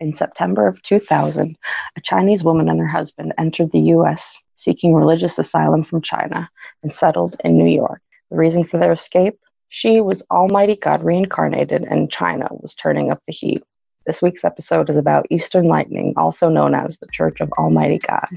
In 0.00 0.14
September 0.14 0.66
of 0.66 0.82
2000, 0.82 1.58
a 1.94 2.00
Chinese 2.00 2.42
woman 2.42 2.70
and 2.70 2.80
her 2.80 2.86
husband 2.86 3.34
entered 3.36 3.70
the 3.70 3.92
US 3.96 4.38
seeking 4.56 4.94
religious 4.94 5.38
asylum 5.38 5.84
from 5.84 6.00
China 6.00 6.48
and 6.82 6.94
settled 6.94 7.36
in 7.44 7.58
New 7.58 7.68
York. 7.68 8.00
The 8.30 8.38
reason 8.38 8.64
for 8.64 8.78
their 8.78 8.92
escape? 8.92 9.38
She 9.68 10.00
was 10.00 10.22
Almighty 10.30 10.76
God 10.76 11.04
reincarnated, 11.04 11.84
and 11.84 12.10
China 12.10 12.48
was 12.50 12.74
turning 12.74 13.10
up 13.10 13.20
the 13.26 13.32
heat. 13.32 13.62
This 14.06 14.22
week's 14.22 14.44
episode 14.44 14.88
is 14.88 14.96
about 14.96 15.26
Eastern 15.28 15.68
Lightning, 15.68 16.14
also 16.16 16.48
known 16.48 16.74
as 16.74 16.96
the 16.96 17.06
Church 17.12 17.40
of 17.40 17.52
Almighty 17.52 17.98
God. 17.98 18.28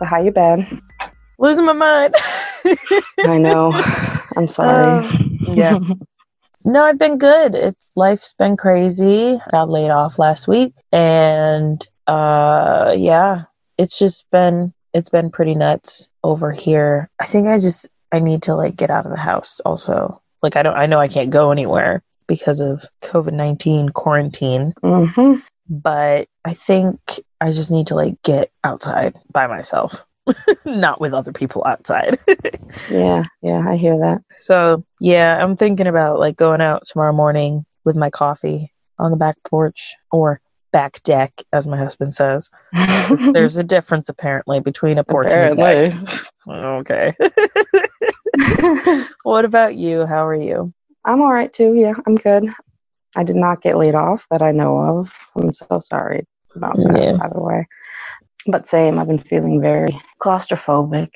So 0.00 0.06
how 0.06 0.22
you 0.22 0.30
been? 0.30 0.80
Losing 1.38 1.66
my 1.66 1.74
mind. 1.74 2.14
I 3.26 3.36
know. 3.36 3.70
I'm 4.36 4.48
sorry. 4.48 5.06
Um, 5.06 5.38
yeah. 5.52 5.78
No, 6.64 6.84
I've 6.84 6.98
been 6.98 7.18
good. 7.18 7.54
It's 7.54 7.86
life's 7.96 8.32
been 8.32 8.56
crazy. 8.56 9.38
Got 9.50 9.68
laid 9.68 9.90
off 9.90 10.18
last 10.18 10.48
week 10.48 10.72
and 10.90 11.86
uh 12.06 12.94
yeah, 12.96 13.42
it's 13.76 13.98
just 13.98 14.24
been 14.30 14.72
it's 14.94 15.10
been 15.10 15.30
pretty 15.30 15.54
nuts 15.54 16.08
over 16.24 16.50
here. 16.50 17.10
I 17.20 17.26
think 17.26 17.46
I 17.46 17.58
just 17.58 17.86
I 18.10 18.20
need 18.20 18.42
to 18.44 18.54
like 18.54 18.76
get 18.76 18.90
out 18.90 19.04
of 19.04 19.12
the 19.12 19.18
house 19.18 19.60
also. 19.60 20.22
Like 20.42 20.56
I 20.56 20.62
don't 20.62 20.76
I 20.76 20.86
know 20.86 20.98
I 20.98 21.08
can't 21.08 21.28
go 21.30 21.50
anywhere 21.50 22.02
because 22.26 22.60
of 22.60 22.86
COVID-19 23.02 23.92
quarantine, 23.92 24.72
hmm 24.82 25.34
but 25.70 26.28
I 26.44 26.52
think 26.52 26.98
I 27.40 27.52
just 27.52 27.70
need 27.70 27.86
to 27.86 27.94
like 27.94 28.20
get 28.22 28.50
outside 28.64 29.16
by 29.32 29.46
myself, 29.46 30.04
not 30.66 31.00
with 31.00 31.14
other 31.14 31.32
people 31.32 31.62
outside. 31.64 32.18
Yeah, 32.90 33.24
yeah, 33.42 33.64
I 33.68 33.76
hear 33.76 33.98
that. 33.98 34.22
So 34.38 34.84
yeah, 35.00 35.42
I'm 35.42 35.56
thinking 35.56 35.86
about 35.86 36.18
like 36.18 36.36
going 36.36 36.60
out 36.60 36.84
tomorrow 36.86 37.12
morning 37.12 37.64
with 37.84 37.96
my 37.96 38.10
coffee 38.10 38.72
on 38.98 39.10
the 39.10 39.16
back 39.16 39.36
porch 39.44 39.94
or 40.10 40.40
back 40.72 41.02
deck, 41.02 41.42
as 41.52 41.66
my 41.66 41.76
husband 41.76 42.14
says. 42.14 42.50
There's 43.32 43.56
a 43.56 43.64
difference 43.64 44.08
apparently 44.08 44.60
between 44.60 44.98
a 44.98 45.04
porch 45.04 45.28
and 45.30 45.52
a 45.52 45.90
deck. 45.90 45.94
Oh, 46.48 46.76
okay. 46.78 47.14
what 49.22 49.44
about 49.44 49.76
you? 49.76 50.06
How 50.06 50.26
are 50.26 50.34
you? 50.34 50.72
I'm 51.04 51.22
all 51.22 51.32
right 51.32 51.52
too. 51.52 51.74
Yeah, 51.74 51.94
I'm 52.06 52.16
good. 52.16 52.52
I 53.16 53.24
did 53.24 53.36
not 53.36 53.62
get 53.62 53.76
laid 53.76 53.94
off 53.94 54.26
that 54.30 54.42
I 54.42 54.52
know 54.52 54.78
of. 54.78 55.12
I'm 55.36 55.52
so 55.52 55.80
sorry 55.80 56.26
about 56.54 56.76
that, 56.76 57.02
Yeah. 57.02 57.12
by 57.16 57.28
the 57.28 57.40
way. 57.40 57.66
But 58.46 58.68
same, 58.68 58.98
I've 58.98 59.08
been 59.08 59.18
feeling 59.22 59.60
very 59.60 60.00
claustrophobic. 60.20 61.10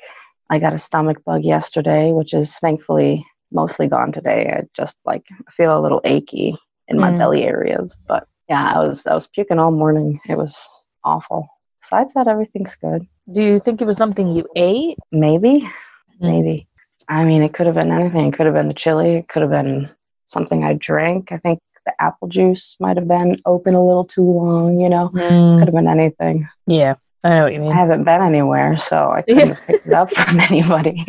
I 0.49 0.59
got 0.59 0.73
a 0.73 0.77
stomach 0.77 1.23
bug 1.25 1.43
yesterday, 1.43 2.11
which 2.11 2.33
is 2.33 2.55
thankfully 2.57 3.25
mostly 3.51 3.87
gone 3.87 4.11
today. 4.11 4.53
I 4.55 4.63
just 4.75 4.97
like 5.05 5.23
feel 5.51 5.77
a 5.77 5.81
little 5.81 6.01
achy 6.03 6.57
in 6.87 6.99
my 6.99 7.11
Mm. 7.11 7.17
belly 7.17 7.43
areas. 7.43 7.97
But 8.07 8.27
yeah, 8.49 8.73
I 8.75 8.79
was 8.79 9.07
I 9.07 9.15
was 9.15 9.27
puking 9.27 9.57
all 9.59 9.71
morning. 9.71 10.19
It 10.27 10.37
was 10.37 10.67
awful. 11.03 11.47
Besides 11.81 12.13
that, 12.13 12.27
everything's 12.27 12.75
good. 12.75 13.07
Do 13.31 13.41
you 13.43 13.59
think 13.59 13.81
it 13.81 13.85
was 13.87 13.97
something 13.97 14.31
you 14.31 14.45
ate? 14.55 14.97
Maybe, 15.11 15.61
Mm. 15.61 15.69
maybe. 16.19 16.67
I 17.07 17.23
mean, 17.23 17.41
it 17.43 17.53
could 17.53 17.65
have 17.67 17.75
been 17.75 17.91
anything. 17.91 18.27
It 18.27 18.33
could 18.33 18.45
have 18.45 18.55
been 18.55 18.67
the 18.67 18.73
chili. 18.73 19.15
It 19.17 19.27
could 19.27 19.41
have 19.41 19.51
been 19.51 19.89
something 20.27 20.63
I 20.63 20.73
drank. 20.73 21.31
I 21.31 21.37
think 21.37 21.59
the 21.85 21.93
apple 22.01 22.27
juice 22.27 22.75
might 22.79 22.97
have 22.97 23.07
been 23.07 23.35
open 23.45 23.73
a 23.75 23.85
little 23.85 24.05
too 24.05 24.23
long. 24.23 24.79
You 24.79 24.89
know, 24.89 25.09
Mm, 25.13 25.59
could 25.59 25.67
have 25.67 25.75
been 25.75 25.87
anything. 25.87 26.47
yeah, 26.67 26.95
I 27.23 27.29
know 27.29 27.43
what 27.43 27.53
you 27.53 27.59
mean. 27.59 27.71
I 27.71 27.75
haven't 27.75 28.03
been 28.03 28.21
anywhere, 28.21 28.77
so 28.77 29.11
I 29.11 29.21
couldn't 29.23 29.49
have 29.55 29.65
picked 29.67 29.87
it 29.87 29.93
up 29.93 30.11
from 30.11 30.39
anybody. 30.39 31.05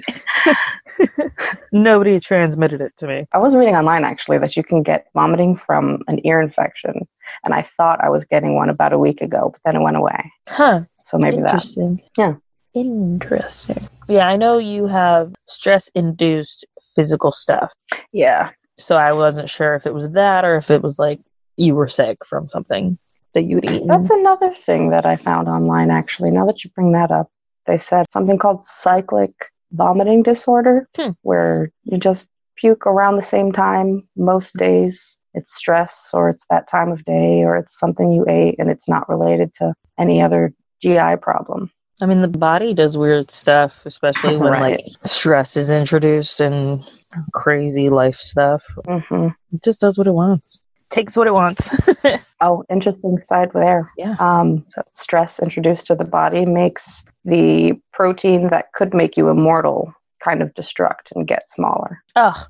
Nobody 1.73 2.19
transmitted 2.21 2.81
it 2.81 2.97
to 2.99 3.07
me. 3.07 3.27
I 3.33 3.39
was 3.39 3.55
reading 3.55 3.77
online 3.77 4.05
actually 4.05 4.39
that 4.39 4.57
you 4.57 4.63
can 4.63 4.83
get 4.83 5.07
vomiting 5.15 5.57
from 5.57 6.03
an 6.09 6.25
ear 6.27 6.41
infection, 6.41 7.07
and 7.45 7.53
I 7.53 7.63
thought 7.63 8.03
I 8.03 8.09
was 8.09 8.25
getting 8.25 8.55
one 8.55 8.71
about 8.71 8.93
a 8.93 8.99
week 8.99 9.21
ago, 9.21 9.51
but 9.53 9.61
then 9.65 9.77
it 9.77 9.85
went 9.85 9.97
away. 9.97 10.33
Huh. 10.49 10.83
So 11.05 11.19
maybe 11.19 11.37
that. 11.37 11.45
Interesting. 11.51 12.01
Yeah. 12.17 12.35
Interesting. 12.75 13.89
Yeah, 14.09 14.29
I 14.29 14.37
know 14.37 14.59
you 14.59 14.87
have 14.87 15.35
stress 15.47 15.89
induced 15.95 16.65
physical 16.95 17.33
stuff. 17.33 17.73
Yeah, 18.13 18.51
So 18.79 18.97
I 18.97 19.13
wasn't 19.13 19.49
sure 19.49 19.75
if 19.75 19.87
it 19.87 19.95
was 19.95 20.11
that 20.13 20.45
or 20.45 20.57
if 20.57 20.71
it 20.71 20.83
was 20.83 20.99
like 20.99 21.21
you 21.57 21.75
were 21.75 21.89
sick 21.89 22.25
from 22.25 22.49
something 22.49 22.99
that 23.35 23.43
you'd 23.43 23.65
eaten. 23.65 23.87
That's 23.87 24.11
another 24.11 24.55
thing 24.55 24.91
that 24.91 25.07
I 25.07 25.17
found 25.17 25.49
online, 25.49 25.91
actually. 25.91 26.31
Now 26.31 26.47
that 26.47 26.65
you 26.65 26.71
bring 26.75 26.93
that 26.93 27.11
up, 27.11 27.31
they 27.67 27.79
said 27.79 28.07
something 28.13 28.39
called 28.39 28.65
cyclic 28.67 29.33
vomiting 29.73 30.23
disorder, 30.23 30.89
Hmm. 30.97 31.11
where 31.23 31.71
you 31.85 31.99
just 31.99 32.29
puke 32.57 32.87
around 32.87 33.17
the 33.17 33.23
same 33.23 33.53
time 33.53 34.07
most 34.17 34.57
days. 34.57 35.19
It's 35.35 35.55
stress, 35.55 36.11
or 36.15 36.31
it's 36.31 36.47
that 36.49 36.69
time 36.69 36.91
of 36.91 37.05
day, 37.05 37.43
or 37.45 37.57
it's 37.57 37.79
something 37.79 38.13
you 38.13 38.25
ate 38.29 38.57
and 38.59 38.71
it's 38.71 38.89
not 38.89 39.09
related 39.09 39.53
to 39.55 39.75
any 39.99 40.23
other 40.23 40.55
GI 40.81 41.17
problem. 41.17 41.71
I 42.03 42.07
mean, 42.07 42.21
the 42.21 42.29
body 42.29 42.75
does 42.75 42.99
weird 42.99 43.31
stuff, 43.31 43.85
especially 43.87 44.37
when 44.37 44.53
Right. 44.53 44.83
like 44.83 44.95
stress 45.05 45.57
is 45.57 45.71
introduced 45.71 46.41
and 46.41 46.85
crazy 47.33 47.89
life 47.89 48.17
stuff. 48.21 48.63
hmm 48.87 49.29
It 49.53 49.63
just 49.65 49.81
does 49.81 49.97
what 49.97 50.07
it 50.07 50.13
wants. 50.13 50.61
Takes 50.91 51.17
what 51.17 51.27
it 51.27 51.35
wants. 51.35 51.71
Oh, 52.43 52.63
interesting 52.69 53.19
side 53.19 53.51
there. 53.55 53.91
yeah. 53.97 54.15
Um, 54.21 54.63
so 54.69 54.83
stress 54.95 55.41
introduced 55.41 55.87
to 55.87 55.95
the 55.95 56.05
body 56.05 56.45
makes 56.45 57.03
the 57.25 57.73
protein 57.95 58.51
that 58.51 58.75
could 58.75 58.93
make 58.93 59.17
you 59.17 59.31
immortal 59.31 59.91
kind 60.23 60.43
of 60.43 60.53
destruct 60.53 61.13
and 61.15 61.27
get 61.27 61.49
smaller. 61.49 62.03
Oh, 62.15 62.47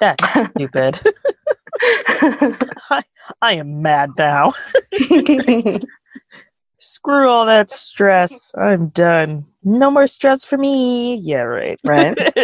that's 0.00 0.28
stupid. 0.56 0.98
I, 2.90 3.02
I 3.40 3.52
am 3.52 3.80
mad 3.80 4.10
now. 4.18 4.54
Screw 6.78 7.28
all 7.28 7.46
that 7.46 7.70
stress. 7.70 8.52
I'm 8.56 8.88
done. 8.88 9.46
No 9.64 9.90
more 9.90 10.06
stress 10.06 10.44
for 10.44 10.56
me. 10.56 11.16
Yeah, 11.16 11.42
right. 11.42 11.78
Right. 11.84 12.14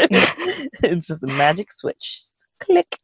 it's 0.83 1.07
just 1.07 1.23
a 1.23 1.27
magic 1.29 1.71
switch. 1.71 2.25
Click. 2.59 2.99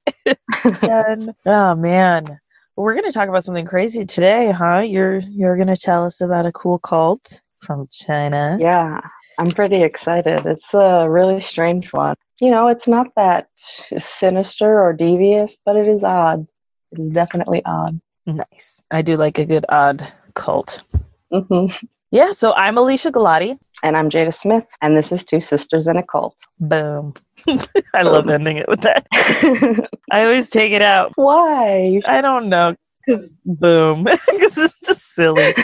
Done. 0.80 1.34
Oh 1.46 1.74
man. 1.74 2.41
We're 2.76 2.94
gonna 2.94 3.12
talk 3.12 3.28
about 3.28 3.44
something 3.44 3.66
crazy 3.66 4.04
today, 4.04 4.50
huh? 4.50 4.78
You're 4.78 5.18
you're 5.18 5.56
gonna 5.56 5.76
tell 5.76 6.04
us 6.04 6.20
about 6.20 6.46
a 6.46 6.52
cool 6.52 6.78
cult 6.78 7.42
from 7.60 7.86
China. 7.92 8.56
Yeah, 8.60 9.00
I'm 9.38 9.50
pretty 9.50 9.82
excited. 9.82 10.47
It's 10.47 10.74
a 10.74 11.08
really 11.08 11.41
strange 11.41 11.92
one. 11.92 12.16
You 12.41 12.50
know, 12.50 12.68
it's 12.68 12.88
not 12.88 13.08
that 13.16 13.48
sinister 13.98 14.80
or 14.80 14.92
devious, 14.94 15.56
but 15.64 15.76
it 15.76 15.86
is 15.86 16.02
odd. 16.02 16.47
It 16.92 17.00
is 17.00 17.12
definitely 17.12 17.62
odd. 17.64 18.00
Nice. 18.26 18.82
I 18.91 19.02
do 19.02 19.16
like 19.16 19.38
a 19.38 19.44
good 19.44 19.66
odd 19.68 20.10
cult. 20.34 20.82
Hmm 21.30 21.66
Yeah, 22.10 22.32
so 22.32 22.52
I'm 22.54 22.76
Alicia 22.76 23.12
Galati. 23.12 23.58
And 23.82 23.96
I'm 23.96 24.10
Jada 24.10 24.34
Smith, 24.34 24.64
and 24.82 24.96
this 24.96 25.10
is 25.10 25.24
Two 25.24 25.41
Sisters 25.41 25.86
in 25.86 25.96
a 25.96 26.02
Cult. 26.02 26.36
Boom. 26.58 27.14
I 27.94 28.02
love 28.02 28.28
ending 28.28 28.58
it 28.58 28.68
with 28.68 28.82
that. 28.82 29.06
I 30.10 30.24
always 30.24 30.48
take 30.50 30.72
it 30.72 30.82
out. 30.82 31.12
Why? 31.14 32.00
I 32.04 32.20
don't 32.20 32.48
know. 32.48 32.76
Because 33.06 33.30
boom. 33.44 34.04
Because 34.30 34.58
it's 34.58 34.80
just 34.80 35.14
silly. 35.14 35.54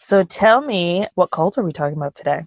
So 0.00 0.22
tell 0.24 0.60
me, 0.60 1.06
what 1.14 1.30
cult 1.30 1.58
are 1.58 1.62
we 1.62 1.72
talking 1.72 1.96
about 1.96 2.14
today? 2.14 2.42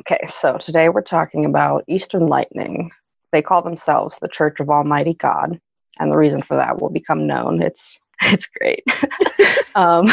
okay, 0.00 0.20
so 0.28 0.56
today 0.58 0.88
we're 0.88 1.02
talking 1.02 1.44
about 1.44 1.84
Eastern 1.88 2.28
Lightning. 2.28 2.90
They 3.32 3.42
call 3.42 3.62
themselves 3.62 4.16
the 4.20 4.28
Church 4.28 4.60
of 4.60 4.70
Almighty 4.70 5.14
God, 5.14 5.60
and 5.98 6.10
the 6.10 6.16
reason 6.16 6.42
for 6.42 6.56
that 6.56 6.80
will 6.80 6.90
become 6.90 7.26
known. 7.26 7.60
It's 7.62 7.98
it's 8.32 8.46
great. 8.46 8.84
um, 9.74 10.06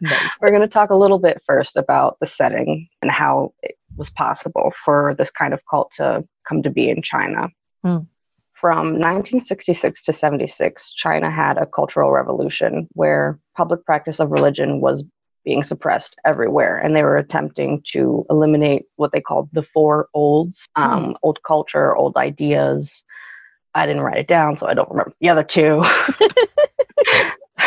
Nice. 0.00 0.30
We're 0.40 0.50
going 0.50 0.62
to 0.62 0.68
talk 0.68 0.90
a 0.90 0.96
little 0.96 1.18
bit 1.18 1.42
first 1.46 1.76
about 1.76 2.18
the 2.20 2.26
setting 2.26 2.88
and 3.02 3.10
how 3.10 3.52
it 3.62 3.76
was 3.96 4.10
possible 4.10 4.72
for 4.84 5.14
this 5.18 5.30
kind 5.30 5.54
of 5.54 5.60
cult 5.68 5.92
to 5.96 6.26
come 6.46 6.62
to 6.62 6.70
be 6.70 6.90
in 6.90 7.02
China. 7.02 7.48
Hmm. 7.82 7.98
From 8.54 8.94
1966 8.94 10.02
to 10.04 10.12
76, 10.12 10.94
China 10.94 11.30
had 11.30 11.58
a 11.58 11.66
cultural 11.66 12.10
revolution 12.12 12.88
where 12.92 13.38
public 13.56 13.84
practice 13.84 14.20
of 14.20 14.30
religion 14.30 14.80
was 14.80 15.04
being 15.44 15.62
suppressed 15.62 16.16
everywhere, 16.24 16.78
and 16.78 16.96
they 16.96 17.02
were 17.02 17.18
attempting 17.18 17.82
to 17.92 18.24
eliminate 18.30 18.86
what 18.96 19.12
they 19.12 19.20
called 19.20 19.50
the 19.52 19.62
four 19.74 20.08
olds 20.14 20.66
um, 20.76 21.16
old 21.22 21.42
culture, 21.46 21.94
old 21.94 22.16
ideas. 22.16 23.04
I 23.74 23.84
didn't 23.84 24.02
write 24.02 24.18
it 24.18 24.28
down, 24.28 24.56
so 24.56 24.66
I 24.66 24.72
don't 24.72 24.88
remember 24.88 25.12
the 25.20 25.28
other 25.28 25.44
two. 25.44 25.84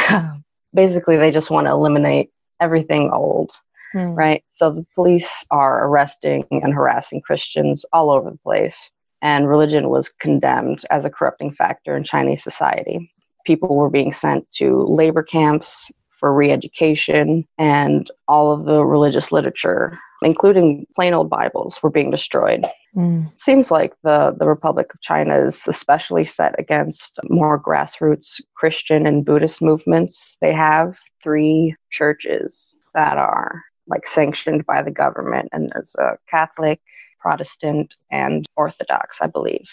Basically, 0.73 1.17
they 1.17 1.31
just 1.31 1.49
want 1.49 1.67
to 1.67 1.71
eliminate 1.71 2.29
everything 2.59 3.11
old 3.11 3.51
Hmm. 3.93 4.13
right? 4.13 4.43
So 4.49 4.71
the 4.71 4.85
police 4.95 5.45
are 5.49 5.87
arresting 5.87 6.45
and 6.51 6.73
harassing 6.73 7.21
Christians 7.21 7.85
all 7.93 8.09
over 8.09 8.29
the 8.29 8.37
place, 8.37 8.91
and 9.21 9.47
religion 9.47 9.89
was 9.89 10.09
condemned 10.09 10.83
as 10.91 11.05
a 11.05 11.09
corrupting 11.09 11.53
factor 11.53 11.95
in 11.95 12.03
Chinese 12.03 12.43
society. 12.43 13.11
People 13.45 13.75
were 13.75 13.89
being 13.89 14.11
sent 14.11 14.45
to 14.55 14.83
labor 14.83 15.23
camps 15.23 15.89
for 16.19 16.33
re 16.33 16.51
education, 16.51 17.45
and 17.57 18.09
all 18.27 18.51
of 18.51 18.65
the 18.65 18.83
religious 18.83 19.31
literature, 19.31 19.97
including 20.21 20.85
plain 20.95 21.13
old 21.13 21.29
Bibles, 21.29 21.81
were 21.81 21.89
being 21.89 22.11
destroyed. 22.11 22.65
Mm. 22.95 23.31
Seems 23.39 23.69
like 23.69 23.93
the, 24.03 24.35
the 24.37 24.47
Republic 24.47 24.87
of 24.93 25.01
China 25.01 25.37
is 25.47 25.61
especially 25.67 26.25
set 26.25 26.55
against 26.59 27.19
more 27.29 27.61
grassroots 27.61 28.41
Christian 28.55 29.05
and 29.05 29.25
Buddhist 29.25 29.61
movements. 29.61 30.35
They 30.41 30.53
have 30.53 30.95
three 31.21 31.75
churches 31.91 32.75
that 32.93 33.17
are 33.17 33.61
like 33.87 34.05
sanctioned 34.07 34.65
by 34.65 34.81
the 34.81 34.91
government, 34.91 35.49
and 35.51 35.69
there's 35.73 35.95
a 35.95 36.17
Catholic, 36.29 36.81
Protestant, 37.19 37.95
and 38.11 38.45
Orthodox, 38.55 39.17
I 39.21 39.27
believe. 39.27 39.67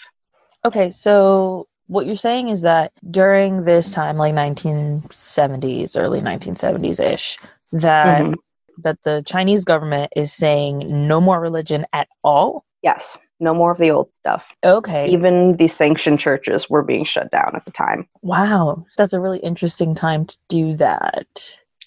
Okay, 0.63 0.89
so 0.89 1.67
what 1.87 2.05
you're 2.05 2.15
saying 2.15 2.49
is 2.49 2.61
that 2.61 2.91
during 3.09 3.63
this 3.65 3.91
time, 3.91 4.17
like 4.17 4.33
1970s, 4.33 5.95
early 5.97 6.19
1970s 6.21 6.99
ish, 6.99 7.37
that 7.71 8.21
Mhm. 8.23 8.35
that 8.83 9.01
the 9.03 9.23
Chinese 9.25 9.63
government 9.63 10.11
is 10.15 10.33
saying 10.33 10.83
no 11.07 11.21
more 11.21 11.39
religion 11.39 11.85
at 11.93 12.07
all. 12.23 12.65
Yes, 12.81 13.17
no 13.39 13.53
more 13.53 13.71
of 13.71 13.77
the 13.77 13.89
old 13.91 14.09
stuff. 14.19 14.43
Okay, 14.65 15.07
Even 15.09 15.55
the 15.57 15.67
sanctioned 15.69 16.19
churches 16.19 16.69
were 16.69 16.83
being 16.83 17.05
shut 17.05 17.31
down 17.31 17.51
at 17.55 17.63
the 17.65 17.71
time. 17.71 18.07
wow, 18.21 18.85
that's 18.97 19.13
a 19.13 19.19
really 19.21 19.39
interesting 19.39 19.95
time 19.95 20.25
to 20.25 20.37
do 20.49 20.75
that. 20.75 21.27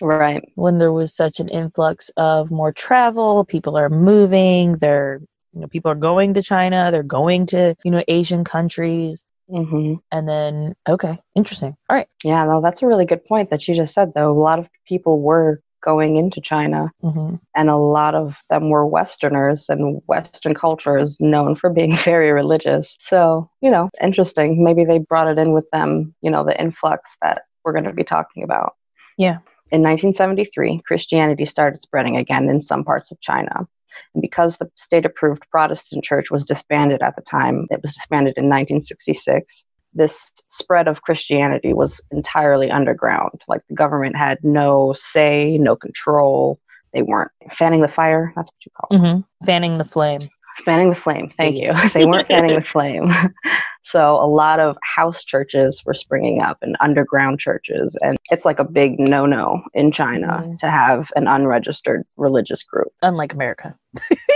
Right. 0.00 0.42
When 0.54 0.78
there 0.78 0.92
was 0.92 1.12
such 1.14 1.40
an 1.40 1.48
influx 1.48 2.08
of 2.16 2.50
more 2.50 2.72
travel, 2.72 3.44
people 3.44 3.76
are 3.76 3.90
moving, 3.90 4.76
they're 4.78 5.20
you 5.52 5.60
know 5.60 5.66
people 5.66 5.90
are 5.90 5.94
going 5.96 6.34
to 6.34 6.42
China, 6.42 6.90
they're 6.90 7.02
going 7.02 7.46
to 7.46 7.74
you 7.84 7.90
know 7.90 8.02
Asian 8.08 8.44
countries, 8.44 9.24
hmm 9.48 9.94
and 10.12 10.28
then 10.28 10.74
okay, 10.88 11.18
interesting. 11.34 11.76
All 11.88 11.96
right. 11.96 12.08
Yeah, 12.22 12.44
no, 12.44 12.60
that's 12.60 12.82
a 12.82 12.86
really 12.86 13.06
good 13.06 13.24
point 13.24 13.50
that 13.50 13.66
you 13.66 13.74
just 13.74 13.94
said, 13.94 14.12
though. 14.14 14.30
A 14.30 14.38
lot 14.38 14.58
of 14.58 14.68
people 14.86 15.20
were 15.20 15.60
going 15.82 16.16
into 16.16 16.40
China, 16.40 16.90
hmm 17.00 17.36
and 17.54 17.70
a 17.70 17.76
lot 17.76 18.14
of 18.14 18.34
them 18.50 18.68
were 18.70 18.86
Westerners, 18.86 19.68
and 19.68 20.00
Western 20.06 20.54
culture 20.54 20.98
is 20.98 21.16
known 21.20 21.56
for 21.56 21.70
being 21.70 21.96
very 22.04 22.30
religious. 22.30 22.96
So, 23.00 23.50
you 23.60 23.70
know, 23.70 23.90
interesting. 24.02 24.62
Maybe 24.62 24.84
they 24.84 24.98
brought 24.98 25.28
it 25.28 25.38
in 25.38 25.52
with 25.52 25.68
them, 25.70 26.14
you 26.20 26.30
know, 26.30 26.44
the 26.44 26.60
influx 26.60 27.16
that 27.22 27.42
we're 27.64 27.72
going 27.72 27.84
to 27.84 27.92
be 27.92 28.04
talking 28.04 28.42
about. 28.42 28.74
Yeah. 29.16 29.38
In 29.70 29.82
1973, 29.82 30.80
Christianity 30.86 31.44
started 31.44 31.82
spreading 31.82 32.16
again 32.16 32.48
in 32.48 32.62
some 32.62 32.84
parts 32.84 33.10
of 33.10 33.20
China. 33.20 33.66
And 34.14 34.22
because 34.22 34.56
the 34.56 34.70
state 34.76 35.04
approved 35.04 35.42
Protestant 35.50 36.04
church 36.04 36.30
was 36.30 36.44
disbanded 36.44 37.02
at 37.02 37.16
the 37.16 37.22
time, 37.22 37.66
it 37.70 37.80
was 37.82 37.94
disbanded 37.94 38.34
in 38.36 38.44
1966. 38.44 39.64
This 39.94 40.32
spread 40.48 40.86
of 40.86 41.02
Christianity 41.02 41.72
was 41.72 42.00
entirely 42.10 42.70
underground. 42.70 43.40
Like 43.48 43.62
the 43.68 43.74
government 43.74 44.16
had 44.16 44.38
no 44.42 44.94
say, 44.96 45.56
no 45.58 45.76
control. 45.76 46.60
They 46.92 47.02
weren't 47.02 47.30
fanning 47.58 47.80
the 47.80 47.88
fire. 47.88 48.32
That's 48.36 48.48
what 48.48 48.64
you 48.64 48.72
call 48.76 48.88
it. 48.90 49.14
hmm 49.14 49.20
Fanning 49.46 49.78
the 49.78 49.84
flame. 49.84 50.28
Fanning 50.64 50.90
the 50.90 50.96
flame. 50.96 51.32
Thank 51.36 51.56
you. 51.56 51.72
they 51.94 52.04
weren't 52.06 52.26
fanning 52.26 52.54
the 52.56 52.64
flame. 52.64 53.10
so 53.90 54.16
a 54.16 54.26
lot 54.26 54.60
of 54.60 54.76
house 54.82 55.24
churches 55.24 55.82
were 55.86 55.94
springing 55.94 56.40
up 56.42 56.58
and 56.62 56.76
underground 56.80 57.40
churches. 57.40 57.96
And 58.02 58.18
it's 58.30 58.44
like 58.44 58.58
a 58.58 58.64
big 58.64 58.98
no 58.98 59.24
no 59.26 59.62
in 59.74 59.92
China 59.92 60.42
Mhm. 60.44 60.58
to 60.58 60.70
have 60.70 61.10
an 61.16 61.26
unregistered 61.26 62.04
religious 62.16 62.62
group. 62.62 62.88
Unlike 63.02 63.32
America. 63.32 63.74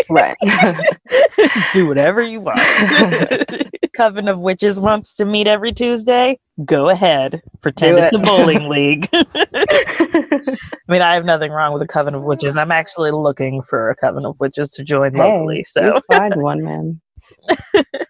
Right. 0.09 0.37
Do 1.73 1.87
whatever 1.87 2.23
you 2.23 2.41
want. 2.41 2.59
Coven 3.97 4.27
of 4.27 4.41
Witches 4.41 4.81
wants 4.81 5.15
to 5.17 5.27
meet 5.27 5.47
every 5.47 5.71
Tuesday. 5.73 6.39
Go 6.65 6.89
ahead. 6.89 7.43
Pretend 7.61 7.99
Do 7.99 8.03
it's 8.05 8.15
it. 8.15 8.21
a 8.21 8.23
bowling 8.25 8.69
league. 8.71 9.07
I 9.13 10.57
mean, 10.89 11.03
I 11.03 11.13
have 11.15 11.27
nothing 11.27 11.53
wrong 11.53 11.75
with 11.75 11.83
a 11.83 11.87
Coven 11.87 12.15
of 12.15 12.25
Witches. 12.25 12.57
I'm 12.57 12.73
actually 12.73 13.11
looking 13.11 13.61
for 13.63 13.91
a 13.91 13.97
Coven 13.97 14.25
of 14.25 14.37
Witches 14.41 14.71
to 14.71 14.83
join 14.83 15.13
locally, 15.13 15.63
so 15.65 15.99
find 16.11 16.41
one, 16.41 16.63
man. 16.65 17.01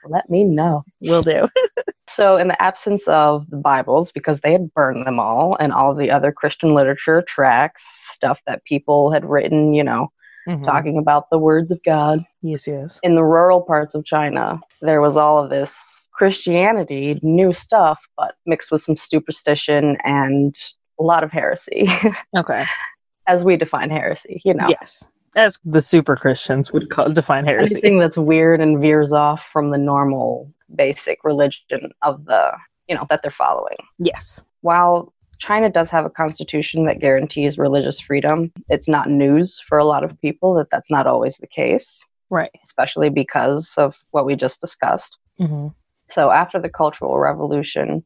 Let 0.08 0.28
me 0.30 0.44
know. 0.44 0.84
we'll 1.00 1.22
do. 1.22 1.48
So, 2.08 2.36
in 2.36 2.48
the 2.48 2.60
absence 2.60 3.04
of 3.08 3.48
the 3.48 3.56
Bibles, 3.56 4.12
because 4.12 4.40
they 4.40 4.52
had 4.52 4.74
burned 4.74 5.06
them 5.06 5.18
all, 5.18 5.56
and 5.58 5.72
all 5.72 5.94
the 5.94 6.10
other 6.10 6.30
Christian 6.30 6.74
literature, 6.74 7.22
tracts, 7.22 7.82
stuff 8.10 8.38
that 8.46 8.64
people 8.64 9.10
had 9.10 9.24
written, 9.24 9.72
you 9.72 9.82
know, 9.82 10.08
Mhm. 10.46 10.66
talking 10.66 10.98
about 10.98 11.30
the 11.30 11.38
words 11.38 11.70
of 11.72 11.80
God, 11.84 12.22
Yes, 12.42 12.66
yes. 12.66 13.00
in 13.02 13.14
the 13.14 13.24
rural 13.24 13.62
parts 13.62 13.94
of 13.94 14.04
China, 14.04 14.60
there 14.82 15.00
was 15.00 15.16
all 15.16 15.38
of 15.42 15.48
this 15.48 15.74
Christianity, 16.12 17.18
new 17.22 17.54
stuff, 17.54 17.98
but 18.18 18.34
mixed 18.44 18.70
with 18.70 18.82
some 18.82 18.96
superstition 18.96 19.96
and 20.04 20.54
a 21.00 21.02
lot 21.02 21.24
of 21.24 21.30
heresy, 21.32 21.86
Okay. 22.36 22.64
as 23.26 23.42
we 23.42 23.56
define 23.56 23.88
heresy, 23.88 24.42
you 24.44 24.52
know. 24.52 24.66
Yes. 24.68 25.08
As 25.34 25.58
the 25.64 25.80
super 25.80 26.16
Christians 26.16 26.72
would 26.72 26.90
call 26.90 27.10
define 27.10 27.46
heresy. 27.46 27.76
Anything 27.76 27.98
that's 27.98 28.16
weird 28.18 28.60
and 28.60 28.80
veers 28.80 29.12
off 29.12 29.42
from 29.52 29.70
the 29.70 29.78
normal 29.78 30.52
basic 30.74 31.24
religion 31.24 31.90
of 32.02 32.24
the, 32.26 32.52
you 32.88 32.94
know, 32.94 33.06
that 33.08 33.22
they're 33.22 33.30
following. 33.30 33.76
Yes. 33.98 34.42
While 34.60 35.12
China 35.38 35.70
does 35.70 35.90
have 35.90 36.04
a 36.04 36.10
constitution 36.10 36.84
that 36.84 37.00
guarantees 37.00 37.58
religious 37.58 37.98
freedom, 37.98 38.52
it's 38.68 38.88
not 38.88 39.10
news 39.10 39.58
for 39.66 39.78
a 39.78 39.84
lot 39.84 40.04
of 40.04 40.20
people 40.20 40.54
that 40.54 40.68
that's 40.70 40.90
not 40.90 41.06
always 41.06 41.36
the 41.38 41.46
case, 41.46 42.04
Right. 42.30 42.50
especially 42.64 43.08
because 43.08 43.72
of 43.76 43.94
what 44.10 44.26
we 44.26 44.36
just 44.36 44.60
discussed. 44.60 45.16
hmm 45.38 45.68
So 46.08 46.30
after 46.30 46.60
the 46.60 46.68
Cultural 46.70 47.18
Revolution, 47.18 48.04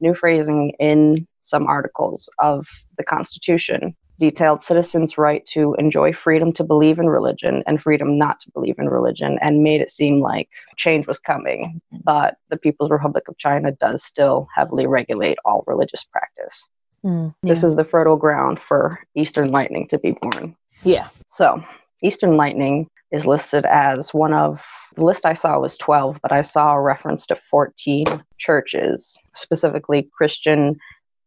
new 0.00 0.14
phrasing 0.14 0.74
in 0.78 1.26
some 1.42 1.66
articles 1.66 2.28
of 2.38 2.66
the 2.98 3.04
Constitution 3.04 3.96
detailed 4.18 4.64
citizens' 4.64 5.18
right 5.18 5.46
to 5.46 5.74
enjoy 5.78 6.12
freedom 6.12 6.52
to 6.54 6.64
believe 6.64 6.98
in 6.98 7.08
religion 7.08 7.62
and 7.66 7.80
freedom 7.80 8.18
not 8.18 8.40
to 8.40 8.50
believe 8.52 8.76
in 8.78 8.88
religion 8.88 9.38
and 9.42 9.62
made 9.62 9.80
it 9.80 9.90
seem 9.90 10.20
like 10.20 10.48
change 10.76 11.06
was 11.06 11.18
coming. 11.18 11.80
But 12.04 12.36
the 12.48 12.56
People's 12.56 12.90
Republic 12.90 13.24
of 13.28 13.36
China 13.38 13.72
does 13.72 14.02
still 14.04 14.48
heavily 14.54 14.86
regulate 14.86 15.38
all 15.44 15.64
religious 15.66 16.04
practice. 16.04 16.68
Mm, 17.04 17.34
This 17.42 17.62
is 17.62 17.76
the 17.76 17.84
fertile 17.84 18.16
ground 18.16 18.58
for 18.60 18.98
Eastern 19.14 19.50
Lightning 19.50 19.86
to 19.88 19.98
be 19.98 20.12
born. 20.22 20.56
yeah. 20.82 21.08
So, 21.28 21.62
Eastern 22.02 22.36
Lightning 22.36 22.88
is 23.12 23.26
listed 23.26 23.64
as 23.64 24.12
one 24.12 24.32
of 24.32 24.60
the 24.96 25.04
list 25.04 25.26
I 25.26 25.34
saw 25.34 25.58
was 25.58 25.76
12, 25.76 26.18
but 26.22 26.32
I 26.32 26.42
saw 26.42 26.72
a 26.72 26.80
reference 26.80 27.26
to 27.26 27.38
14 27.50 28.06
churches, 28.38 29.16
specifically 29.36 30.08
Christian 30.16 30.76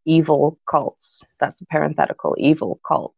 evil 0.06 0.58
cults. 0.70 1.22
That's 1.40 1.62
a 1.62 1.66
parenthetical 1.66 2.36
evil 2.38 2.80
cult 2.88 3.16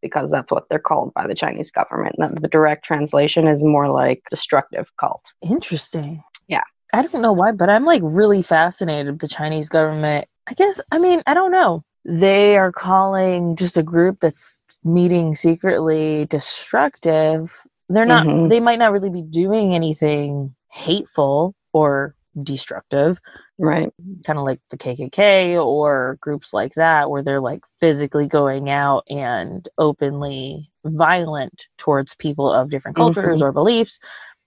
because 0.00 0.30
that's 0.30 0.52
what 0.52 0.68
they're 0.68 0.78
called 0.78 1.12
by 1.14 1.26
the 1.26 1.34
Chinese 1.34 1.70
government. 1.70 2.16
And 2.18 2.38
the 2.38 2.48
direct 2.48 2.84
translation 2.84 3.48
is 3.48 3.64
more 3.64 3.88
like 3.90 4.22
destructive 4.30 4.86
cult. 4.98 5.22
Interesting. 5.42 6.22
Yeah. 6.46 6.62
I 6.92 7.02
don't 7.02 7.22
know 7.22 7.32
why, 7.32 7.52
but 7.52 7.68
I'm 7.68 7.84
like 7.84 8.02
really 8.04 8.42
fascinated 8.42 9.12
with 9.12 9.20
the 9.20 9.28
Chinese 9.28 9.68
government. 9.68 10.26
I 10.48 10.54
guess, 10.54 10.80
I 10.92 10.98
mean, 10.98 11.22
I 11.26 11.34
don't 11.34 11.50
know. 11.50 11.84
They 12.04 12.56
are 12.56 12.72
calling 12.72 13.56
just 13.56 13.76
a 13.76 13.82
group 13.82 14.20
that's 14.20 14.62
meeting 14.84 15.34
secretly 15.34 16.26
destructive. 16.26 17.66
They're 17.88 18.06
not, 18.06 18.26
Mhm. 18.26 18.48
they 18.48 18.60
might 18.60 18.78
not 18.78 18.92
really 18.92 19.10
be 19.10 19.22
doing 19.22 19.74
anything 19.74 20.54
hateful 20.70 21.54
or 21.72 22.14
destructive, 22.44 23.18
Right. 23.58 23.92
kind 24.24 24.38
of 24.38 24.44
like 24.44 24.60
the 24.70 24.78
KKK 24.78 25.56
or 25.62 26.18
groups 26.20 26.52
like 26.52 26.74
that, 26.74 27.10
where 27.10 27.22
they're 27.22 27.40
like 27.40 27.64
physically 27.80 28.26
going 28.26 28.70
out 28.70 29.04
and 29.08 29.68
openly 29.78 30.70
violent 30.84 31.66
towards 31.76 32.14
people 32.14 32.50
of 32.52 32.70
different 32.70 32.96
cultures 32.96 33.40
Mhm. 33.40 33.42
or 33.42 33.52
beliefs, 33.52 33.98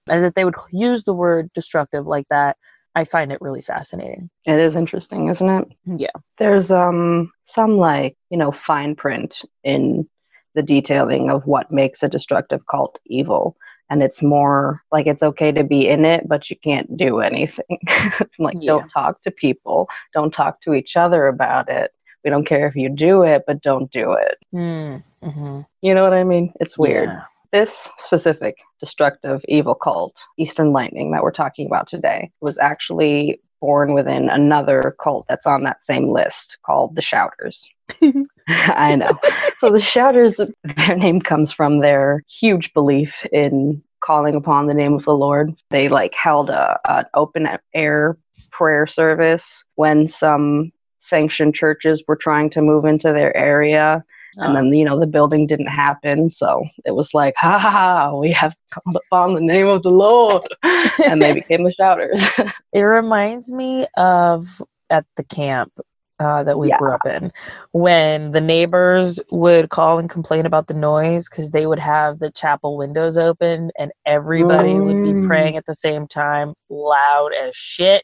and 0.07 0.23
that 0.23 0.35
they 0.35 0.45
would 0.45 0.55
use 0.71 1.03
the 1.03 1.13
word 1.13 1.49
destructive 1.53 2.07
like 2.07 2.27
that. 2.29 2.57
I 2.93 3.05
find 3.05 3.31
it 3.31 3.41
really 3.41 3.61
fascinating. 3.61 4.29
It 4.45 4.59
is 4.59 4.75
interesting, 4.75 5.29
isn't 5.29 5.49
it? 5.49 5.67
Yeah. 5.85 6.11
There's 6.37 6.71
um 6.71 7.31
some 7.43 7.77
like, 7.77 8.17
you 8.29 8.37
know, 8.37 8.51
fine 8.51 8.95
print 8.95 9.41
in 9.63 10.09
the 10.55 10.61
detailing 10.63 11.29
of 11.29 11.45
what 11.45 11.71
makes 11.71 12.03
a 12.03 12.09
destructive 12.09 12.65
cult 12.69 12.99
evil. 13.05 13.55
And 13.91 14.01
it's 14.01 14.21
more 14.21 14.81
like 14.91 15.05
it's 15.05 15.21
okay 15.21 15.51
to 15.51 15.63
be 15.65 15.87
in 15.87 16.05
it, 16.05 16.27
but 16.27 16.49
you 16.49 16.55
can't 16.55 16.95
do 16.95 17.19
anything. 17.19 17.77
like 18.39 18.55
Yeah. 18.59 18.71
don't 18.73 18.89
talk 18.89 19.21
to 19.23 19.31
people, 19.31 19.89
don't 20.13 20.33
talk 20.33 20.61
to 20.61 20.73
each 20.73 20.95
other 20.95 21.27
about 21.27 21.69
it. 21.69 21.91
We 22.23 22.29
don't 22.29 22.45
care 22.45 22.67
if 22.67 22.75
you 22.75 22.87
do 22.87 23.23
it, 23.23 23.43
but 23.45 23.61
don't 23.61 23.91
do 23.91 24.13
it. 24.13 24.37
Mm-hmm. 24.55 25.61
You 25.81 25.93
know 25.93 26.03
what 26.03 26.13
I 26.13 26.23
mean? 26.23 26.53
It's 26.61 26.77
weird. 26.77 27.09
Yeah. 27.09 27.23
This 27.51 27.89
specific 27.99 28.55
destructive 28.79 29.41
evil 29.49 29.75
cult, 29.75 30.15
Eastern 30.37 30.71
Lightning, 30.71 31.11
that 31.11 31.21
we're 31.21 31.31
talking 31.31 31.67
about 31.67 31.87
today, 31.87 32.31
was 32.39 32.57
actually 32.57 33.41
born 33.59 33.93
within 33.93 34.29
another 34.29 34.95
cult 35.03 35.25
that's 35.27 35.45
on 35.45 35.63
that 35.63 35.83
same 35.83 36.09
list 36.09 36.57
called 36.65 36.95
the 36.95 37.01
Shouters. 37.01 37.67
I 38.75 38.95
know. 38.95 39.11
So 39.59 39.69
the 39.69 39.79
Shouters, 39.79 40.39
their 40.63 40.95
name 40.95 41.21
comes 41.21 41.51
from 41.51 41.79
their 41.79 42.23
huge 42.27 42.73
belief 42.73 43.13
in 43.31 43.81
calling 44.01 44.35
upon 44.35 44.67
the 44.67 44.73
name 44.73 44.93
of 44.93 45.05
the 45.05 45.13
Lord. 45.13 45.53
They 45.69 45.87
like 45.89 46.13
held 46.13 46.49
a 46.49 46.79
an 46.89 47.05
open 47.13 47.47
air 47.73 48.17
prayer 48.51 48.87
service 48.87 49.63
when 49.75 50.07
some 50.07 50.71
sanctioned 50.99 51.55
churches 51.55 52.03
were 52.07 52.15
trying 52.15 52.49
to 52.51 52.61
move 52.61 52.85
into 52.85 53.13
their 53.13 53.35
area. 53.35 54.03
And 54.37 54.55
then, 54.55 54.67
oh. 54.67 54.71
you 54.71 54.85
know, 54.85 54.97
the 54.97 55.07
building 55.07 55.45
didn't 55.45 55.67
happen. 55.67 56.29
So 56.29 56.63
it 56.85 56.91
was 56.91 57.13
like, 57.13 57.35
ha 57.35 57.59
ha 57.59 57.69
ha, 57.69 58.15
we 58.15 58.31
have 58.31 58.55
called 58.71 58.95
upon 58.95 59.33
the 59.33 59.41
name 59.41 59.67
of 59.67 59.83
the 59.83 59.89
Lord. 59.89 60.47
and 60.63 61.21
they 61.21 61.33
became 61.41 61.65
the 61.65 61.73
shouters. 61.73 62.23
it 62.73 62.81
reminds 62.81 63.51
me 63.51 63.87
of 63.97 64.61
at 64.89 65.05
the 65.17 65.23
camp 65.23 65.73
uh, 66.21 66.43
that 66.43 66.57
we 66.59 66.69
Yeah. 66.69 66.77
grew 66.77 66.93
up 66.93 67.05
in 67.05 67.31
when 67.71 68.31
the 68.31 68.41
neighbors 68.41 69.19
would 69.31 69.69
call 69.69 69.97
and 69.97 70.09
complain 70.09 70.45
about 70.45 70.67
the 70.67 70.73
noise 70.73 71.27
because 71.27 71.51
they 71.51 71.65
would 71.65 71.79
have 71.79 72.19
the 72.19 72.29
chapel 72.31 72.77
windows 72.77 73.17
open 73.17 73.71
and 73.77 73.91
everybody 74.05 74.79
would 74.79 75.01
be 75.01 75.13
Mm. 75.13 75.27
praying 75.27 75.57
at 75.57 75.65
the 75.65 75.75
same 75.75 76.07
time 76.07 76.53
loud 76.69 77.33
as 77.33 77.55
shit 77.55 78.03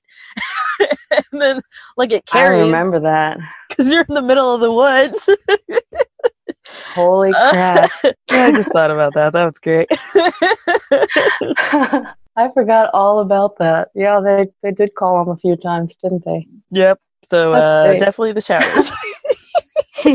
and 0.79 1.41
then 1.41 1.61
like 1.95 2.11
it 2.11 2.25
carries 2.25 2.61
I 2.61 2.65
remember 2.65 2.99
that. 3.01 3.37
because 3.69 3.91
you're 3.91 4.05
in 4.09 4.15
the 4.15 4.21
middle 4.21 4.53
of 4.53 4.61
the 4.61 4.71
woods 4.73 5.29
Holy 6.95 7.31
crap. 7.49 7.91
i 8.31 8.51
just 8.51 8.71
thought 8.71 8.91
about 8.91 9.13
that 9.13 9.33
that 9.33 9.43
was 9.45 9.59
great 9.59 9.87
I 12.39 12.49
forgot 12.53 12.91
all 12.93 13.17
about 13.19 13.57
that. 13.57 13.89
Yeah, 13.95 14.19
they, 14.23 14.47
they 14.61 14.69
did 14.71 14.93
call 14.93 15.25
them 15.25 15.33
a 15.33 15.37
few 15.37 15.55
times, 15.55 15.95
didn't 16.03 16.23
they? 16.23 16.47
yep 16.69 16.99
so 17.27 17.53
uh, 17.53 17.93
definitely 17.97 18.31
the 18.31 18.41
showers 18.41 18.91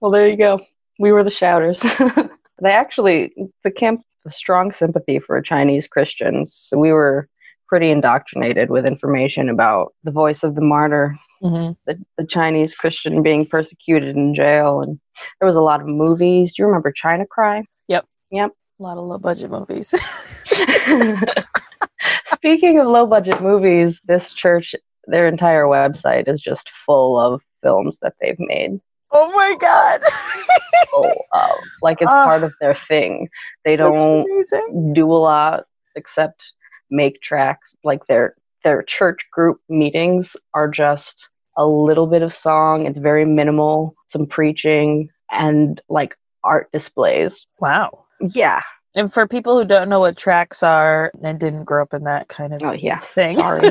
well, 0.00 0.10
there 0.10 0.28
you 0.28 0.36
go. 0.36 0.60
We 0.98 1.12
were 1.12 1.24
the 1.24 1.30
shouters. 1.30 1.80
they 2.62 2.70
actually, 2.70 3.32
the 3.64 3.70
camp, 3.70 4.02
a 4.24 4.30
strong 4.30 4.72
sympathy 4.72 5.18
for 5.18 5.40
Chinese 5.42 5.88
Christians. 5.88 6.54
So 6.54 6.78
we 6.78 6.92
were 6.92 7.28
pretty 7.68 7.90
indoctrinated 7.90 8.70
with 8.70 8.86
information 8.86 9.48
about 9.48 9.94
the 10.04 10.10
voice 10.10 10.42
of 10.42 10.54
the 10.54 10.60
martyr, 10.60 11.18
Mhm. 11.42 11.76
the, 11.86 11.98
the 12.16 12.26
Chinese 12.26 12.74
Christian 12.74 13.22
being 13.22 13.46
persecuted 13.46 14.16
in 14.16 14.34
jail. 14.34 14.80
And 14.80 15.00
there 15.40 15.46
was 15.46 15.56
a 15.56 15.60
lot 15.60 15.80
of 15.80 15.88
movies. 15.88 16.54
Do 16.54 16.62
you 16.62 16.66
remember 16.66 16.92
China 16.92 17.26
Cry? 17.26 17.64
Yep. 17.88 18.06
Yep. 18.30 18.52
A 18.78 18.82
lot 18.82 18.98
of 18.98 19.04
low 19.04 19.18
budget 19.18 19.50
movies 19.50 19.94
Speaking 22.34 22.78
of 22.78 22.86
low 22.88 23.06
budget 23.06 23.40
movies, 23.40 24.00
this 24.04 24.32
church, 24.32 24.74
their 25.06 25.26
entire 25.28 25.64
website 25.64 26.28
is 26.28 26.40
just 26.40 26.70
full 26.86 27.18
of 27.18 27.40
films 27.62 27.98
that 28.02 28.14
they've 28.20 28.38
made. 28.38 28.80
oh 29.12 29.30
my 29.32 29.56
god 29.60 30.00
Full 30.90 31.24
of. 31.32 31.50
Like 31.82 31.98
it's 32.00 32.10
Ah. 32.12 32.24
part 32.24 32.42
of 32.42 32.52
their 32.60 32.74
thing. 32.88 33.28
They 33.64 33.76
don't 33.76 34.26
do 34.94 35.10
a 35.12 35.14
lot 35.14 35.64
except 35.96 36.52
make 36.90 37.20
tracts. 37.22 37.74
Like 37.84 38.04
their 38.06 38.34
their 38.64 38.82
church 38.82 39.26
group 39.30 39.58
meetings 39.68 40.36
are 40.54 40.68
just 40.68 41.28
a 41.56 41.66
little 41.66 42.06
bit 42.06 42.22
of 42.22 42.34
song. 42.34 42.86
It's 42.86 42.98
very 42.98 43.24
minimal, 43.24 43.94
some 44.08 44.26
preaching 44.26 45.08
and 45.30 45.80
like 45.88 46.16
art 46.44 46.68
displays. 46.72 47.46
Wow. 47.60 48.04
Yeah. 48.20 48.62
And 48.94 49.12
for 49.12 49.26
people 49.26 49.56
who 49.58 49.64
don't 49.64 49.88
know 49.88 50.00
what 50.00 50.16
tracts 50.18 50.62
are 50.62 51.12
and 51.22 51.40
didn't 51.40 51.64
grow 51.64 51.82
up 51.82 51.94
in 51.94 52.04
that 52.04 52.28
kind 52.28 52.52
of 52.52 52.62
Oh 52.62 52.72
yeah. 52.72 53.00
thing, 53.00 53.38
Sorry. 53.38 53.62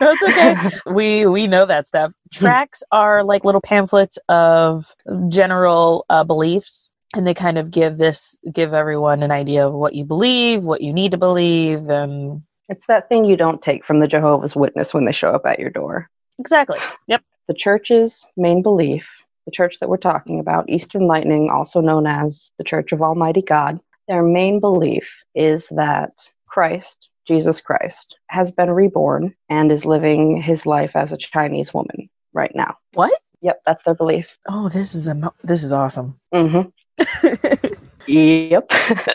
it's 0.00 0.22
okay. 0.22 0.56
we 0.92 1.26
we 1.26 1.46
know 1.46 1.66
that 1.66 1.86
stuff. 1.86 2.12
Tracts 2.32 2.82
are 2.90 3.22
like 3.22 3.44
little 3.44 3.60
pamphlets 3.60 4.18
of 4.30 4.94
general 5.28 6.06
uh, 6.08 6.24
beliefs, 6.24 6.90
and 7.14 7.26
they 7.26 7.34
kind 7.34 7.58
of 7.58 7.70
give 7.70 7.98
this 7.98 8.38
give 8.50 8.72
everyone 8.72 9.22
an 9.22 9.30
idea 9.30 9.66
of 9.66 9.74
what 9.74 9.94
you 9.94 10.04
believe, 10.04 10.62
what 10.64 10.80
you 10.80 10.92
need 10.92 11.10
to 11.12 11.18
believe, 11.18 11.90
and 11.90 12.42
It's 12.70 12.86
that 12.86 13.10
thing 13.10 13.26
you 13.26 13.36
don't 13.36 13.60
take 13.60 13.84
from 13.84 14.00
the 14.00 14.08
Jehovah's 14.08 14.56
Witness 14.56 14.94
when 14.94 15.04
they 15.04 15.12
show 15.12 15.32
up 15.34 15.44
at 15.44 15.58
your 15.58 15.70
door. 15.70 16.08
exactly. 16.38 16.78
Yep. 17.08 17.22
The 17.48 17.54
church's 17.54 18.24
main 18.38 18.62
belief, 18.62 19.06
the 19.44 19.50
church 19.50 19.76
that 19.80 19.88
we're 19.90 19.96
talking 19.98 20.40
about, 20.40 20.70
Eastern 20.70 21.06
Lightning, 21.06 21.50
also 21.50 21.80
known 21.82 22.06
as 22.06 22.50
the 22.56 22.64
Church 22.64 22.92
of 22.92 23.02
Almighty 23.02 23.42
God, 23.42 23.78
their 24.08 24.22
main 24.22 24.60
belief 24.60 25.10
is 25.34 25.68
that 25.70 26.10
Christ, 26.46 27.08
Jesus 27.26 27.60
Christ, 27.60 28.16
has 28.28 28.50
been 28.50 28.70
reborn 28.70 29.34
and 29.48 29.70
is 29.70 29.84
living 29.84 30.40
his 30.40 30.66
life 30.66 30.94
as 30.94 31.12
a 31.12 31.16
Chinese 31.16 31.72
woman 31.72 32.08
right 32.32 32.52
now. 32.54 32.76
What? 32.94 33.18
Yep, 33.42 33.62
that's 33.66 33.84
their 33.84 33.94
belief. 33.94 34.28
Oh, 34.48 34.68
this 34.68 34.94
is 34.94 35.08
a 35.08 35.32
this 35.42 35.62
is 35.62 35.72
awesome. 35.72 36.18
hmm 36.32 36.62
Yep. 38.06 38.72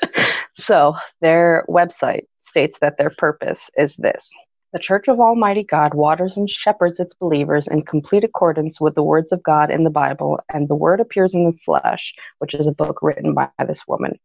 so 0.58 0.96
their 1.22 1.65
website 1.67 2.25
states 2.41 2.77
that 2.82 2.98
their 2.98 3.12
purpose 3.17 3.70
is 3.77 3.96
this. 3.98 4.29
The 4.74 4.79
Church 4.79 5.08
of 5.08 5.20
Almighty 5.20 5.63
God 5.63 5.94
waters 5.94 6.38
and 6.38 6.50
shepherds 6.50 7.00
its 7.00 7.13
believers 7.13 7.67
in 7.67 7.84
complete 7.84 8.24
accordance 8.24 8.82
with 8.82 8.96
the 8.96 9.03
words 9.03 9.32
of 9.32 9.44
God 9.44 9.72
in 9.72 9.84
the 9.84 9.89
Bible, 9.89 10.39
and 10.53 10.67
the 10.67 10.75
Word 10.75 11.00
appears 11.00 11.34
in 11.34 11.46
the 11.46 11.58
flesh, 11.65 12.13
which 12.39 12.53
is 12.53 12.67
a 12.67 12.72
book 12.72 13.00
written 13.01 13.34
by 13.34 13.50
this 13.65 13.82
woman, 13.88 14.20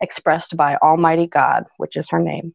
expressed 0.00 0.56
by 0.56 0.76
Almighty 0.76 1.26
God, 1.26 1.64
which 1.76 1.96
is 1.96 2.08
her 2.10 2.20
name, 2.20 2.54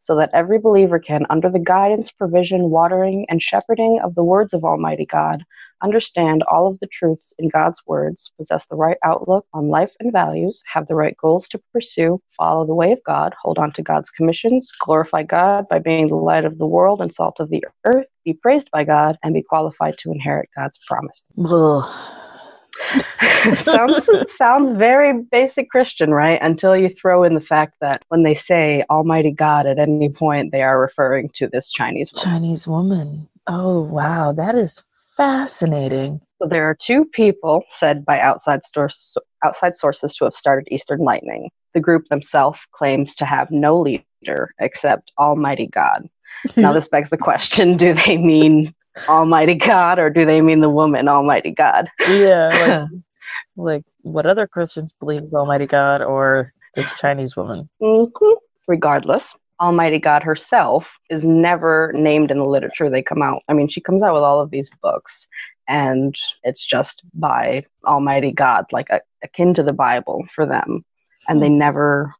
so 0.00 0.16
that 0.16 0.30
every 0.32 0.58
believer 0.58 0.98
can, 0.98 1.26
under 1.30 1.50
the 1.50 1.58
guidance, 1.58 2.10
provision, 2.10 2.70
watering, 2.70 3.26
and 3.28 3.42
shepherding 3.42 4.00
of 4.02 4.14
the 4.14 4.24
words 4.24 4.54
of 4.54 4.64
Almighty 4.64 5.06
God, 5.06 5.44
understand 5.82 6.42
all 6.50 6.66
of 6.66 6.78
the 6.80 6.86
truths 6.86 7.32
in 7.38 7.48
God's 7.48 7.80
words, 7.86 8.30
possess 8.36 8.66
the 8.66 8.76
right 8.76 8.96
outlook 9.04 9.46
on 9.52 9.68
life 9.68 9.92
and 10.00 10.12
values, 10.12 10.62
have 10.72 10.86
the 10.86 10.94
right 10.94 11.16
goals 11.16 11.48
to 11.48 11.60
pursue, 11.72 12.20
follow 12.36 12.66
the 12.66 12.74
way 12.74 12.92
of 12.92 13.02
God, 13.04 13.34
hold 13.40 13.58
on 13.58 13.72
to 13.72 13.82
God's 13.82 14.10
commissions, 14.10 14.70
glorify 14.80 15.22
God 15.22 15.68
by 15.68 15.78
being 15.78 16.08
the 16.08 16.16
light 16.16 16.44
of 16.44 16.58
the 16.58 16.66
world 16.66 17.00
and 17.00 17.12
salt 17.12 17.40
of 17.40 17.50
the 17.50 17.64
earth, 17.86 18.06
be 18.24 18.34
praised 18.34 18.70
by 18.70 18.84
God, 18.84 19.18
and 19.22 19.34
be 19.34 19.42
qualified 19.42 19.96
to 19.98 20.12
inherit 20.12 20.48
God's 20.56 20.78
promise. 20.86 21.22
Ugh. 21.38 22.10
sounds 23.64 24.08
sounds 24.36 24.78
very 24.78 25.22
basic 25.30 25.70
Christian, 25.70 26.12
right? 26.12 26.38
Until 26.42 26.76
you 26.76 26.88
throw 26.88 27.24
in 27.24 27.34
the 27.34 27.40
fact 27.40 27.74
that 27.80 28.02
when 28.08 28.22
they 28.22 28.34
say 28.34 28.84
Almighty 28.90 29.30
God 29.30 29.66
at 29.66 29.78
any 29.78 30.08
point, 30.08 30.52
they 30.52 30.62
are 30.62 30.80
referring 30.80 31.30
to 31.34 31.48
this 31.48 31.70
Chinese 31.70 32.10
woman. 32.12 32.24
Chinese 32.24 32.68
woman. 32.68 33.28
Oh 33.46 33.80
wow, 33.82 34.32
that 34.32 34.54
is 34.54 34.82
fascinating. 35.16 36.20
So 36.40 36.48
there 36.48 36.68
are 36.68 36.74
two 36.74 37.04
people 37.04 37.62
said 37.68 38.04
by 38.04 38.20
outside 38.20 38.64
source, 38.64 39.16
outside 39.44 39.74
sources 39.74 40.14
to 40.16 40.24
have 40.24 40.34
started 40.34 40.68
Eastern 40.70 41.00
Lightning. 41.00 41.50
The 41.74 41.80
group 41.80 42.08
themselves 42.08 42.58
claims 42.72 43.14
to 43.16 43.24
have 43.24 43.50
no 43.50 43.78
leader 43.80 44.54
except 44.58 45.12
Almighty 45.18 45.66
God. 45.66 46.08
Now 46.56 46.72
this 46.72 46.88
begs 46.88 47.10
the 47.10 47.18
question: 47.18 47.76
Do 47.76 47.92
they 47.92 48.16
mean 48.16 48.74
Almighty 49.08 49.54
God, 49.54 49.98
or 49.98 50.10
do 50.10 50.24
they 50.24 50.40
mean 50.40 50.60
the 50.60 50.70
woman 50.70 51.08
Almighty 51.08 51.50
God? 51.50 51.90
yeah, 52.08 52.54
like, 52.54 52.88
like 53.56 53.82
what 54.02 54.26
other 54.26 54.46
Christians 54.46 54.92
believe 54.92 55.22
is 55.24 55.34
Almighty 55.34 55.66
God 55.66 56.02
or 56.02 56.52
this 56.76 56.94
Chinese 56.94 57.36
woman? 57.36 57.68
Mhm. 57.82 58.36
Regardless, 58.68 59.36
Almighty 59.60 59.98
God 59.98 60.22
herself 60.22 60.90
is 61.10 61.24
never 61.24 61.92
named 61.94 62.30
in 62.30 62.38
the 62.38 62.44
literature 62.46 62.88
they 62.88 63.02
come 63.02 63.20
out. 63.22 63.42
I 63.48 63.52
mean, 63.52 63.68
she 63.68 63.80
comes 63.80 64.02
out 64.02 64.14
with 64.14 64.22
all 64.22 64.40
of 64.40 64.50
these 64.50 64.70
books, 64.82 65.26
and 65.68 66.14
it's 66.44 66.64
just 66.64 67.02
by 67.14 67.64
Almighty 67.84 68.30
God, 68.32 68.66
like 68.72 68.88
a, 68.90 69.00
akin 69.22 69.54
to 69.54 69.62
the 69.62 69.72
Bible 69.72 70.24
for 70.34 70.46
them. 70.46 70.84
And 71.28 71.42
they 71.42 71.48
Hmm. 71.48 71.58
never, 71.58 72.14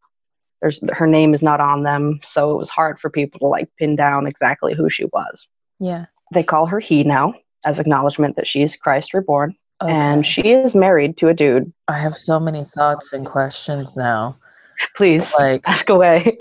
there's 0.60 0.80
her 0.92 1.06
name 1.06 1.32
is 1.34 1.42
not 1.42 1.60
on 1.60 1.82
them, 1.84 2.20
so 2.22 2.50
it 2.52 2.56
was 2.58 2.68
hard 2.68 2.98
for 3.00 3.08
people 3.10 3.38
to 3.40 3.46
like 3.46 3.68
pin 3.78 3.96
down 3.96 4.26
exactly 4.26 4.74
who 4.74 4.90
she 4.90 5.04
was. 5.06 5.48
Yeah. 5.78 6.06
They 6.32 6.42
call 6.42 6.66
her 6.66 6.80
he 6.80 7.02
now 7.04 7.34
as 7.64 7.78
acknowledgement 7.78 8.36
that 8.36 8.46
she's 8.46 8.76
Christ 8.76 9.12
reborn, 9.14 9.54
Okay. 9.82 9.92
and 9.92 10.26
she 10.26 10.42
is 10.42 10.74
married 10.74 11.16
to 11.18 11.28
a 11.28 11.34
dude. 11.34 11.72
I 11.88 11.98
have 11.98 12.16
so 12.16 12.38
many 12.40 12.64
thoughts 12.64 13.12
and 13.12 13.26
questions 13.26 13.96
now. 13.96 14.38
Please 14.96 15.32
Like, 15.38 15.66
ask 15.68 15.88
away. 15.88 16.38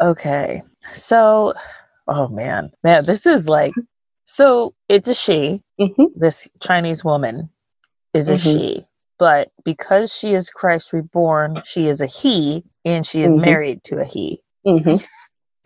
okay. 0.00 0.62
So, 0.92 1.54
oh 2.06 2.28
man. 2.28 2.70
Man, 2.82 3.04
this 3.04 3.26
is 3.26 3.48
like 3.48 3.74
so 4.24 4.74
it's 4.88 5.08
a 5.08 5.14
she. 5.14 5.62
hmm 5.78 6.04
This 6.14 6.48
Chinese 6.60 7.04
woman 7.04 7.50
is 8.14 8.30
a 8.30 8.34
Mhm. 8.34 8.52
she. 8.54 8.84
But 9.18 9.50
because 9.64 10.14
she 10.16 10.34
is 10.34 10.48
Christ 10.48 10.92
reborn, 10.92 11.60
she 11.64 11.88
is 11.88 12.00
a 12.00 12.06
he 12.06 12.64
and 12.84 13.04
she 13.04 13.22
is 13.22 13.34
Mhm. 13.36 13.40
married 13.40 13.84
to 13.84 13.98
a 13.98 14.04
he. 14.04 14.42
hmm 14.64 14.96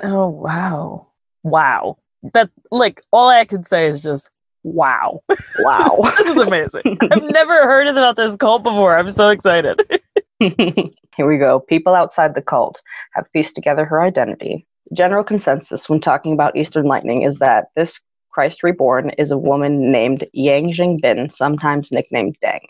Oh 0.02 0.28
wow. 0.28 1.08
Wow. 1.44 1.98
That 2.34 2.50
like 2.70 3.02
all 3.12 3.28
I 3.28 3.44
can 3.44 3.64
say 3.64 3.86
is 3.86 4.02
just 4.02 4.28
wow. 4.62 5.22
Wow. 5.60 6.12
this 6.18 6.28
is 6.28 6.40
amazing. 6.40 6.98
I've 7.10 7.22
never 7.30 7.62
heard 7.62 7.88
about 7.88 8.16
this 8.16 8.36
cult 8.36 8.62
before. 8.62 8.96
I'm 8.96 9.10
so 9.10 9.30
excited. 9.30 9.80
Here 10.38 11.26
we 11.26 11.38
go. 11.38 11.60
People 11.60 11.94
outside 11.94 12.34
the 12.34 12.42
cult 12.42 12.80
have 13.12 13.30
pieced 13.32 13.54
together 13.54 13.84
her 13.84 14.02
identity. 14.02 14.66
General 14.92 15.24
consensus 15.24 15.88
when 15.88 16.00
talking 16.00 16.32
about 16.32 16.56
Eastern 16.56 16.86
Lightning 16.86 17.22
is 17.22 17.38
that 17.38 17.66
this 17.76 18.00
Christ 18.30 18.62
reborn 18.62 19.10
is 19.18 19.30
a 19.30 19.38
woman 19.38 19.92
named 19.92 20.24
Yang 20.32 20.72
Xiangbin, 20.72 21.32
sometimes 21.32 21.92
nicknamed 21.92 22.38
Deng. 22.42 22.60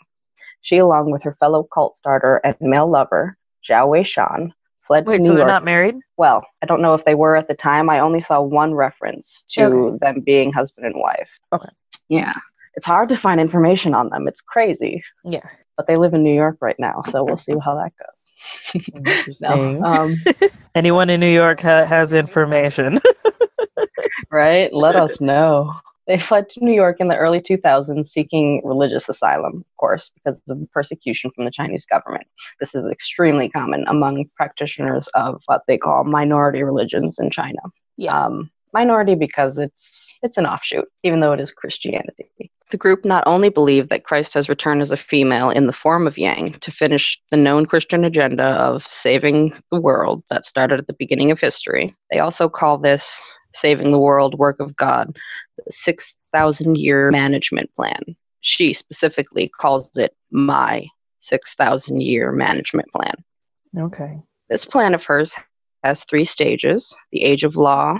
She, 0.61 0.77
along 0.77 1.11
with 1.11 1.23
her 1.23 1.35
fellow 1.39 1.63
cult 1.63 1.97
starter 1.97 2.41
and 2.43 2.55
male 2.59 2.89
lover, 2.89 3.37
Zhao 3.67 3.87
Wei 3.87 4.03
Shan, 4.03 4.53
fled 4.93 5.05
Wait, 5.07 5.17
to 5.17 5.23
so 5.23 5.29
they're 5.29 5.39
York. 5.39 5.47
not 5.47 5.65
married? 5.65 5.95
well, 6.17 6.45
I 6.61 6.65
don't 6.67 6.81
know 6.81 6.93
if 6.93 7.03
they 7.05 7.15
were 7.15 7.35
at 7.35 7.47
the 7.47 7.55
time. 7.55 7.89
I 7.89 7.99
only 7.99 8.21
saw 8.21 8.41
one 8.41 8.73
reference 8.75 9.43
to 9.51 9.63
Okay. 9.63 9.97
them 10.01 10.21
being 10.21 10.51
husband 10.53 10.85
and 10.85 10.95
wife. 10.95 11.29
Okay. 11.51 11.69
Yeah. 12.09 12.33
It's 12.75 12.85
hard 12.85 13.09
to 13.09 13.15
find 13.17 13.39
information 13.41 13.93
on 13.95 14.09
them. 14.09 14.27
It's 14.27 14.41
crazy. 14.41 15.03
Yeah. 15.23 15.47
But 15.77 15.87
they 15.87 15.97
live 15.97 16.13
in 16.13 16.23
New 16.23 16.33
York 16.35 16.57
right 16.61 16.77
now, 16.79 17.01
so 17.09 17.23
we'll 17.23 17.37
see 17.37 17.55
how 17.63 17.75
that 17.75 17.93
goes. 17.97 18.83
Interesting. 18.95 19.79
No, 19.81 19.83
um, 19.83 20.15
Anyone 20.75 21.09
in 21.09 21.19
New 21.19 21.33
York 21.33 21.59
ha- 21.61 21.85
has 21.85 22.13
information. 22.13 22.99
right? 24.31 24.71
Let 24.73 24.95
us 24.95 25.19
know. 25.21 25.73
They 26.07 26.17
fled 26.17 26.49
to 26.49 26.63
New 26.63 26.73
York 26.73 26.97
in 26.99 27.07
the 27.07 27.17
early 27.17 27.39
2000s 27.39 28.07
seeking 28.07 28.61
religious 28.65 29.07
asylum, 29.07 29.57
of 29.57 29.77
course, 29.77 30.11
because 30.15 30.39
of 30.49 30.59
persecution 30.73 31.31
from 31.33 31.45
the 31.45 31.51
Chinese 31.51 31.85
government. 31.85 32.27
This 32.59 32.75
is 32.75 32.87
extremely 32.89 33.49
common 33.49 33.85
among 33.87 34.25
practitioners 34.35 35.07
of 35.13 35.41
what 35.45 35.61
they 35.67 35.77
call 35.77 36.03
minority 36.03 36.63
religions 36.63 37.15
in 37.19 37.29
China. 37.29 37.61
Yeah. 37.97 38.25
Um, 38.25 38.51
minority 38.73 39.15
because 39.15 39.57
it's 39.57 40.09
it's 40.23 40.37
an 40.37 40.45
offshoot, 40.45 40.87
even 41.03 41.19
though 41.19 41.33
it 41.33 41.39
is 41.39 41.51
Christianity. 41.51 42.29
The 42.71 42.77
group 42.77 43.05
not 43.05 43.23
only 43.27 43.49
believe 43.49 43.89
that 43.89 44.03
Christ 44.03 44.33
has 44.33 44.49
returned 44.49 44.81
as 44.81 44.89
a 44.89 44.97
female 44.97 45.51
in 45.51 45.67
the 45.67 45.73
form 45.73 46.07
of 46.07 46.17
Yang 46.17 46.53
to 46.61 46.71
finish 46.71 47.21
the 47.29 47.37
known 47.37 47.65
Christian 47.65 48.03
agenda 48.03 48.43
of 48.43 48.85
saving 48.85 49.53
the 49.69 49.79
world 49.79 50.23
that 50.29 50.45
started 50.45 50.79
at 50.79 50.87
the 50.87 50.95
beginning 50.97 51.29
of 51.29 51.39
history, 51.39 51.95
they 52.09 52.19
also 52.19 52.49
call 52.49 52.77
this 52.77 53.21
saving 53.53 53.91
the 53.91 53.99
world 53.99 54.39
work 54.39 54.59
of 54.59 54.75
God 54.75 55.15
6,000 55.69 56.77
year 56.77 57.11
management 57.11 57.73
plan. 57.75 58.01
She 58.41 58.73
specifically 58.73 59.47
calls 59.47 59.95
it 59.97 60.15
my 60.31 60.87
6,000 61.19 62.01
year 62.01 62.31
management 62.31 62.89
plan. 62.91 63.15
okay. 63.77 64.21
This 64.49 64.65
plan 64.65 64.93
of 64.93 65.03
hers 65.03 65.33
has 65.83 66.03
three 66.03 66.25
stages 66.25 66.93
the 67.11 67.23
age 67.23 67.43
of 67.43 67.55
law, 67.55 67.99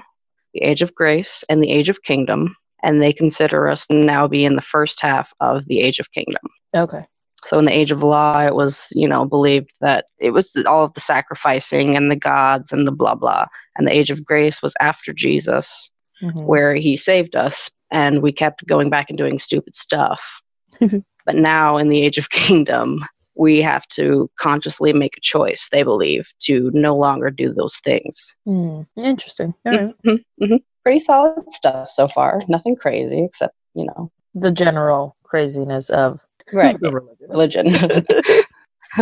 the 0.54 0.62
age 0.62 0.82
of 0.82 0.94
grace, 0.94 1.44
and 1.50 1.64
the 1.64 1.72
age 1.72 1.90
of 1.90 2.04
kingdom. 2.04 2.56
And 2.84 3.02
they 3.02 3.14
consider 3.14 3.70
us 3.70 3.88
now 3.90 4.28
be 4.28 4.44
in 4.44 4.56
the 4.56 4.62
first 4.62 5.00
half 5.00 5.34
of 5.40 5.66
the 5.68 5.80
age 5.80 6.00
of 6.00 6.12
kingdom. 6.12 6.42
Okay. 6.76 7.06
So 7.46 7.60
in 7.60 7.66
the 7.66 7.78
age 7.78 7.92
of 7.92 8.04
law, 8.04 8.40
it 8.46 8.56
was, 8.56 8.88
you 8.92 9.08
know, 9.08 9.26
believed 9.26 9.72
that 9.82 10.06
it 10.20 10.32
was 10.32 10.56
all 10.66 10.86
of 10.86 10.94
the 10.94 11.02
sacrificing 11.02 11.96
and 11.96 12.10
the 12.10 12.16
gods 12.16 12.72
and 12.72 12.88
the 12.88 12.92
blah 12.92 13.16
blah. 13.16 13.46
And 13.78 13.88
the 13.88 13.96
age 13.96 14.12
of 14.12 14.26
grace 14.26 14.62
was 14.62 14.74
after 14.80 15.14
Jesus, 15.14 15.90
Mhm. 16.24 16.46
where 16.46 16.74
he 16.76 16.96
saved 16.96 17.36
us 17.36 17.70
and 17.92 18.22
we 18.22 18.32
kept 18.32 18.66
going 18.66 18.90
back 18.90 19.10
and 19.10 19.18
doing 19.18 19.38
stupid 19.40 19.76
stuff. 19.76 20.42
but 21.26 21.36
now 21.36 21.78
in 21.78 21.90
the 21.90 22.02
age 22.02 22.18
of 22.18 22.30
kingdom, 22.30 23.04
we 23.36 23.62
have 23.62 23.86
to 23.88 24.30
consciously 24.40 24.94
make 24.94 25.18
a 25.18 25.22
choice, 25.22 25.68
they 25.72 25.84
believe, 25.84 26.30
to 26.44 26.70
no 26.74 26.96
longer 26.96 27.30
do 27.30 27.52
those 27.54 27.76
things. 27.78 28.36
Hmm. 28.46 28.82
Interesting. 28.96 29.54
All 29.66 29.72
right. 29.74 29.96
hmm 30.40 30.56
Pretty 30.84 31.00
solid 31.00 31.52
stuff 31.52 31.90
so 31.90 32.08
far. 32.08 32.42
Nothing 32.48 32.76
crazy 32.76 33.24
except, 33.24 33.56
you 33.74 33.86
know, 33.86 34.12
The 34.36 34.52
general 34.52 35.16
craziness 35.24 35.90
of 35.90 36.20
right, 36.54 36.78
religion. 36.82 37.28
religion. 37.30 38.06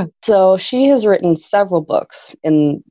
so 0.24 0.58
she 0.58 0.86
has 0.88 1.06
written 1.06 1.36
several 1.36 1.82
books 1.82 2.36
in 2.44 2.84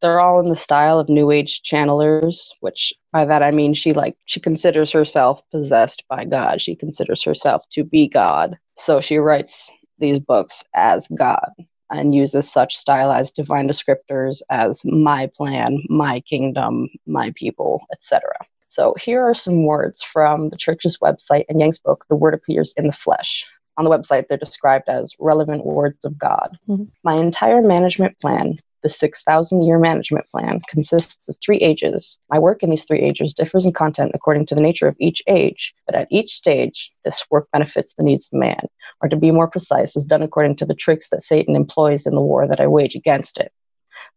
they're 0.00 0.20
all 0.20 0.40
in 0.40 0.48
the 0.48 0.56
style 0.56 0.98
of 0.98 1.08
new 1.08 1.30
age 1.30 1.62
channelers 1.62 2.50
which 2.60 2.92
by 3.12 3.24
that 3.24 3.42
i 3.42 3.50
mean 3.50 3.74
she 3.74 3.92
like 3.92 4.16
she 4.26 4.40
considers 4.40 4.90
herself 4.90 5.40
possessed 5.50 6.04
by 6.08 6.24
god 6.24 6.60
she 6.60 6.74
considers 6.74 7.22
herself 7.22 7.62
to 7.70 7.84
be 7.84 8.08
god 8.08 8.58
so 8.76 9.00
she 9.00 9.16
writes 9.18 9.70
these 9.98 10.18
books 10.18 10.64
as 10.74 11.08
god 11.08 11.50
and 11.90 12.14
uses 12.14 12.50
such 12.50 12.76
stylized 12.76 13.34
divine 13.34 13.68
descriptors 13.68 14.40
as 14.50 14.82
my 14.84 15.28
plan 15.36 15.78
my 15.88 16.20
kingdom 16.20 16.88
my 17.06 17.32
people 17.34 17.82
etc 17.92 18.30
so 18.68 18.94
here 19.00 19.22
are 19.22 19.34
some 19.34 19.64
words 19.64 20.02
from 20.02 20.50
the 20.50 20.56
church's 20.56 20.98
website 20.98 21.44
and 21.48 21.60
yang's 21.60 21.78
book 21.78 22.04
the 22.08 22.16
word 22.16 22.34
appears 22.34 22.74
in 22.76 22.86
the 22.86 22.92
flesh 22.92 23.44
on 23.78 23.84
the 23.84 23.90
website, 23.90 24.26
they're 24.26 24.36
described 24.36 24.88
as 24.88 25.14
relevant 25.20 25.64
words 25.64 26.04
of 26.04 26.18
God. 26.18 26.58
Mhm. 26.68 26.88
My 27.04 27.14
entire 27.14 27.62
management 27.62 28.18
plan, 28.18 28.58
the 28.82 28.88
6,000 28.88 29.62
year 29.62 29.78
management 29.78 30.26
plan, 30.30 30.60
consists 30.68 31.28
of 31.28 31.36
three 31.42 31.58
ages. 31.58 32.18
My 32.30 32.38
work 32.38 32.62
in 32.62 32.70
these 32.70 32.84
three 32.84 33.00
ages 33.00 33.34
differs 33.34 33.64
in 33.66 33.72
content 33.72 34.12
according 34.14 34.46
to 34.46 34.54
the 34.54 34.60
nature 34.60 34.88
of 34.88 34.96
each 34.98 35.22
age, 35.26 35.74
but 35.86 35.94
at 35.94 36.08
each 36.10 36.34
stage, 36.34 36.92
this 37.04 37.22
work 37.30 37.48
benefits 37.52 37.94
the 37.94 38.04
needs 38.04 38.28
of 38.32 38.38
man, 38.38 38.66
or 39.02 39.08
to 39.08 39.16
be 39.16 39.30
more 39.30 39.48
precise, 39.48 39.96
is 39.96 40.04
done 40.04 40.22
according 40.22 40.56
to 40.56 40.66
the 40.66 40.74
tricks 40.74 41.08
that 41.10 41.22
Satan 41.22 41.56
employs 41.56 42.06
in 42.06 42.14
the 42.14 42.20
war 42.20 42.46
that 42.46 42.60
I 42.60 42.66
wage 42.66 42.94
against 42.94 43.38
it. 43.38 43.52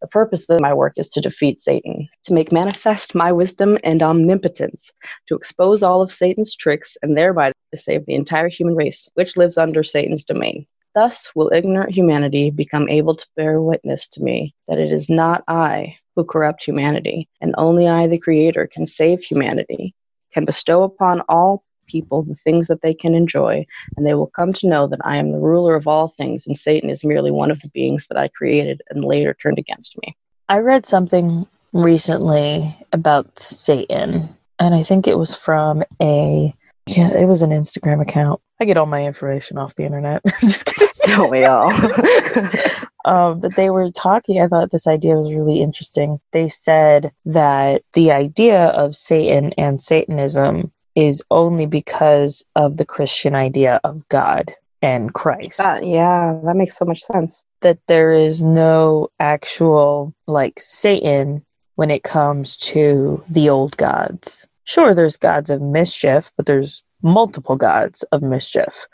The 0.02 0.08
purpose 0.08 0.50
of 0.50 0.62
my 0.62 0.74
work 0.74 0.94
is 0.98 1.10
to 1.10 1.22
defeat 1.22 1.62
Satan, 1.62 2.08
to 2.24 2.34
make 2.34 2.52
manifest 2.52 3.16
my 3.16 3.32
wisdom 3.32 3.78
and 3.84 4.02
omnipotence, 4.02 4.92
to 5.28 5.36
expose 5.36 5.84
all 5.84 6.02
of 6.02 6.12
Satan's 6.12 6.56
tricks, 6.56 6.98
and 7.02 7.18
thereby 7.18 7.52
to 7.72 7.78
save 7.78 8.06
the 8.06 8.16
entire 8.16 8.48
human 8.48 8.76
race, 8.76 9.10
which 9.16 9.38
lives 9.38 9.58
under 9.58 9.84
Satan's 9.84 10.24
domain. 10.24 10.66
Thus 10.94 11.32
will 11.36 11.52
ignorant 11.54 11.96
humanity 11.96 12.52
become 12.52 12.90
able 12.90 13.16
to 13.16 13.26
bear 13.38 13.62
witness 13.62 14.08
to 14.10 14.22
me 14.22 14.54
that 14.68 14.78
it 14.78 14.92
is 14.92 15.10
not 15.10 15.44
I 15.48 15.96
who 16.16 16.26
corrupt 16.26 16.64
humanity, 16.64 17.30
and 17.40 17.56
only 17.58 17.88
I, 17.88 18.08
the 18.08 18.20
Creator, 18.20 18.68
can 18.68 18.86
save 18.86 19.22
humanity, 19.22 19.96
can 20.34 20.44
bestow 20.44 20.84
upon 20.84 21.22
all 21.30 21.64
people 21.88 22.24
the 22.24 22.36
things 22.36 22.68
that 22.68 22.82
they 22.82 22.94
can 22.94 23.16
enjoy, 23.16 23.66
and 23.96 24.06
they 24.06 24.14
will 24.14 24.28
come 24.28 24.52
to 24.54 24.68
know 24.68 24.88
that 24.88 25.00
I 25.04 25.18
am 25.18 25.32
the 25.32 25.40
ruler 25.40 25.76
of 25.76 25.88
all 25.88 26.10
things, 26.10 26.46
and 26.46 26.58
Satan 26.58 26.90
is 26.90 27.04
merely 27.04 27.32
one 27.32 27.52
of 27.52 27.62
the 27.62 27.70
beings 27.70 28.08
that 28.08 28.18
I 28.18 28.28
created 28.28 28.82
and 28.90 29.06
later 29.06 29.34
turned 29.34 29.60
against 29.60 29.98
me. 30.06 30.16
I 30.50 30.60
read 30.60 30.86
something 30.86 31.48
recently 31.72 32.76
about 32.92 33.40
Satan, 33.40 34.36
and 34.60 34.76
I 34.76 34.84
think 34.84 35.08
it 35.08 35.18
was 35.18 35.36
from 35.36 35.84
a 36.02 36.54
yeah, 36.98 37.14
it 37.18 37.26
was 37.28 37.42
an 37.42 37.52
Instagram 37.52 38.02
account. 38.02 38.42
I 38.60 38.66
get 38.66 38.78
all 38.78 38.86
my 38.86 39.06
information 39.06 39.58
off 39.58 39.76
the 39.76 39.86
internet. 39.86 40.22
Just 40.42 40.66
kidding. 40.66 40.88
Don't 41.06 41.32
we 41.32 41.46
all? 41.46 41.72
um, 43.06 43.40
but 43.40 43.56
they 43.56 43.70
were 43.70 43.90
talking. 43.92 44.42
I 44.42 44.48
thought 44.48 44.72
this 44.72 44.88
idea 44.88 45.16
was 45.16 45.34
really 45.34 45.62
interesting. 45.62 46.20
They 46.32 46.48
said 46.50 47.12
that 47.26 47.82
the 47.94 48.12
idea 48.12 48.68
of 48.68 48.96
Satan 48.96 49.54
and 49.54 49.82
Satanism 49.82 50.72
is 50.96 51.24
only 51.32 51.66
because 51.66 52.44
of 52.56 52.78
the 52.78 52.86
Christian 52.86 53.34
idea 53.36 53.80
of 53.84 54.08
God 54.10 54.54
and 54.82 55.14
Christ. 55.14 55.58
That- 55.60 55.86
yeah, 55.86 56.40
that 56.44 56.56
makes 56.56 56.78
so 56.78 56.86
much 56.86 57.02
sense. 57.02 57.44
that 57.62 57.80
there 57.88 58.12
is 58.12 58.44
no 58.44 59.10
actual 59.20 60.14
like 60.28 60.60
Satan 60.60 61.46
when 61.76 61.90
it 61.92 62.04
comes 62.04 62.58
to 62.58 63.24
the 63.30 63.50
old 63.50 63.78
gods. 63.78 64.48
Sure, 64.72 64.94
there's 64.94 65.18
gods 65.18 65.50
of 65.50 65.62
mischief, 65.62 66.32
but 66.38 66.46
there's 66.46 66.82
multiple 67.04 67.58
gods 67.58 68.04
of 68.14 68.22
mischief. 68.22 68.88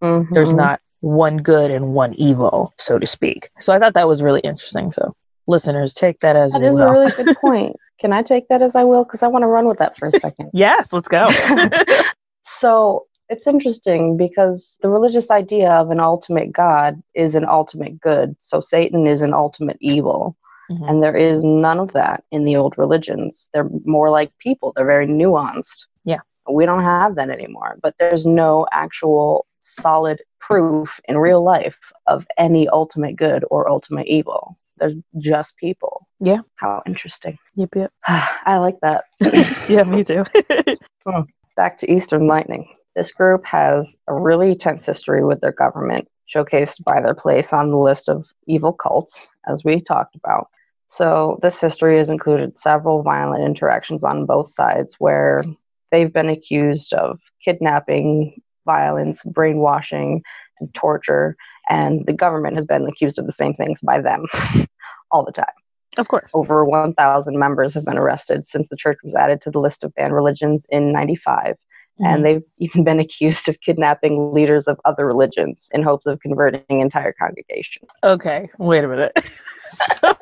There's 0.00 0.52
Mhm. 0.52 0.56
not 0.56 0.80
one 1.00 1.38
good 1.38 1.72
and 1.72 1.92
one 1.92 2.14
evil, 2.14 2.72
so 2.78 3.00
to 3.00 3.06
speak. 3.06 3.50
So 3.58 3.72
I 3.72 3.80
thought 3.80 3.94
that 3.94 4.06
was 4.06 4.22
really 4.22 4.38
interesting. 4.42 4.92
So 4.92 5.14
listeners, 5.48 5.92
take 5.92 6.20
that 6.20 6.36
as 6.36 6.52
That 6.52 6.62
is 6.62 6.78
will. 6.78 6.86
a 6.86 6.92
really 6.92 7.10
good 7.10 7.36
point. 7.40 7.74
Can 7.98 8.12
I 8.12 8.22
take 8.22 8.46
that 8.46 8.62
as 8.62 8.76
I 8.76 8.84
will? 8.84 9.02
Because 9.02 9.24
I 9.24 9.26
want 9.26 9.42
to 9.42 9.48
run 9.48 9.66
with 9.66 9.78
that 9.78 9.96
for 9.96 10.06
a 10.06 10.12
second. 10.12 10.50
yes, 10.54 10.92
let's 10.92 11.08
go. 11.08 11.26
so 12.44 13.06
it's 13.28 13.48
interesting 13.48 14.16
because 14.16 14.76
the 14.82 14.88
religious 14.88 15.32
idea 15.32 15.70
of 15.72 15.90
an 15.90 15.98
ultimate 15.98 16.52
God 16.52 17.02
is 17.14 17.34
an 17.34 17.44
ultimate 17.44 18.00
good. 18.00 18.36
So 18.38 18.60
Satan 18.60 19.08
is 19.08 19.20
an 19.20 19.34
ultimate 19.34 19.78
evil. 19.80 20.36
Mhm. 20.70 20.88
And 20.90 21.02
there 21.02 21.16
is 21.16 21.42
none 21.44 21.80
of 21.80 21.92
that 21.92 22.24
in 22.30 22.44
the 22.44 22.56
old 22.56 22.76
religions. 22.78 23.48
They're 23.52 23.68
more 23.84 24.10
like 24.10 24.36
people, 24.38 24.72
they're 24.74 24.84
very 24.86 25.06
nuanced. 25.06 25.86
Yeah. 26.04 26.18
We 26.50 26.66
don't 26.66 26.82
have 26.82 27.14
that 27.16 27.30
anymore. 27.30 27.78
But 27.82 27.96
there's 27.98 28.26
no 28.26 28.66
actual 28.72 29.46
solid 29.60 30.22
proof 30.40 31.00
in 31.08 31.18
real 31.18 31.42
life 31.42 31.78
of 32.06 32.26
any 32.38 32.68
ultimate 32.68 33.16
good 33.16 33.44
or 33.50 33.68
ultimate 33.68 34.06
evil. 34.06 34.56
There's 34.78 34.94
just 35.18 35.56
people. 35.56 36.06
Yeah. 36.20 36.40
How 36.56 36.82
interesting. 36.86 37.38
Yep, 37.56 37.74
yep. 37.74 37.92
I 38.06 38.58
like 38.58 38.78
that. 38.82 39.04
Yeah, 39.68 39.84
me 39.84 40.02
too. 40.04 40.24
Back 41.56 41.76
to 41.78 41.90
Eastern 41.92 42.26
Lightning. 42.26 42.68
This 42.94 43.12
group 43.12 43.44
has 43.44 43.96
a 44.06 44.14
really 44.14 44.54
tense 44.54 44.86
history 44.86 45.24
with 45.24 45.40
their 45.40 45.52
government, 45.52 46.08
showcased 46.32 46.82
by 46.84 47.00
their 47.00 47.14
place 47.14 47.52
on 47.52 47.70
the 47.70 47.76
list 47.76 48.08
of 48.08 48.30
evil 48.46 48.72
cults, 48.72 49.20
as 49.46 49.64
we 49.64 49.80
talked 49.80 50.14
about. 50.16 50.48
So, 50.88 51.38
this 51.42 51.60
history 51.60 51.98
has 51.98 52.08
included 52.08 52.56
several 52.56 53.02
violent 53.02 53.44
interactions 53.44 54.02
on 54.02 54.26
both 54.26 54.48
sides 54.48 54.96
where 54.98 55.44
they've 55.90 56.12
been 56.12 56.28
accused 56.30 56.92
of 56.94 57.20
kidnapping, 57.44 58.40
violence, 58.64 59.22
brainwashing, 59.24 60.22
and 60.60 60.72
torture, 60.74 61.36
and 61.68 62.06
the 62.06 62.12
government 62.12 62.56
has 62.56 62.64
been 62.64 62.86
accused 62.88 63.18
of 63.18 63.26
the 63.26 63.32
same 63.32 63.52
things 63.52 63.80
by 63.82 64.00
them 64.00 64.26
all 65.10 65.24
the 65.24 65.32
time. 65.32 65.46
of 65.98 66.08
course. 66.08 66.30
Over 66.32 66.64
1,000 66.64 67.38
members 67.38 67.74
have 67.74 67.84
been 67.84 67.98
arrested 67.98 68.46
since 68.46 68.68
the 68.68 68.76
church 68.76 68.98
was 69.02 69.14
added 69.14 69.40
to 69.42 69.50
the 69.50 69.60
list 69.60 69.84
of 69.84 69.94
banned 69.94 70.14
religions 70.14 70.66
in 70.70 70.92
95. 70.92 71.56
Mhm. 72.00 72.06
And 72.06 72.24
they've 72.24 72.42
even 72.58 72.84
been 72.84 73.00
accused 73.00 73.48
of 73.48 73.60
kidnapping 73.60 74.32
leaders 74.32 74.68
of 74.68 74.80
other 74.84 75.06
religions 75.06 75.68
in 75.74 75.82
hopes 75.82 76.06
of 76.06 76.20
converting 76.20 76.62
entire 76.68 77.12
congregations. 77.12 77.90
Okay, 78.04 78.48
wait 78.58 78.84
a 78.84 78.88
minute. 78.88 79.12
So, 80.00 80.16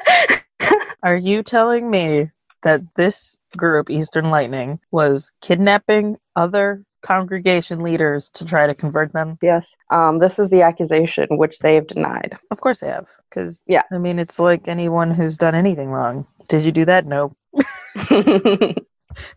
are 1.03 1.17
you 1.17 1.43
telling 1.43 1.91
me 1.91 2.31
that 2.63 2.83
this 2.97 3.39
group, 3.57 3.91
Eastern 3.91 4.31
Lightning, 4.31 4.81
was 4.91 5.33
kidnapping 5.41 6.17
other 6.35 6.83
congregation 7.03 7.81
leaders 7.81 8.29
to 8.31 8.45
try 8.45 8.67
to 8.67 8.75
convert 8.75 9.13
them? 9.13 9.39
Yes. 9.41 9.77
Um, 9.91 10.19
this 10.19 10.39
is 10.39 10.49
the 10.49 10.63
accusation, 10.63 11.29
which 11.39 11.61
they 11.61 11.77
have 11.77 11.87
denied. 11.87 12.37
Of 12.51 12.61
course 12.61 12.81
they 12.81 12.89
have. 12.89 13.07
Because, 13.31 13.63
Yeah. 13.67 13.83
I 13.93 13.99
mean, 13.99 14.19
it's 14.19 14.39
like 14.41 14.67
anyone 14.67 15.11
who's 15.13 15.37
done 15.37 15.55
anything 15.55 15.91
wrong. 15.91 16.27
Did 16.49 16.65
you 16.65 16.73
do 16.73 16.85
that? 16.87 17.07
No. 17.07 17.35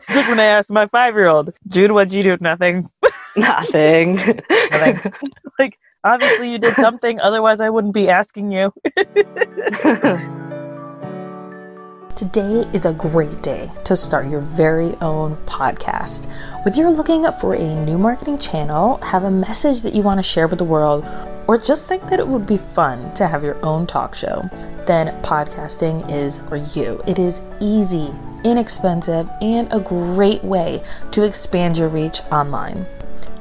It's 0.10 0.18
like 0.18 0.28
when 0.28 0.40
I 0.42 0.46
asked 0.46 0.72
my 0.72 0.88
five 0.88 1.14
year 1.16 1.28
old, 1.28 1.54
Jude, 1.68 1.92
what'd 1.94 2.12
you 2.12 2.22
do? 2.22 2.38
Nothing. 2.42 2.90
Nothing. 3.38 4.16
Nothing. 4.50 5.74
Obviously, 6.04 6.52
you 6.52 6.58
did 6.58 6.76
something. 6.76 7.20
Otherwise, 7.22 7.62
I 7.62 7.70
wouldn't 7.70 7.94
be 7.94 8.10
asking 8.10 8.52
you. 8.52 8.74
Today 12.20 12.70
is 12.74 12.86
a 12.86 12.92
great 12.92 13.42
day 13.42 13.72
to 13.86 13.96
start 13.96 14.28
your 14.30 14.42
very 14.42 14.94
own 14.96 15.38
podcast. 15.46 16.28
Whether 16.66 16.82
you're 16.82 16.92
looking 16.92 17.26
for 17.40 17.54
a 17.54 17.86
new 17.86 17.98
marketing 17.98 18.40
channel, 18.40 18.98
have 18.98 19.24
a 19.24 19.32
message 19.32 19.84
that 19.84 19.94
you 19.94 20.02
want 20.02 20.18
to 20.18 20.22
share 20.22 20.46
with 20.46 20.60
the 20.60 20.66
world, 20.66 21.06
or 21.48 21.58
just 21.58 21.88
think 21.88 22.10
that 22.10 22.20
it 22.20 22.28
would 22.28 22.46
be 22.46 22.58
fun 22.58 23.14
to 23.14 23.26
have 23.26 23.42
your 23.42 23.56
own 23.66 23.88
talk 23.88 24.16
show, 24.16 24.50
then 24.86 25.16
podcasting 25.24 26.12
is 26.12 26.40
for 26.50 26.58
you. 26.58 27.02
It 27.08 27.20
is 27.20 27.42
easy, 27.62 28.12
inexpensive, 28.44 29.30
and 29.42 29.72
a 29.72 29.80
great 29.80 30.44
way 30.44 30.84
to 31.12 31.24
expand 31.24 31.78
your 31.78 31.88
reach 31.88 32.20
online. 32.34 32.86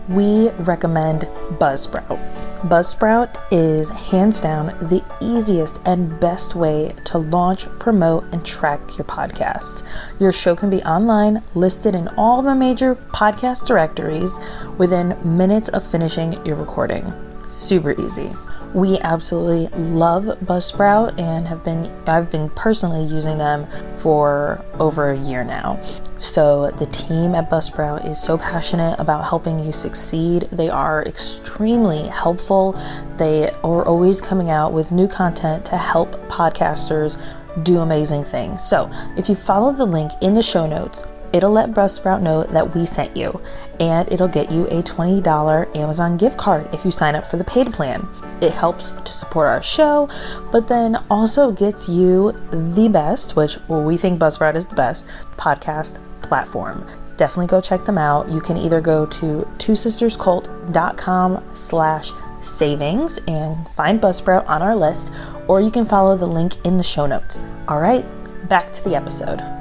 We 0.08 0.48
recommend 0.50 1.22
Buzzsprout. 1.60 2.18
Buzzsprout 2.62 3.36
is 3.52 3.90
hands 3.90 4.40
down 4.40 4.68
the 4.88 5.04
easiest 5.20 5.78
and 5.84 6.18
best 6.18 6.54
way 6.54 6.94
to 7.04 7.18
launch, 7.18 7.66
promote, 7.78 8.24
and 8.32 8.44
track 8.44 8.80
your 8.96 9.04
podcast. 9.04 9.82
Your 10.18 10.32
show 10.32 10.56
can 10.56 10.70
be 10.70 10.82
online, 10.82 11.42
listed 11.54 11.94
in 11.94 12.08
all 12.16 12.40
the 12.40 12.54
major 12.54 12.94
podcast 12.94 13.66
directories 13.66 14.38
within 14.78 15.16
minutes 15.22 15.68
of 15.68 15.88
finishing 15.88 16.44
your 16.44 16.56
recording. 16.56 17.12
Super 17.46 17.92
easy. 18.00 18.30
We 18.74 18.98
absolutely 18.98 19.68
love 19.78 20.24
Buzzsprout 20.44 21.18
and 21.18 21.46
have 21.46 21.64
been 21.64 21.86
I've 22.06 22.30
been 22.30 22.50
personally 22.50 23.04
using 23.04 23.38
them 23.38 23.66
for 23.98 24.64
over 24.78 25.10
a 25.10 25.18
year 25.18 25.42
now. 25.42 25.80
So 26.18 26.70
the 26.72 26.86
team 26.86 27.34
at 27.34 27.48
Buzzsprout 27.48 28.08
is 28.08 28.20
so 28.20 28.36
passionate 28.36 28.98
about 28.98 29.24
helping 29.24 29.64
you 29.64 29.72
succeed. 29.72 30.48
They 30.52 30.68
are 30.68 31.02
extremely 31.04 32.08
helpful. 32.08 32.72
They 33.16 33.50
are 33.50 33.84
always 33.86 34.20
coming 34.20 34.50
out 34.50 34.72
with 34.72 34.92
new 34.92 35.08
content 35.08 35.64
to 35.66 35.76
help 35.76 36.12
podcasters 36.28 37.18
do 37.62 37.78
amazing 37.78 38.24
things. 38.24 38.62
So, 38.62 38.90
if 39.16 39.28
you 39.28 39.34
follow 39.34 39.72
the 39.72 39.86
link 39.86 40.12
in 40.20 40.34
the 40.34 40.42
show 40.42 40.66
notes, 40.66 41.06
it'll 41.32 41.52
let 41.52 41.72
Buzzsprout 41.72 42.22
know 42.22 42.44
that 42.44 42.74
we 42.74 42.86
sent 42.86 43.16
you, 43.16 43.40
and 43.80 44.10
it'll 44.10 44.28
get 44.28 44.50
you 44.50 44.66
a 44.68 44.82
$20 44.82 45.76
Amazon 45.76 46.16
gift 46.16 46.36
card 46.36 46.68
if 46.72 46.84
you 46.84 46.90
sign 46.90 47.14
up 47.14 47.26
for 47.26 47.36
the 47.36 47.44
paid 47.44 47.72
plan. 47.72 48.06
It 48.40 48.52
helps 48.52 48.90
to 48.90 49.12
support 49.12 49.48
our 49.48 49.62
show, 49.62 50.08
but 50.52 50.68
then 50.68 50.96
also 51.10 51.50
gets 51.52 51.88
you 51.88 52.32
the 52.50 52.88
best, 52.92 53.36
which 53.36 53.58
we 53.68 53.96
think 53.96 54.20
Buzzsprout 54.20 54.54
is 54.56 54.66
the 54.66 54.76
best 54.76 55.06
podcast 55.32 56.00
platform. 56.22 56.86
Definitely 57.16 57.48
go 57.48 57.60
check 57.60 57.84
them 57.84 57.98
out. 57.98 58.28
You 58.28 58.40
can 58.40 58.56
either 58.56 58.80
go 58.80 59.04
to 59.06 59.48
twosisterscult.com 59.58 61.44
slash 61.54 62.12
savings 62.40 63.18
and 63.26 63.68
find 63.70 64.00
Buzzsprout 64.00 64.48
on 64.48 64.62
our 64.62 64.76
list, 64.76 65.12
or 65.48 65.60
you 65.60 65.70
can 65.70 65.84
follow 65.84 66.16
the 66.16 66.26
link 66.26 66.54
in 66.64 66.76
the 66.76 66.84
show 66.84 67.06
notes. 67.06 67.44
All 67.66 67.80
right, 67.80 68.04
back 68.48 68.72
to 68.74 68.84
the 68.84 68.94
episode. 68.94 69.57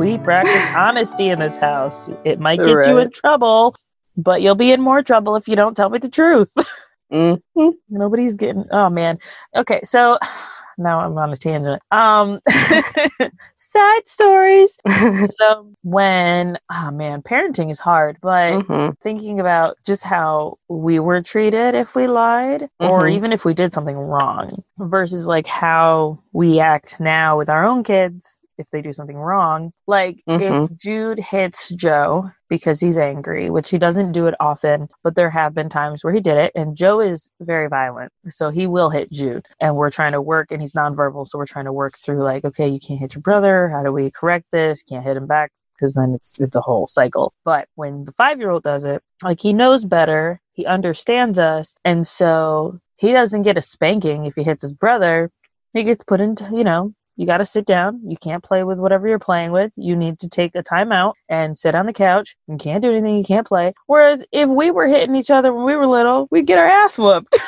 We 0.00 0.16
practice 0.16 0.66
honesty 0.74 1.28
in 1.28 1.40
this 1.40 1.58
house. 1.58 2.08
It 2.24 2.40
might 2.40 2.56
get 2.56 2.86
you 2.88 2.96
in 2.96 3.10
trouble, 3.10 3.76
but 4.16 4.40
you'll 4.40 4.54
be 4.54 4.72
in 4.72 4.80
more 4.80 5.02
trouble 5.02 5.36
if 5.36 5.46
you 5.46 5.56
don't 5.56 5.76
tell 5.76 5.90
me 5.90 5.98
the 5.98 6.08
truth. 6.08 6.54
Mhm. 7.12 7.40
Nobody's 7.88 8.36
getting. 8.36 8.64
Oh 8.70 8.88
man. 8.88 9.18
Okay, 9.56 9.80
so 9.82 10.16
now 10.78 11.00
I'm 11.00 11.18
on 11.18 11.32
a 11.32 11.36
tangent. 11.36 11.82
Um, 11.90 12.38
side 13.56 14.06
stories. 14.06 14.78
So 15.24 15.72
when 15.82 16.56
oh 16.72 16.90
man, 16.92 17.20
parenting 17.22 17.68
is 17.68 17.80
hard, 17.80 18.16
but 18.22 18.60
Mhm. 18.62 18.94
thinking 19.02 19.40
about 19.40 19.76
just 19.84 20.04
how 20.04 20.58
we 20.68 21.00
were 21.00 21.20
treated 21.20 21.74
if 21.74 21.96
we 21.96 22.06
lied 22.06 22.68
or 22.78 23.00
Mhm. 23.02 23.12
even 23.12 23.32
if 23.32 23.44
we 23.44 23.54
did 23.54 23.72
something 23.72 23.98
wrong 23.98 24.62
versus 24.78 25.26
like 25.26 25.48
how 25.48 26.20
we 26.32 26.60
act 26.60 27.00
now 27.00 27.36
with 27.36 27.50
our 27.50 27.64
own 27.66 27.82
kids 27.82 28.40
if 28.60 28.70
they 28.70 28.82
do 28.82 28.92
something 28.92 29.16
wrong. 29.16 29.72
Like 29.86 30.22
Mhm. 30.28 30.64
if 30.64 30.76
Jude 30.76 31.18
hits 31.18 31.70
Joe 31.70 32.30
because 32.48 32.80
he's 32.80 32.96
angry, 32.96 33.50
which 33.50 33.70
he 33.70 33.78
doesn't 33.78 34.12
do 34.12 34.26
it 34.26 34.34
often, 34.40 34.88
but 35.02 35.14
there 35.14 35.30
have 35.30 35.54
been 35.54 35.68
times 35.68 36.04
where 36.04 36.12
he 36.12 36.20
did 36.20 36.36
it 36.36 36.52
and 36.54 36.76
Joe 36.76 37.00
is 37.00 37.30
very 37.40 37.68
violent. 37.68 38.12
So 38.28 38.50
he 38.50 38.66
will 38.66 38.90
hit 38.90 39.10
Jude 39.10 39.46
and 39.60 39.76
we're 39.76 39.90
trying 39.90 40.12
to 40.12 40.20
work 40.22 40.50
and 40.50 40.60
he's 40.60 40.72
nonverbal. 40.72 41.26
So 41.26 41.38
we're 41.38 41.46
trying 41.46 41.64
to 41.64 41.72
work 41.72 41.96
through 41.96 42.22
like, 42.22 42.44
okay, 42.44 42.68
you 42.68 42.80
can't 42.80 43.00
hit 43.00 43.14
your 43.14 43.22
brother. 43.22 43.68
How 43.68 43.82
do 43.82 43.92
we 43.92 44.10
correct 44.10 44.46
this? 44.52 44.82
Can't 44.82 45.04
hit 45.04 45.16
him 45.16 45.26
back 45.26 45.50
because 45.74 45.94
then 45.94 46.12
it's 46.14 46.38
it's 46.38 46.56
a 46.56 46.60
whole 46.60 46.86
cycle. 46.86 47.32
But 47.44 47.66
when 47.74 48.04
the 48.04 48.12
five 48.12 48.38
year 48.38 48.50
old 48.50 48.62
does 48.62 48.84
it, 48.84 49.02
like 49.22 49.40
he 49.40 49.52
knows 49.52 49.84
better, 49.84 50.40
he 50.52 50.66
understands 50.66 51.38
us, 51.38 51.74
and 51.84 52.06
so 52.06 52.80
he 52.96 53.12
doesn't 53.12 53.42
get 53.44 53.56
a 53.56 53.62
spanking 53.62 54.26
if 54.26 54.34
he 54.34 54.42
hits 54.42 54.62
his 54.62 54.74
brother. 54.74 55.30
He 55.72 55.84
gets 55.84 56.04
put 56.04 56.20
into 56.20 56.44
you 56.52 56.64
know. 56.64 56.92
You 57.20 57.26
got 57.26 57.36
to 57.36 57.44
sit 57.44 57.66
down. 57.66 58.00
You 58.02 58.16
can't 58.16 58.42
play 58.42 58.64
with 58.64 58.78
whatever 58.78 59.06
you're 59.06 59.18
playing 59.18 59.52
with. 59.52 59.74
You 59.76 59.94
need 59.94 60.18
to 60.20 60.28
take 60.28 60.54
a 60.54 60.62
time 60.62 60.90
out 60.90 61.16
and 61.28 61.58
sit 61.58 61.74
on 61.74 61.84
the 61.84 61.92
couch. 61.92 62.34
You 62.48 62.56
can't 62.56 62.80
do 62.80 62.90
anything. 62.90 63.18
You 63.18 63.24
can't 63.24 63.46
play. 63.46 63.74
Whereas 63.88 64.24
if 64.32 64.48
we 64.48 64.70
were 64.70 64.86
hitting 64.86 65.14
each 65.14 65.30
other 65.30 65.52
when 65.52 65.66
we 65.66 65.76
were 65.76 65.86
little, 65.86 66.28
we'd 66.30 66.46
get 66.46 66.56
our 66.58 66.64
ass 66.66 66.96
whooped. 66.98 67.36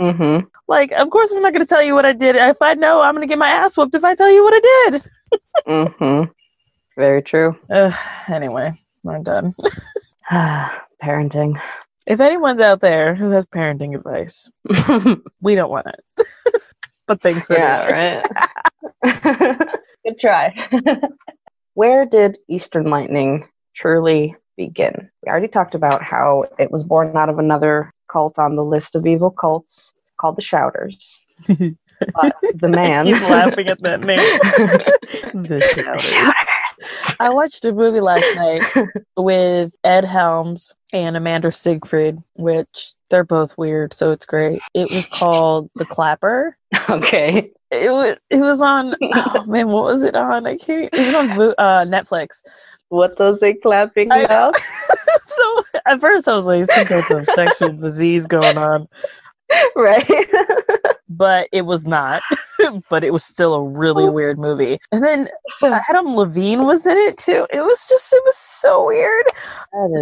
Mhm. 0.00 0.46
like, 0.66 0.92
of 0.92 1.10
course, 1.10 1.30
I'm 1.30 1.42
not 1.42 1.52
going 1.52 1.66
to 1.66 1.68
tell 1.68 1.82
you 1.82 1.92
what 1.94 2.06
I 2.06 2.14
did. 2.14 2.34
If 2.34 2.62
I 2.62 2.72
know, 2.72 3.02
I'm 3.02 3.14
going 3.14 3.20
to 3.20 3.30
get 3.30 3.38
my 3.38 3.50
ass 3.50 3.76
whooped 3.76 3.94
if 3.94 4.02
I 4.02 4.14
tell 4.14 4.30
you 4.30 4.42
what 4.42 4.54
I 4.54 4.60
did. 4.90 5.02
mm-hmm. 5.68 6.30
Very 6.96 7.20
true. 7.22 7.54
Ugh, 7.70 7.92
anyway, 8.26 8.72
I'm 9.06 9.22
done. 9.22 9.52
Parenting. 10.32 11.60
If 12.06 12.20
anyone's 12.20 12.60
out 12.60 12.80
there 12.80 13.14
who 13.14 13.28
has 13.32 13.44
parenting 13.44 13.94
advice, 13.94 14.50
we 15.42 15.54
don't 15.54 15.70
want 15.70 15.88
it. 15.88 16.26
But 17.10 17.22
thanks 17.22 17.50
anyway. 17.50 17.66
yeah, 17.66 18.22
right. 19.02 19.68
Good 20.04 20.20
try. 20.20 20.54
Where 21.74 22.06
did 22.06 22.38
Eastern 22.46 22.88
Lightning 22.88 23.48
truly 23.74 24.36
begin? 24.56 25.10
We 25.24 25.28
already 25.28 25.48
talked 25.48 25.74
about 25.74 26.04
how 26.04 26.44
it 26.56 26.70
was 26.70 26.84
born 26.84 27.16
out 27.16 27.28
of 27.28 27.40
another 27.40 27.92
cult 28.06 28.38
on 28.38 28.54
the 28.54 28.62
list 28.62 28.94
of 28.94 29.08
evil 29.08 29.32
cults 29.32 29.92
called 30.20 30.36
the 30.36 30.42
Shouters. 30.42 31.18
But 31.48 32.32
the 32.54 32.68
man. 32.68 33.06
Keep 33.06 33.22
laughing 33.22 33.66
at 33.66 33.82
that 33.82 34.02
name. 34.02 34.38
the 35.48 35.68
shouters. 35.74 36.02
Shouters. 36.02 37.16
I 37.18 37.30
watched 37.30 37.64
a 37.64 37.72
movie 37.72 38.00
last 38.00 38.32
night 38.36 38.62
with 39.16 39.74
Ed 39.82 40.04
Helms 40.04 40.74
and 40.92 41.16
Amanda 41.16 41.50
Seyfried, 41.50 42.18
which 42.34 42.92
they're 43.10 43.24
both 43.24 43.58
weird, 43.58 43.92
so 43.92 44.12
it's 44.12 44.26
great. 44.26 44.60
It 44.74 44.90
was 44.90 45.06
called 45.06 45.70
The 45.74 45.84
Clapper. 45.84 46.56
Okay. 46.88 47.50
It 47.72 47.90
was 47.90 48.16
it 48.30 48.40
was 48.40 48.62
on 48.62 48.94
oh 49.00 49.44
man, 49.48 49.68
what 49.68 49.84
was 49.84 50.02
it 50.02 50.16
on? 50.16 50.46
I 50.46 50.56
can't 50.56 50.88
it 50.92 51.04
was 51.04 51.14
on 51.14 51.30
uh, 51.30 51.84
Netflix. 51.84 52.42
What 52.88 53.16
does 53.16 53.38
they 53.38 53.54
clapping 53.54 54.10
about? 54.10 54.56
so 55.24 55.62
at 55.86 56.00
first 56.00 56.26
I 56.26 56.34
was 56.34 56.46
like 56.46 56.66
some 56.66 56.86
type 56.86 57.10
of 57.10 57.28
sexual 57.28 57.72
disease 57.72 58.26
going 58.26 58.58
on. 58.58 58.88
right. 59.76 60.28
but 61.08 61.48
it 61.52 61.62
was 61.62 61.86
not. 61.86 62.22
but 62.90 63.04
it 63.04 63.12
was 63.12 63.24
still 63.24 63.54
a 63.54 63.68
really 63.68 64.08
weird 64.08 64.38
movie. 64.38 64.78
And 64.92 65.04
then 65.04 65.28
Adam 65.62 66.16
Levine 66.16 66.64
was 66.64 66.86
in 66.86 66.96
it 66.96 67.18
too. 67.18 67.46
It 67.52 67.60
was 67.60 67.88
just 67.88 68.12
it 68.12 68.22
was 68.24 68.36
so 68.36 68.86
weird. 68.86 69.26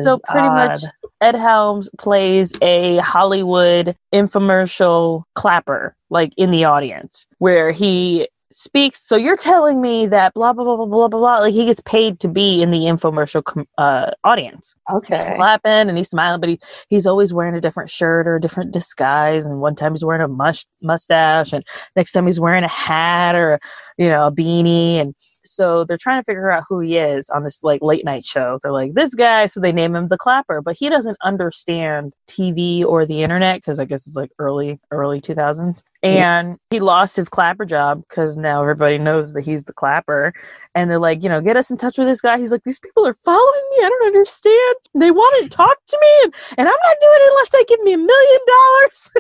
So 0.03 0.19
pretty 0.29 0.49
much. 0.49 0.81
Ed 1.21 1.35
Helms 1.35 1.89
plays 1.99 2.53
a 2.63 2.99
Hollywood 2.99 3.97
infomercial 4.15 5.25
clapper 5.35 5.97
like 6.11 6.33
in 6.37 6.51
the 6.51 6.65
audience 6.65 7.27
where 7.39 7.71
he 7.73 8.29
speaks 8.51 9.01
so 9.07 9.17
you're 9.17 9.37
telling 9.37 9.81
me 9.81 10.07
that 10.07 10.33
blah 10.35 10.53
blah 10.53 10.65
blah 10.65 10.77
blah 10.77 10.87
blah 10.87 11.09
blah 11.09 11.19
blah 11.19 11.39
like 11.41 11.53
he 11.53 11.67
gets 11.67 11.81
paid 11.83 12.19
to 12.21 12.29
be 12.29 12.63
in 12.63 12.71
the 12.71 12.81
infomercial 12.81 13.45
com- 13.45 13.69
uh 13.79 14.11
audience 14.25 14.75
Okay. 14.91 15.17
He's 15.17 15.27
clapping 15.31 15.89
and 15.89 15.99
he's 15.99 16.09
smiling, 16.11 16.41
but 16.41 16.49
he, 16.49 16.59
he's 16.89 17.07
always 17.07 17.33
wearing 17.35 17.55
a 17.55 17.61
different 17.61 17.91
shirt 17.91 18.27
or 18.27 18.37
a 18.37 18.41
different 18.41 18.73
disguise. 18.73 19.45
And 19.45 19.61
one 19.61 19.75
time 19.75 19.93
he's 19.93 20.05
wearing 20.05 20.23
a 20.23 20.29
mush, 20.29 20.65
mustache, 20.83 21.53
and 21.53 21.65
next 21.95 22.13
time 22.13 22.27
he's 22.27 22.41
wearing 22.41 22.65
a 22.65 22.69
hat 22.69 23.35
or 23.35 23.61
you 23.99 24.09
know 24.09 24.27
a 24.27 24.33
beanie. 24.33 24.95
And 24.97 25.15
so 25.49 25.85
they're 25.85 25.97
trying 25.97 26.21
to 26.21 26.25
figure 26.25 26.51
out 26.51 26.65
who 26.69 26.81
he 26.81 26.97
is 26.97 27.29
on 27.31 27.45
this 27.45 27.63
like 27.63 27.83
late 27.83 28.05
night 28.05 28.25
show. 28.25 28.59
They're 28.63 28.73
like 28.73 28.95
this 28.95 29.15
guy, 29.15 29.47
so 29.47 29.61
they 29.61 29.73
name 29.73 29.95
him 29.95 30.09
the 30.09 30.19
Clapper, 30.19 30.63
but 30.63 30.77
he 30.77 30.89
doesn't 30.89 31.19
understand 31.23 32.13
TV 32.29 32.85
or 32.85 33.07
the 33.07 33.23
internet 33.23 33.59
because 33.59 33.79
I 33.79 33.85
guess 33.85 34.07
it's 34.07 34.17
like 34.17 34.31
early 34.39 34.79
early 34.91 35.21
2000s. 35.21 35.83
And 36.03 36.59
he 36.71 36.79
lost 36.79 37.17
his 37.17 37.29
clapper 37.29 37.65
job 37.65 38.05
because 38.09 38.37
now 38.37 38.63
everybody 38.63 38.99
knows 38.99 39.33
that 39.33 39.45
he's 39.45 39.65
the 39.65 39.73
clapper. 39.73 40.33
And 40.75 40.89
they're 40.89 41.01
like, 41.01 41.25
you 41.25 41.29
know, 41.29 41.41
get 41.41 41.57
us 41.57 41.73
in 41.73 41.77
touch 41.77 41.99
with 41.99 42.07
this 42.07 42.21
guy. 42.21 42.39
He's 42.39 42.53
like, 42.53 42.63
these 42.63 42.79
people 42.79 43.05
are 43.05 43.15
following 43.15 43.63
me. 43.71 43.85
I 43.85 43.89
don't 43.89 44.07
understand. 44.07 44.77
They 44.95 45.11
want 45.11 45.43
to 45.43 45.49
talk 45.49 45.77
to 45.87 45.99
me, 46.01 46.09
and, 46.25 46.35
and 46.59 46.69
I'm 46.69 46.75
not 46.85 46.97
doing 47.01 47.19
it 47.19 47.31
unless 47.31 47.51
they 47.51 47.65
give 47.65 47.81
me 47.81 47.93
a 47.95 47.99
million 47.99 48.41
dollars. 48.47 49.11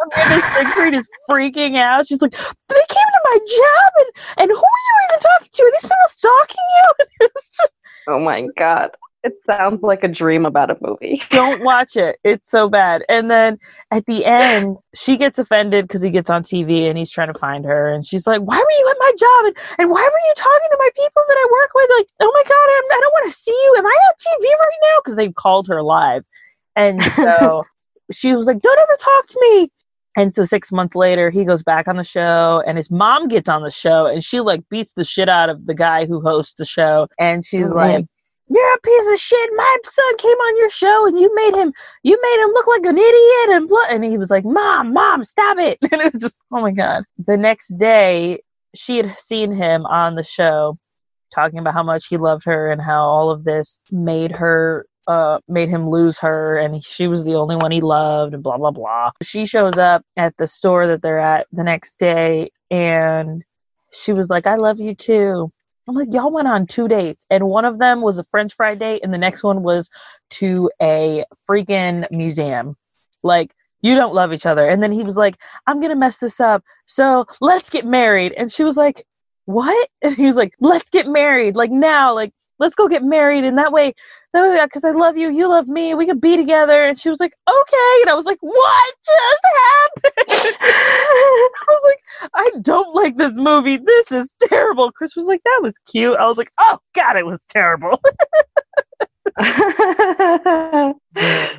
Amanda 0.00 0.46
Seyfried 0.54 0.94
is 0.94 1.08
freaking 1.28 1.76
out. 1.76 2.06
She's 2.06 2.22
like, 2.22 2.32
they 2.32 2.84
came 2.88 3.10
to 3.12 3.20
my 3.24 3.38
job, 3.38 3.92
and, 3.98 4.08
and 4.38 4.50
who 4.50 4.56
are 4.56 4.84
you 4.86 4.94
even 5.04 5.20
talking 5.20 5.39
to? 5.48 5.62
Are 5.62 5.70
these 5.72 5.82
people 5.82 5.96
stalking 6.08 6.56
you? 6.56 7.06
it's 7.20 7.56
just. 7.56 7.72
Oh 8.08 8.18
my 8.18 8.46
God. 8.56 8.90
It 9.22 9.34
sounds 9.44 9.82
like 9.82 10.02
a 10.02 10.08
dream 10.08 10.46
about 10.46 10.70
a 10.70 10.78
movie. 10.80 11.22
Don't 11.30 11.62
watch 11.62 11.94
it. 11.94 12.18
It's 12.24 12.50
so 12.50 12.70
bad. 12.70 13.04
And 13.06 13.30
then 13.30 13.58
at 13.90 14.06
the 14.06 14.24
end, 14.24 14.78
she 14.94 15.18
gets 15.18 15.38
offended 15.38 15.86
because 15.86 16.00
he 16.00 16.08
gets 16.08 16.30
on 16.30 16.42
TV 16.42 16.88
and 16.88 16.96
he's 16.96 17.10
trying 17.10 17.30
to 17.30 17.38
find 17.38 17.66
her. 17.66 17.92
And 17.92 18.04
she's 18.04 18.26
like, 18.26 18.40
Why 18.40 18.56
were 18.56 18.78
you 18.78 18.88
at 18.90 18.96
my 18.98 19.12
job? 19.18 19.44
And, 19.46 19.56
and 19.78 19.90
why 19.90 20.02
were 20.02 20.26
you 20.26 20.32
talking 20.36 20.68
to 20.70 20.76
my 20.78 20.88
people 20.96 21.22
that 21.28 21.36
I 21.36 21.48
work 21.52 21.70
with? 21.74 21.90
Like, 21.98 22.06
oh 22.20 22.32
my 22.32 22.42
God, 22.48 22.54
I'm, 22.54 22.98
I 22.98 23.00
don't 23.00 23.12
want 23.12 23.26
to 23.26 23.32
see 23.32 23.50
you. 23.52 23.74
Am 23.78 23.86
I 23.86 23.90
on 23.90 24.14
TV 24.14 24.42
right 24.42 24.80
now? 24.82 25.00
Because 25.04 25.16
they 25.16 25.28
called 25.30 25.68
her 25.68 25.82
live. 25.82 26.24
And 26.76 27.02
so 27.02 27.64
she 28.12 28.34
was 28.34 28.46
like, 28.46 28.60
Don't 28.62 28.78
ever 28.78 28.96
talk 28.98 29.26
to 29.26 29.38
me. 29.42 29.70
And 30.16 30.34
so 30.34 30.44
six 30.44 30.72
months 30.72 30.96
later, 30.96 31.30
he 31.30 31.44
goes 31.44 31.62
back 31.62 31.86
on 31.86 31.96
the 31.96 32.04
show, 32.04 32.62
and 32.66 32.76
his 32.76 32.90
mom 32.90 33.28
gets 33.28 33.48
on 33.48 33.62
the 33.62 33.70
show, 33.70 34.06
and 34.06 34.24
she 34.24 34.40
like 34.40 34.68
beats 34.68 34.92
the 34.92 35.04
shit 35.04 35.28
out 35.28 35.48
of 35.48 35.66
the 35.66 35.74
guy 35.74 36.06
who 36.06 36.20
hosts 36.20 36.54
the 36.54 36.64
show. 36.64 37.06
And 37.18 37.44
she's 37.44 37.70
Mhm. 37.70 37.76
like, 37.76 38.06
"You're 38.48 38.74
a 38.74 38.80
piece 38.80 39.08
of 39.10 39.18
shit. 39.18 39.50
My 39.54 39.76
son 39.84 40.16
came 40.18 40.36
on 40.36 40.58
your 40.58 40.70
show, 40.70 41.06
and 41.06 41.16
you 41.16 41.32
made 41.34 41.54
him, 41.54 41.72
you 42.02 42.18
made 42.20 42.42
him 42.42 42.50
look 42.50 42.66
like 42.66 42.86
an 42.86 42.98
idiot." 42.98 43.50
And 43.50 43.68
blah. 43.68 43.84
And 43.88 44.04
he 44.04 44.18
was 44.18 44.30
like, 44.30 44.44
"Mom, 44.44 44.92
mom, 44.92 45.22
stop 45.22 45.58
it!" 45.58 45.78
And 45.92 46.00
it 46.00 46.12
was 46.12 46.22
just, 46.22 46.40
oh 46.52 46.60
my 46.60 46.72
god. 46.72 47.04
The 47.24 47.36
next 47.36 47.78
day, 47.78 48.40
she 48.74 48.96
had 48.96 49.16
seen 49.18 49.52
him 49.52 49.86
on 49.86 50.16
the 50.16 50.24
show 50.24 50.76
talking 51.32 51.60
about 51.60 51.74
how 51.74 51.84
much 51.84 52.08
he 52.08 52.16
loved 52.16 52.44
her 52.44 52.70
and 52.72 52.82
how 52.82 53.04
all 53.04 53.30
of 53.30 53.44
this 53.44 53.78
made 53.92 54.32
her 54.32 54.86
uh 55.10 55.40
made 55.48 55.68
him 55.68 55.88
lose 55.88 56.18
her 56.18 56.56
and 56.56 56.84
she 56.84 57.08
was 57.08 57.24
the 57.24 57.34
only 57.34 57.56
one 57.56 57.72
he 57.72 57.80
loved 57.80 58.32
and 58.32 58.44
blah 58.44 58.56
blah 58.56 58.70
blah. 58.70 59.10
She 59.22 59.44
shows 59.44 59.76
up 59.76 60.04
at 60.16 60.36
the 60.36 60.46
store 60.46 60.86
that 60.86 61.02
they're 61.02 61.18
at 61.18 61.48
the 61.50 61.64
next 61.64 61.98
day 61.98 62.50
and 62.70 63.42
she 63.92 64.12
was 64.12 64.30
like 64.30 64.46
i 64.46 64.54
love 64.54 64.78
you 64.78 64.94
too. 64.94 65.52
I'm 65.88 65.96
like 65.96 66.12
y'all 66.12 66.30
went 66.30 66.46
on 66.46 66.66
two 66.66 66.86
dates 66.86 67.26
and 67.28 67.48
one 67.48 67.64
of 67.64 67.80
them 67.80 68.02
was 68.02 68.18
a 68.18 68.24
french 68.24 68.54
fry 68.54 68.76
date 68.76 69.00
and 69.02 69.12
the 69.12 69.18
next 69.18 69.42
one 69.42 69.64
was 69.64 69.90
to 70.38 70.70
a 70.80 71.24
freaking 71.48 72.08
museum. 72.12 72.76
Like 73.24 73.52
you 73.82 73.96
don't 73.96 74.14
love 74.14 74.32
each 74.32 74.46
other. 74.46 74.68
And 74.68 74.80
then 74.80 74.92
he 74.92 75.02
was 75.02 75.16
like 75.16 75.36
i'm 75.66 75.80
gonna 75.80 75.96
mess 75.96 76.18
this 76.18 76.40
up 76.40 76.62
so 76.86 77.26
let's 77.40 77.68
get 77.68 77.84
married. 77.84 78.32
And 78.36 78.52
she 78.52 78.62
was 78.62 78.76
like 78.76 79.04
what? 79.46 79.88
And 80.02 80.14
he 80.14 80.26
was 80.26 80.36
like 80.36 80.54
let's 80.60 80.88
get 80.90 81.08
married 81.08 81.56
like 81.56 81.72
now 81.72 82.14
like 82.14 82.32
let's 82.60 82.74
go 82.74 82.86
get 82.88 83.02
married. 83.02 83.44
And 83.44 83.58
that 83.58 83.72
way 83.72 83.94
that 84.32 84.48
way 84.48 84.64
because 84.64 84.84
i 84.84 84.92
love 84.92 85.16
you 85.16 85.28
you 85.28 85.48
love 85.48 85.66
me 85.66 85.92
we 85.94 86.06
could 86.06 86.20
be 86.20 86.36
together. 86.36 86.86
And 86.86 86.98
she 86.98 87.10
was 87.10 87.18
like 87.18 87.34
okay. 87.48 88.00
And 88.02 88.10
i 88.10 88.14
was 88.14 88.26
like 88.26 88.38
what 88.40 88.94
just 89.04 89.42
happened? 90.04 90.56
I 90.60 91.64
was 91.68 91.82
like 91.86 92.30
i 92.34 92.50
don't 92.60 92.94
like 92.94 93.16
this 93.16 93.36
movie. 93.36 93.78
This 93.78 94.12
is 94.12 94.34
terrible. 94.40 94.92
Chris 94.92 95.16
was 95.16 95.26
like 95.26 95.42
that 95.44 95.60
was 95.62 95.78
cute. 95.86 96.16
I 96.16 96.26
was 96.26 96.38
like 96.38 96.52
oh 96.60 96.78
god 96.94 97.16
it 97.16 97.26
was 97.26 97.44
terrible. 97.48 98.00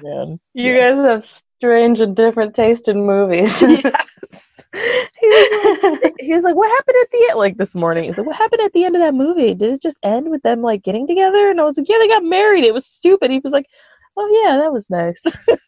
Oh, 0.04 0.40
you 0.54 0.80
guys 0.80 0.96
have 1.06 1.26
strange 1.58 2.00
and 2.00 2.16
different 2.16 2.56
taste 2.56 2.88
in 2.88 3.06
movies. 3.06 3.52
yes 3.62 4.51
he 4.73 5.27
was 5.27 6.01
like, 6.01 6.13
he 6.19 6.34
was 6.34 6.43
like, 6.43 6.55
"What 6.55 6.69
happened 6.69 6.97
at 7.01 7.12
the 7.12 7.27
end?" 7.29 7.38
Like 7.38 7.57
this 7.57 7.75
morning, 7.75 8.05
he's 8.05 8.17
like, 8.17 8.27
"What 8.27 8.36
happened 8.36 8.62
at 8.62 8.73
the 8.73 8.86
end 8.86 8.95
of 8.95 9.01
that 9.01 9.13
movie? 9.13 9.53
Did 9.53 9.73
it 9.73 9.81
just 9.81 9.99
end 10.03 10.29
with 10.29 10.43
them 10.43 10.62
like 10.62 10.84
getting 10.84 11.07
together?" 11.07 11.49
And 11.49 11.60
I 11.60 11.63
was 11.63 11.77
like, 11.77 11.89
"Yeah, 11.89 11.97
they 11.99 12.07
got 12.07 12.23
married. 12.23 12.63
It 12.63 12.73
was 12.73 12.86
stupid." 12.86 13.31
He 13.31 13.39
was 13.39 13.53
like, 13.53 13.67
"Oh 14.17 14.43
yeah, 14.43 14.57
that 14.57 14.71
was 14.71 14.89
nice." 14.89 15.23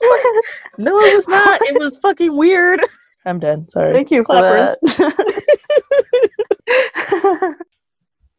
It's 0.00 0.44
like, 0.74 0.78
no, 0.78 1.00
it 1.00 1.14
was 1.14 1.28
not. 1.28 1.60
It 1.62 1.78
was 1.78 1.96
fucking 1.96 2.36
weird. 2.36 2.80
I'm 3.26 3.40
done. 3.40 3.68
Sorry. 3.68 3.92
Thank 3.92 4.10
you 4.10 4.24
for 4.24 4.40
that. 4.40 4.78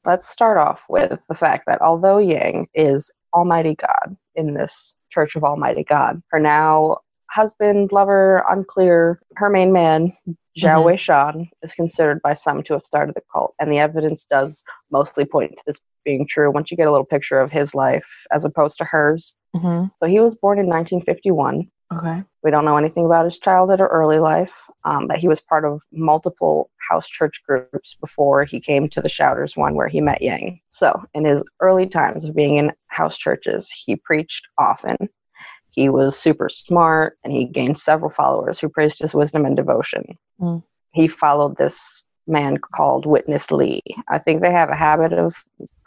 Let's 0.05 0.27
start 0.27 0.57
off 0.57 0.83
with 0.89 1.19
the 1.27 1.35
fact 1.35 1.65
that 1.67 1.81
although 1.81 2.17
Yang 2.17 2.67
is 2.73 3.11
Almighty 3.33 3.75
God 3.75 4.15
in 4.35 4.53
this 4.53 4.95
Church 5.09 5.35
of 5.35 5.43
Almighty 5.43 5.83
God, 5.83 6.21
her 6.29 6.39
now 6.39 6.99
husband, 7.29 7.91
lover, 7.91 8.43
unclear, 8.49 9.19
her 9.35 9.49
main 9.49 9.71
man, 9.71 10.13
Zhao 10.57 10.81
Mhm. 10.81 10.85
Weishan, 10.85 11.49
is 11.63 11.73
considered 11.73 12.21
by 12.21 12.33
some 12.33 12.63
to 12.63 12.73
have 12.73 12.83
started 12.83 13.15
the 13.15 13.21
cult, 13.31 13.53
and 13.59 13.71
the 13.71 13.79
evidence 13.79 14.25
does 14.25 14.63
mostly 14.91 15.25
point 15.25 15.55
to 15.55 15.63
this 15.65 15.79
being 16.03 16.25
true 16.27 16.51
once 16.51 16.71
you 16.71 16.77
get 16.77 16.87
a 16.87 16.91
little 16.91 17.05
picture 17.05 17.39
of 17.39 17.51
his 17.51 17.75
life 17.75 18.25
as 18.31 18.45
opposed 18.45 18.77
to 18.79 18.85
hers. 18.85 19.35
hmm 19.55 19.85
So 19.95 20.07
he 20.07 20.19
was 20.19 20.35
born 20.35 20.59
in 20.59 20.67
1951. 20.67 21.69
Okay. 21.91 22.23
We 22.43 22.51
don't 22.51 22.65
know 22.65 22.77
anything 22.77 23.05
about 23.05 23.25
his 23.25 23.39
childhood 23.39 23.81
or 23.81 23.87
early 23.87 24.19
life, 24.19 24.53
um, 24.83 25.07
but 25.07 25.17
he 25.17 25.27
was 25.27 25.41
part 25.41 25.65
of 25.65 25.81
multiple 25.91 26.69
house 26.87 27.07
church 27.07 27.41
groups 27.45 27.95
before 27.99 28.43
he 28.43 28.59
came 28.59 28.87
to 28.89 29.01
the 29.01 29.09
Shouters 29.09 29.57
one 29.57 29.75
where 29.75 29.87
he 29.87 29.99
met 30.01 30.21
Yang. 30.21 30.61
So, 30.69 31.03
in 31.13 31.25
his 31.25 31.43
early 31.59 31.87
times 31.87 32.25
of 32.25 32.35
being 32.35 32.57
in 32.57 32.71
house 32.87 33.17
churches, 33.17 33.69
he 33.69 33.95
preached 33.95 34.47
often. 34.57 35.09
He 35.79 35.87
was 35.87 36.19
super 36.19 36.49
smart 36.49 37.17
and 37.23 37.31
he 37.31 37.45
gained 37.45 37.77
several 37.77 38.09
followers 38.11 38.59
who 38.59 38.67
praised 38.67 38.99
his 38.99 39.13
wisdom 39.13 39.45
and 39.45 39.55
devotion. 39.55 40.03
Mm. 40.41 40.61
He 40.91 41.07
followed 41.07 41.55
this 41.55 42.03
man 42.27 42.57
called 42.57 43.05
Witness 43.05 43.49
Lee. 43.49 43.81
I 44.09 44.17
think 44.17 44.41
they 44.41 44.51
have 44.51 44.69
a 44.69 44.75
habit 44.75 45.13
of 45.13 45.33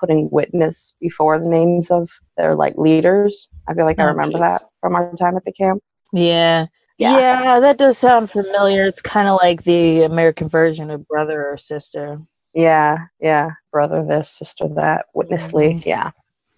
putting 0.01 0.31
witness 0.31 0.95
before 0.99 1.39
the 1.39 1.49
names 1.49 1.91
of 1.91 2.09
their 2.39 2.55
like 2.55 2.75
leaders. 2.79 3.51
I 3.69 3.75
feel 3.75 3.85
like 3.85 3.99
I 3.99 4.05
Oh, 4.05 4.07
remember 4.07 4.39
jeez. 4.39 4.47
that 4.47 4.63
from 4.81 4.95
our 4.95 5.13
time 5.17 5.37
at 5.37 5.45
the 5.45 5.53
camp. 5.53 5.83
Yeah. 6.11 6.67
Yeah. 6.97 7.19
yeah. 7.19 7.61
that 7.61 7.77
does 7.77 7.99
sound 7.99 8.31
familiar. 8.31 8.87
It's 8.87 9.03
kind 9.03 9.29
of 9.29 9.39
like 9.43 9.65
the 9.65 10.05
American 10.05 10.49
version 10.49 10.91
of 10.91 11.07
brother 11.07 11.47
or 11.49 11.59
sister. 11.59 12.19
Yeah, 12.55 12.97
yeah. 13.21 13.51
Brother 13.71 14.03
this, 14.09 14.31
sister 14.31 14.69
that, 14.77 15.05
witness 15.15 15.53
Lee. 15.53 15.75
Mhm. 15.75 15.85
Yeah, 15.87 16.11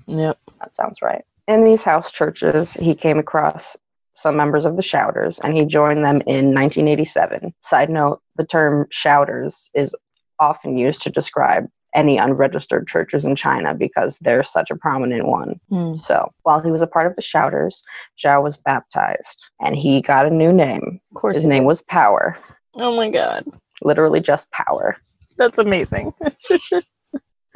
Yep. 0.07 0.39
that 0.61 0.75
sounds 0.77 1.03
right. 1.03 1.25
In 1.47 1.65
these 1.65 1.83
house 1.85 2.11
churches, 2.11 2.73
he 2.73 2.95
came 2.95 3.19
across 3.19 3.77
some 4.15 4.37
members 4.37 4.65
of 4.65 4.77
the 4.77 4.83
Shouters 4.83 5.39
and 5.41 5.55
he 5.57 5.65
joined 5.65 6.05
them 6.05 6.23
in 6.27 6.55
1987. 6.55 7.53
Side 7.63 7.91
note 7.91 8.21
the 8.37 8.47
term 8.47 8.87
Shouters 8.91 9.71
is 9.75 9.95
often 10.39 10.79
used 10.79 11.03
to 11.03 11.11
describe 11.11 11.67
any 11.95 12.17
unregistered 12.19 12.89
churches 12.89 13.25
in 13.25 13.37
China 13.37 13.75
because 13.75 14.19
they're 14.21 14.43
such 14.43 14.71
a 14.71 14.77
prominent 14.77 15.27
one. 15.27 15.61
Hmm. 15.69 15.95
So 15.97 16.31
while 16.43 16.61
he 16.61 16.71
was 16.71 16.83
a 16.83 16.87
part 16.87 17.07
of 17.07 17.15
the 17.17 17.23
Shouters, 17.23 17.85
Zhao 18.19 18.43
was 18.43 18.57
baptized 18.57 19.45
and 19.61 19.77
he 19.77 20.01
got 20.01 20.27
a 20.27 20.31
new 20.31 20.53
name. 20.53 21.01
Of 21.11 21.21
course. 21.21 21.37
His 21.37 21.47
name 21.47 21.65
was 21.65 21.83
Power, 21.83 22.37
Oh 22.77 22.97
my 22.97 23.11
god. 23.11 23.45
literally 23.83 24.21
just 24.21 24.51
Power. 24.51 24.97
That's 25.37 25.59
amazing. 25.59 26.15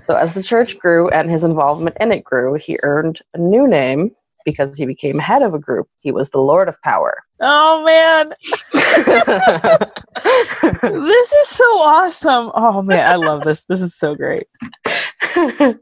So 0.09 0.15
as 0.15 0.33
the 0.33 0.43
church 0.43 0.79
grew 0.79 1.11
and 1.11 1.31
his 1.31 1.45
involvement 1.45 1.99
in 2.01 2.13
it 2.13 2.25
grew, 2.25 2.55
he 2.55 2.79
earned 2.83 3.21
a 3.35 3.39
new 3.39 3.69
name 3.69 4.13
because 4.47 4.75
he 4.75 4.87
became 4.87 5.19
head 5.19 5.43
of 5.43 5.53
a 5.53 5.59
group. 5.59 5.87
He 6.01 6.13
was 6.13 6.31
the 6.31 6.41
Lord 6.41 6.67
of 6.67 6.81
Power. 6.81 7.23
Oh 7.43 7.85
man. 7.85 8.33
this 11.05 11.33
is 11.33 11.49
so 11.49 11.83
awesome. 11.83 12.51
Oh 12.55 12.81
man, 12.81 13.07
I 13.07 13.17
love 13.17 13.45
this. 13.45 13.65
This 13.65 13.83
is 13.83 13.95
so 13.95 14.15
great. 14.15 14.47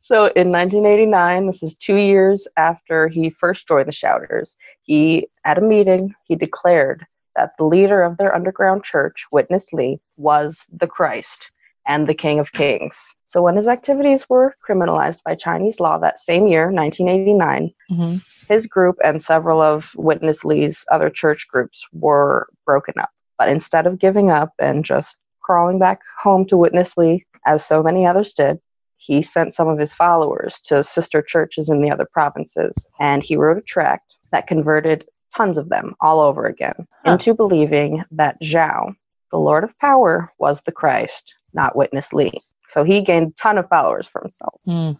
so 0.00 0.30
in 0.34 0.50
1989, 0.50 1.46
this 1.46 1.62
is 1.62 1.76
two 1.76 1.96
years 1.96 2.48
after 2.56 3.06
he 3.06 3.28
first 3.28 3.68
joined 3.68 3.88
the 3.88 3.92
Shouters, 3.92 4.56
he, 4.80 5.28
at 5.44 5.58
a 5.58 5.60
meeting, 5.60 6.14
he 6.24 6.36
declared 6.36 7.06
that 7.36 7.52
the 7.58 7.66
leader 7.66 8.02
of 8.02 8.16
their 8.16 8.34
underground 8.34 8.82
church, 8.82 9.26
Witness 9.30 9.74
Lee, 9.74 10.00
was 10.16 10.64
the 10.72 10.86
Christ 10.86 11.50
and 11.86 12.06
the 12.06 12.14
King 12.14 12.38
of 12.38 12.52
Kings. 12.52 13.14
So 13.32 13.40
when 13.40 13.56
his 13.56 13.66
activities 13.66 14.28
were 14.28 14.54
criminalized 14.68 15.22
by 15.22 15.36
Chinese 15.36 15.80
law 15.80 15.96
that 15.98 16.18
same 16.18 16.46
year, 16.46 16.70
1989, 16.70 17.72
hmm 17.88 18.16
his 18.48 18.66
group 18.66 18.96
and 19.02 19.22
several 19.22 19.62
of 19.62 19.94
Witness 19.96 20.44
Lee's 20.44 20.84
other 20.90 21.08
church 21.08 21.46
groups 21.48 21.86
were 21.92 22.48
broken 22.66 22.92
up. 22.98 23.08
But 23.38 23.48
instead 23.48 23.86
of 23.86 24.00
giving 24.00 24.30
up 24.30 24.52
and 24.58 24.84
just 24.84 25.16
crawling 25.40 25.78
back 25.78 26.00
home 26.18 26.44
to 26.46 26.58
Witness 26.58 26.96
Lee, 26.98 27.24
as 27.46 27.64
so 27.64 27.82
many 27.82 28.04
others 28.04 28.34
did, 28.34 28.58
he 28.96 29.22
sent 29.22 29.54
some 29.54 29.68
of 29.68 29.78
his 29.78 29.94
followers 29.94 30.60
to 30.62 30.82
sister 30.82 31.22
churches 31.22 31.70
in 31.70 31.80
the 31.80 31.90
other 31.90 32.06
provinces, 32.12 32.86
and 33.00 33.22
he 33.22 33.36
wrote 33.36 33.56
a 33.56 33.62
tract 33.62 34.16
that 34.32 34.48
converted 34.48 35.06
tons 35.34 35.56
of 35.56 35.70
them 35.70 35.94
all 36.00 36.20
over 36.20 36.44
again 36.44 36.74
Huh. 37.06 37.12
into 37.12 37.32
believing 37.32 38.04
that 38.10 38.42
Zhao, 38.42 38.94
the 39.30 39.38
Lord 39.38 39.64
of 39.64 39.78
Power 39.78 40.30
was 40.38 40.60
the 40.62 40.72
Christ, 40.72 41.34
not 41.54 41.76
Witness 41.76 42.12
Lee. 42.12 42.42
So 42.72 42.84
he 42.84 43.02
gained 43.02 43.32
a 43.32 43.42
ton 43.42 43.58
of 43.58 43.68
followers 43.68 44.08
for 44.08 44.22
himself. 44.22 44.58
Mm. 44.66 44.98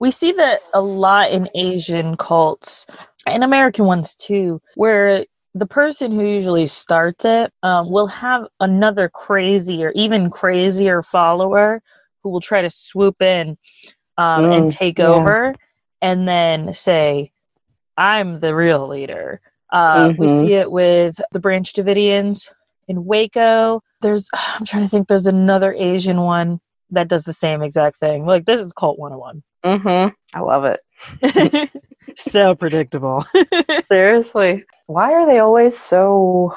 We 0.00 0.10
see 0.10 0.32
that 0.32 0.62
a 0.74 0.80
lot 0.80 1.30
in 1.30 1.48
Asian 1.54 2.16
cults 2.16 2.86
and 3.24 3.44
American 3.44 3.84
ones 3.84 4.16
too, 4.16 4.60
where 4.74 5.24
the 5.54 5.66
person 5.66 6.10
who 6.10 6.26
usually 6.26 6.66
starts 6.66 7.24
it 7.24 7.52
um, 7.62 7.88
will 7.88 8.08
have 8.08 8.48
another 8.58 9.08
crazy 9.08 9.84
or 9.84 9.92
even 9.94 10.28
crazier 10.28 11.04
follower 11.04 11.80
who 12.24 12.30
will 12.30 12.40
try 12.40 12.62
to 12.62 12.70
swoop 12.70 13.22
in 13.22 13.56
um, 14.18 14.46
mm, 14.46 14.56
and 14.56 14.70
take 14.72 14.98
yeah. 14.98 15.06
over 15.06 15.54
and 16.02 16.26
then 16.26 16.74
say, 16.74 17.30
I'm 17.96 18.40
the 18.40 18.56
real 18.56 18.88
leader. 18.88 19.40
Uh, 19.70 20.08
mm-hmm. 20.08 20.20
We 20.20 20.26
see 20.26 20.54
it 20.54 20.70
with 20.70 21.20
the 21.30 21.38
Branch 21.38 21.72
Davidians 21.72 22.50
in 22.88 23.04
Waco. 23.04 23.82
There's, 24.00 24.28
I'm 24.34 24.64
trying 24.64 24.82
to 24.82 24.88
think, 24.88 25.06
there's 25.06 25.28
another 25.28 25.72
Asian 25.72 26.20
one 26.20 26.60
that 26.90 27.08
does 27.08 27.24
the 27.24 27.32
same 27.32 27.62
exact 27.62 27.96
thing. 27.96 28.26
Like, 28.26 28.44
this 28.44 28.60
is 28.60 28.72
Cult 28.72 28.98
101. 28.98 29.42
Mm-hmm. 29.64 30.14
I 30.36 30.40
love 30.40 30.64
it. 30.64 31.70
so 32.16 32.54
predictable. 32.54 33.24
Seriously. 33.88 34.64
Why 34.86 35.12
are 35.12 35.26
they 35.26 35.38
always 35.38 35.76
so 35.76 36.54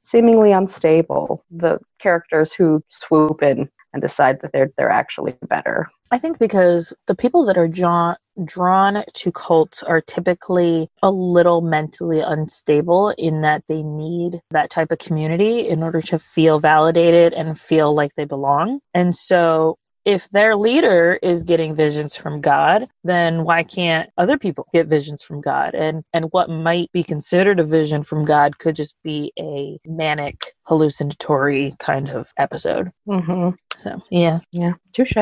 seemingly 0.00 0.52
unstable? 0.52 1.44
The 1.50 1.78
characters 1.98 2.52
who 2.52 2.82
swoop 2.88 3.42
in 3.42 3.68
and 3.92 4.02
decide 4.02 4.40
that 4.42 4.52
they're 4.52 4.70
they're 4.76 4.90
actually 4.90 5.34
better. 5.48 5.88
I 6.10 6.18
think 6.18 6.38
because 6.38 6.92
the 7.06 7.14
people 7.14 7.44
that 7.46 7.58
are 7.58 7.68
drawn 7.68 8.16
drawn 8.44 9.02
to 9.14 9.32
cults 9.32 9.82
are 9.82 10.00
typically 10.00 10.88
a 11.02 11.10
little 11.10 11.62
mentally 11.62 12.20
unstable 12.20 13.10
in 13.16 13.40
that 13.40 13.64
they 13.68 13.82
need 13.82 14.40
that 14.50 14.70
type 14.70 14.90
of 14.90 14.98
community 14.98 15.66
in 15.66 15.82
order 15.82 16.02
to 16.02 16.18
feel 16.18 16.60
validated 16.60 17.32
and 17.32 17.58
feel 17.58 17.94
like 17.94 18.14
they 18.14 18.26
belong. 18.26 18.80
And 18.92 19.14
so 19.14 19.78
if 20.04 20.28
their 20.30 20.54
leader 20.54 21.18
is 21.20 21.42
getting 21.42 21.74
visions 21.74 22.14
from 22.14 22.40
God, 22.40 22.86
then 23.02 23.42
why 23.42 23.64
can't 23.64 24.08
other 24.16 24.38
people 24.38 24.68
get 24.72 24.86
visions 24.86 25.22
from 25.22 25.40
God? 25.40 25.74
And 25.74 26.04
and 26.12 26.26
what 26.30 26.48
might 26.48 26.92
be 26.92 27.02
considered 27.02 27.58
a 27.58 27.64
vision 27.64 28.04
from 28.04 28.24
God 28.24 28.58
could 28.58 28.76
just 28.76 28.94
be 29.02 29.32
a 29.38 29.78
manic 29.84 30.54
hallucinatory 30.68 31.74
kind 31.80 32.08
of 32.08 32.28
episode. 32.36 32.92
Mm-hmm. 33.08 33.50
So 33.80 34.00
yeah, 34.10 34.38
yeah, 34.52 34.74
touche. 34.92 35.16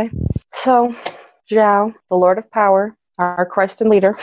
So 0.64 0.94
Zhao, 1.50 1.94
the 2.09 2.16
Lord 2.16 2.38
of 2.38 2.50
Power, 2.50 2.96
our 3.18 3.46
Christ 3.46 3.81
and 3.81 3.90
leader, 3.90 4.18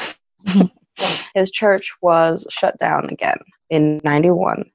his 1.36 1.52
church 1.52 1.94
was 2.02 2.46
shut 2.50 2.78
down 2.80 3.10
again 3.10 3.38
in 3.70 4.02
'91. 4.04 4.66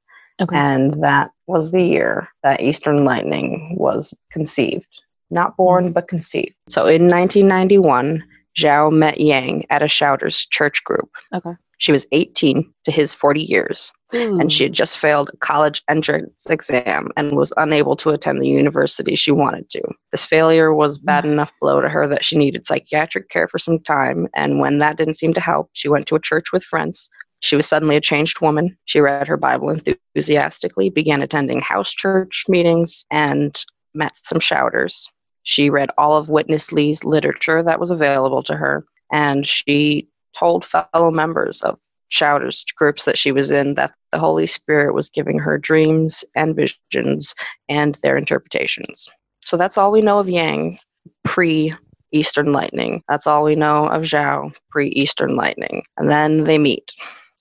Okay. 0.41 0.57
And 0.57 1.03
that 1.03 1.33
was 1.47 1.71
the 1.71 1.83
year 1.83 2.29
that 2.43 2.61
Eastern 2.61 3.05
Lightning 3.05 3.77
was 3.79 4.15
conceived 4.31 4.87
not 5.31 5.57
born 5.57 5.85
mm-hmm. 5.85 5.93
but 5.93 6.09
conceived. 6.09 6.55
So 6.69 6.87
in 6.87 7.09
1991, 7.09 8.23
Zhao 8.57 8.93
met 8.93 9.21
Yang 9.21 9.67
at 9.71 9.83
a 9.83 9.89
Shouters 9.89 10.47
church 10.47 10.83
group. 10.85 11.11
Okay. 11.35 11.53
She 11.79 11.93
was 11.93 12.07
18 12.13 12.73
to 12.85 12.91
his 12.91 13.13
40 13.13 13.41
years, 13.41 13.93
Ooh. 14.15 14.41
and 14.41 14.51
she 14.51 14.65
had 14.65 14.73
just 14.73 14.99
failed 14.99 15.31
a 15.33 15.37
college 15.39 15.83
entrance 15.89 16.47
exam 16.49 17.11
and 17.17 17.37
was 17.37 17.53
unable 17.57 17.97
to 17.97 18.11
attend 18.11 18.41
the 18.41 18.49
university 18.49 19.15
she 19.15 19.31
wanted 19.31 19.69
to. 19.71 19.83
This 20.11 20.25
failure 20.25 20.73
was 20.73 20.99
bad 20.99 21.25
mm. 21.25 21.33
enough 21.33 21.53
blow 21.61 21.81
to 21.81 21.89
her 21.89 22.07
that 22.07 22.25
she 22.25 22.39
needed 22.39 22.67
psychiatric 22.67 23.29
care 23.29 23.47
for 23.47 23.59
some 23.59 23.79
time, 23.81 24.27
and 24.35 24.59
when 24.59 24.79
that 24.79 24.97
didn't 24.97 25.19
seem 25.19 25.35
to 25.35 25.41
help, 25.41 25.69
she 25.75 25.89
went 25.89 26.07
to 26.09 26.17
a 26.17 26.21
church 26.21 26.53
with 26.53 26.65
friends. 26.65 27.11
She 27.41 27.57
was 27.57 27.67
suddenly 27.67 27.97
a 27.97 28.01
changed 28.01 28.41
woman. 28.41 28.77
She 28.87 29.01
read 29.01 29.29
her 29.29 29.37
Bible 29.37 29.69
enthusiastically, 29.71 30.89
began 30.89 31.21
attending 31.21 31.61
house 31.61 31.93
church 31.93 32.45
meetings, 32.49 33.05
and 33.11 33.57
met 33.95 34.13
some 34.23 34.41
shouters. 34.41 35.11
She 35.43 35.71
read 35.71 35.91
all 35.99 36.17
of 36.17 36.29
Witness 36.29 36.73
Lee's 36.73 37.05
literature 37.05 37.63
that 37.63 37.79
was 37.79 37.91
available 37.91 38.43
to 38.45 38.57
her, 38.57 38.87
and 39.13 39.47
she 39.47 40.09
told 40.37 40.65
fellow 40.65 41.11
members 41.11 41.63
of 41.63 41.79
shouters 42.09 42.65
groups 42.77 43.05
that 43.05 43.19
she 43.19 43.33
was 43.33 43.51
in 43.51 43.75
that 43.75 43.93
the 44.13 44.19
Holy 44.19 44.47
Spirit 44.47 44.95
was 44.95 45.11
giving 45.11 45.39
her 45.39 45.59
dreams 45.59 46.25
and 46.35 46.55
visions 46.55 47.35
and 47.69 47.99
their 48.03 48.17
interpretations. 48.17 49.09
So 49.45 49.57
that's 49.57 49.77
all 49.77 49.93
we 49.93 50.03
know 50.03 50.19
of 50.19 50.29
Yang 50.29 50.79
pre 51.25 51.75
Eastern 52.13 52.53
Lightning. 52.53 53.03
That's 53.09 53.27
all 53.27 53.45
we 53.45 53.57
know 53.57 53.87
of 53.89 54.03
Zhao 54.03 54.55
pre 54.71 54.89
Eastern 54.89 55.37
Lightning. 55.37 55.85
And 55.97 56.09
then 56.09 56.45
they 56.45 56.59
meet, 56.59 56.93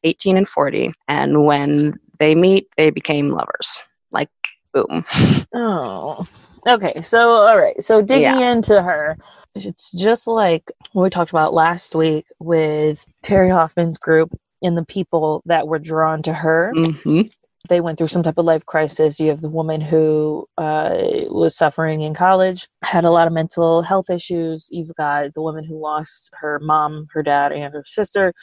18 0.03 0.37
and 0.37 0.49
40. 0.49 0.93
And 1.07 1.45
when 1.45 1.99
they 2.19 2.35
meet, 2.35 2.67
they 2.77 2.89
became 2.89 3.29
lovers. 3.29 3.81
Like, 4.11 4.29
boom. 4.73 5.05
Oh. 5.53 6.27
Okay, 6.67 7.01
so 7.03 7.31
all 7.33 7.57
right, 7.57 7.81
so 7.81 8.01
digging 8.01 8.39
yeah. 8.39 8.51
into 8.51 8.81
her, 8.81 9.17
it's 9.55 9.91
just 9.91 10.27
like 10.27 10.71
what 10.91 11.03
we 11.03 11.09
talked 11.09 11.31
about 11.31 11.53
last 11.53 11.95
week 11.95 12.25
with 12.39 13.05
Terri 13.23 13.51
Hoffman's 13.51 13.97
group 13.97 14.37
and 14.61 14.77
the 14.77 14.85
people 14.85 15.41
that 15.45 15.67
were 15.67 15.79
drawn 15.79 16.21
to 16.23 16.33
her. 16.33 16.73
Mm-hmm. 16.75 17.21
They 17.67 17.81
went 17.81 17.97
through 17.97 18.09
some 18.09 18.21
type 18.21 18.37
of 18.37 18.45
life 18.45 18.65
crisis. 18.65 19.19
You 19.19 19.29
have 19.29 19.41
the 19.41 19.49
woman 19.49 19.81
who 19.81 20.47
uh, 20.57 20.95
was 21.29 21.55
suffering 21.55 22.01
in 22.01 22.13
college, 22.13 22.67
had 22.83 23.05
a 23.05 23.11
lot 23.11 23.25
of 23.25 23.33
mental 23.33 23.81
health 23.81 24.09
issues. 24.09 24.67
You've 24.69 24.93
got 24.95 25.33
the 25.33 25.41
woman 25.41 25.63
who 25.63 25.81
lost 25.81 26.29
her 26.33 26.59
mom, 26.59 27.07
her 27.13 27.23
dad, 27.23 27.51
and 27.51 27.73
her 27.73 27.83
sister. 27.85 28.33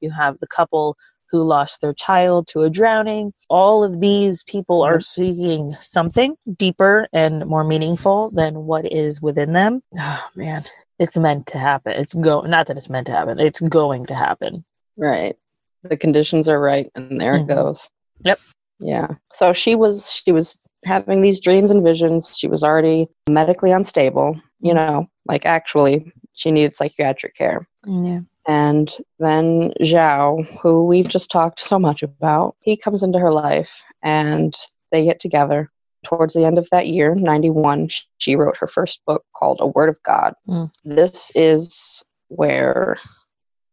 You 0.00 0.10
have 0.10 0.38
the 0.40 0.48
couple 0.48 0.96
who 1.32 1.42
lost 1.42 1.80
their 1.80 1.94
child 1.94 2.46
to 2.48 2.62
a 2.62 2.70
drowning. 2.70 3.32
All 3.48 3.82
of 3.82 4.00
these 4.00 4.42
people 4.44 4.82
are 4.82 4.98
mm-hmm. 4.98 5.22
seeking 5.22 5.76
something 5.80 6.36
deeper 6.56 7.08
and 7.12 7.46
more 7.46 7.64
meaningful 7.64 8.30
than 8.30 8.66
what 8.66 8.90
is 8.92 9.20
within 9.20 9.52
them. 9.54 9.80
Oh 9.98 10.28
man, 10.36 10.64
it's 10.98 11.16
meant 11.16 11.46
to 11.48 11.58
happen. 11.58 11.92
It's 11.92 12.12
go 12.12 12.42
not 12.42 12.66
that 12.66 12.76
it's 12.76 12.90
meant 12.90 13.06
to 13.06 13.12
happen. 13.12 13.40
It's 13.40 13.60
going 13.60 14.06
to 14.06 14.14
happen. 14.14 14.64
Right. 14.96 15.36
The 15.82 15.96
conditions 15.96 16.48
are 16.48 16.60
right 16.60 16.90
and 16.94 17.20
there 17.20 17.34
mm-hmm. 17.34 17.50
it 17.50 17.54
goes. 17.54 17.88
Yep. 18.24 18.40
Yeah. 18.78 19.08
So 19.32 19.52
she 19.52 19.74
was 19.74 20.10
she 20.10 20.32
was 20.32 20.58
having 20.84 21.22
these 21.22 21.40
dreams 21.40 21.70
and 21.70 21.82
visions. 21.82 22.36
She 22.36 22.48
was 22.48 22.62
already 22.62 23.08
medically 23.28 23.72
unstable, 23.72 24.40
you 24.60 24.74
mm-hmm. 24.74 24.76
know, 24.76 25.06
like 25.26 25.46
actually 25.46 26.12
she 26.34 26.50
needed 26.50 26.76
psychiatric 26.76 27.36
care. 27.36 27.66
Yeah. 27.86 28.20
And 28.46 28.92
then 29.18 29.72
Zhao, 29.80 30.44
who 30.60 30.86
we've 30.86 31.08
just 31.08 31.30
talked 31.30 31.60
so 31.60 31.78
much 31.78 32.02
about, 32.02 32.56
he 32.60 32.76
comes 32.76 33.02
into 33.02 33.18
her 33.18 33.32
life 33.32 33.70
and 34.02 34.56
they 34.90 35.04
get 35.04 35.20
together. 35.20 35.70
Towards 36.04 36.34
the 36.34 36.44
end 36.44 36.58
of 36.58 36.68
that 36.70 36.88
year, 36.88 37.14
91, 37.14 37.88
she 38.18 38.34
wrote 38.34 38.56
her 38.56 38.66
first 38.66 39.00
book 39.06 39.24
called 39.36 39.58
A 39.60 39.68
Word 39.68 39.88
of 39.88 40.02
God. 40.02 40.34
Mm. 40.48 40.68
This 40.84 41.30
is 41.36 42.02
where 42.26 42.96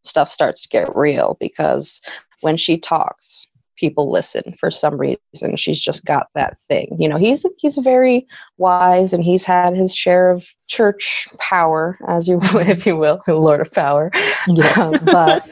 stuff 0.04 0.32
starts 0.32 0.62
to 0.62 0.70
get 0.70 0.96
real 0.96 1.38
because 1.40 2.02
when 2.42 2.56
she 2.56 2.78
talks, 2.78 3.48
people 3.80 4.12
listen 4.12 4.56
for 4.60 4.70
some 4.70 4.98
reason. 4.98 5.56
She's 5.56 5.82
just 5.82 6.06
got 6.06 6.28
that 6.36 6.58
thing. 6.68 6.96
You 7.00 7.08
know, 7.08 7.18
he's 7.18 7.46
he's 7.58 7.78
very 7.78 8.28
wise 8.58 9.14
and 9.14 9.24
he's 9.24 9.46
had 9.46 9.76
his 9.76 9.96
share 9.96 10.32
of 10.32 10.46
church 10.68 11.28
power, 11.40 11.98
as 12.08 12.28
you 12.28 12.40
if 12.44 12.86
you 12.86 12.98
will, 12.98 13.22
Lord 13.28 13.62
of 13.62 13.72
Power. 13.72 14.12
Yes. 14.48 14.78
Um, 14.78 15.00
but 15.06 15.48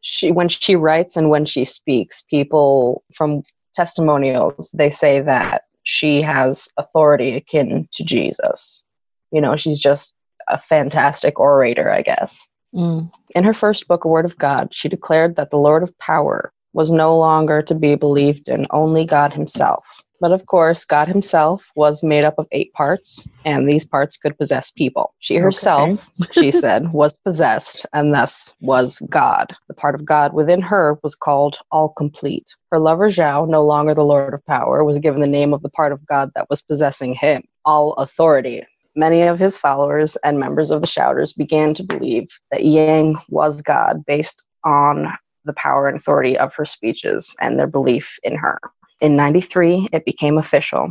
she 0.00 0.30
when 0.30 0.48
she 0.48 0.76
writes 0.76 1.16
and 1.16 1.30
when 1.30 1.44
she 1.44 1.64
speaks, 1.64 2.22
people 2.22 3.02
from 3.14 3.42
testimonials 3.74 4.70
they 4.74 4.88
say 4.88 5.20
that 5.20 5.62
she 5.82 6.22
has 6.22 6.68
authority 6.76 7.34
akin 7.34 7.88
to 7.92 8.04
Jesus. 8.04 8.84
You 9.30 9.40
know, 9.40 9.56
she's 9.56 9.80
just 9.80 10.12
a 10.48 10.58
fantastic 10.58 11.38
orator, 11.40 11.90
I 11.90 12.02
guess. 12.02 12.46
Mm. 12.74 13.10
In 13.34 13.44
her 13.44 13.54
first 13.54 13.88
book, 13.88 14.04
A 14.04 14.08
Word 14.08 14.24
of 14.24 14.36
God, 14.38 14.74
she 14.74 14.88
declared 14.88 15.36
that 15.36 15.50
the 15.50 15.58
Lord 15.58 15.82
of 15.82 15.96
Power 15.98 16.52
was 16.76 16.92
no 16.92 17.16
longer 17.16 17.62
to 17.62 17.74
be 17.74 17.94
believed 17.94 18.50
in, 18.50 18.66
only 18.70 19.06
God 19.06 19.32
Himself. 19.32 19.86
But 20.20 20.30
of 20.30 20.44
course, 20.44 20.84
God 20.84 21.08
Himself 21.08 21.70
was 21.74 22.02
made 22.02 22.22
up 22.22 22.34
of 22.36 22.46
eight 22.52 22.70
parts, 22.74 23.26
and 23.46 23.66
these 23.66 23.84
parts 23.86 24.18
could 24.18 24.36
possess 24.36 24.70
people. 24.70 25.14
She 25.18 25.36
herself, 25.36 25.88
okay. 25.88 26.32
she 26.32 26.50
said, 26.62 26.92
was 26.92 27.16
possessed, 27.16 27.86
and 27.94 28.12
thus 28.12 28.52
was 28.60 29.00
God. 29.08 29.56
The 29.68 29.74
part 29.74 29.94
of 29.94 30.04
God 30.04 30.34
within 30.34 30.60
her 30.60 30.98
was 31.02 31.14
called 31.14 31.58
all 31.70 31.88
complete. 31.88 32.46
Her 32.70 32.78
lover 32.78 33.08
Zhao, 33.08 33.48
no 33.48 33.64
longer 33.64 33.94
the 33.94 34.04
Lord 34.04 34.34
of 34.34 34.44
Power, 34.44 34.84
was 34.84 34.98
given 34.98 35.22
the 35.22 35.26
name 35.26 35.54
of 35.54 35.62
the 35.62 35.70
part 35.70 35.92
of 35.92 36.06
God 36.06 36.30
that 36.34 36.50
was 36.50 36.60
possessing 36.60 37.14
him, 37.14 37.42
all 37.64 37.94
authority. 37.94 38.62
Many 38.94 39.22
of 39.22 39.38
his 39.38 39.56
followers 39.56 40.16
and 40.24 40.38
members 40.38 40.70
of 40.70 40.82
the 40.82 40.86
Shouters 40.86 41.32
began 41.32 41.72
to 41.72 41.82
believe 41.82 42.28
that 42.50 42.66
Yang 42.66 43.16
was 43.30 43.62
God 43.62 44.04
based 44.06 44.42
on 44.62 45.16
the 45.46 45.54
power 45.54 45.88
and 45.88 45.96
authority 45.96 46.36
of 46.36 46.52
her 46.54 46.64
speeches 46.64 47.34
and 47.40 47.58
their 47.58 47.66
belief 47.66 48.18
in 48.22 48.36
her. 48.36 48.58
In 49.00 49.16
93, 49.16 49.88
it 49.92 50.04
became 50.04 50.38
official. 50.38 50.90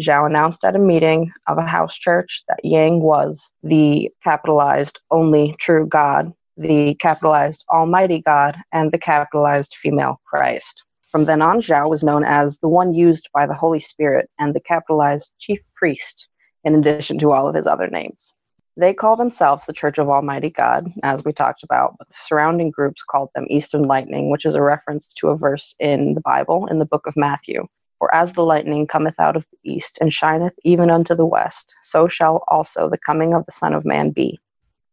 Zhao 0.00 0.26
announced 0.26 0.64
at 0.64 0.76
a 0.76 0.78
meeting 0.78 1.30
of 1.46 1.58
a 1.58 1.66
house 1.66 1.94
church 1.94 2.44
that 2.48 2.64
Yang 2.64 3.00
was 3.00 3.52
the 3.62 4.10
capitalized 4.24 5.00
only 5.10 5.54
true 5.58 5.86
God, 5.86 6.32
the 6.56 6.94
capitalized 6.94 7.64
Almighty 7.70 8.22
God, 8.24 8.56
and 8.72 8.90
the 8.90 8.98
capitalized 8.98 9.76
female 9.80 10.20
Christ. 10.24 10.82
From 11.10 11.26
then 11.26 11.42
on, 11.42 11.60
Zhao 11.60 11.90
was 11.90 12.02
known 12.02 12.24
as 12.24 12.58
the 12.58 12.68
one 12.68 12.94
used 12.94 13.28
by 13.34 13.46
the 13.46 13.54
Holy 13.54 13.80
Spirit 13.80 14.30
and 14.38 14.54
the 14.54 14.60
capitalized 14.60 15.32
chief 15.38 15.60
priest, 15.74 16.28
in 16.64 16.74
addition 16.74 17.18
to 17.18 17.32
all 17.32 17.46
of 17.46 17.54
his 17.54 17.66
other 17.66 17.88
names. 17.88 18.32
They 18.76 18.94
call 18.94 19.16
themselves 19.16 19.66
the 19.66 19.72
Church 19.72 19.98
of 19.98 20.08
Almighty 20.08 20.48
God, 20.48 20.90
as 21.02 21.24
we 21.24 21.32
talked 21.32 21.62
about, 21.62 21.96
but 21.98 22.08
the 22.08 22.16
surrounding 22.18 22.70
groups 22.70 23.02
called 23.02 23.28
them 23.34 23.46
Eastern 23.50 23.82
Lightning, 23.82 24.30
which 24.30 24.46
is 24.46 24.54
a 24.54 24.62
reference 24.62 25.12
to 25.14 25.28
a 25.28 25.36
verse 25.36 25.74
in 25.78 26.14
the 26.14 26.22
Bible 26.22 26.66
in 26.68 26.78
the 26.78 26.86
book 26.86 27.06
of 27.06 27.16
Matthew. 27.16 27.66
For 27.98 28.12
as 28.14 28.32
the 28.32 28.42
lightning 28.42 28.86
cometh 28.86 29.20
out 29.20 29.36
of 29.36 29.46
the 29.52 29.70
east 29.70 29.98
and 30.00 30.12
shineth 30.12 30.54
even 30.64 30.90
unto 30.90 31.14
the 31.14 31.26
west, 31.26 31.72
so 31.82 32.08
shall 32.08 32.42
also 32.48 32.88
the 32.88 32.98
coming 32.98 33.34
of 33.34 33.46
the 33.46 33.52
Son 33.52 33.74
of 33.74 33.84
Man 33.84 34.10
be. 34.10 34.40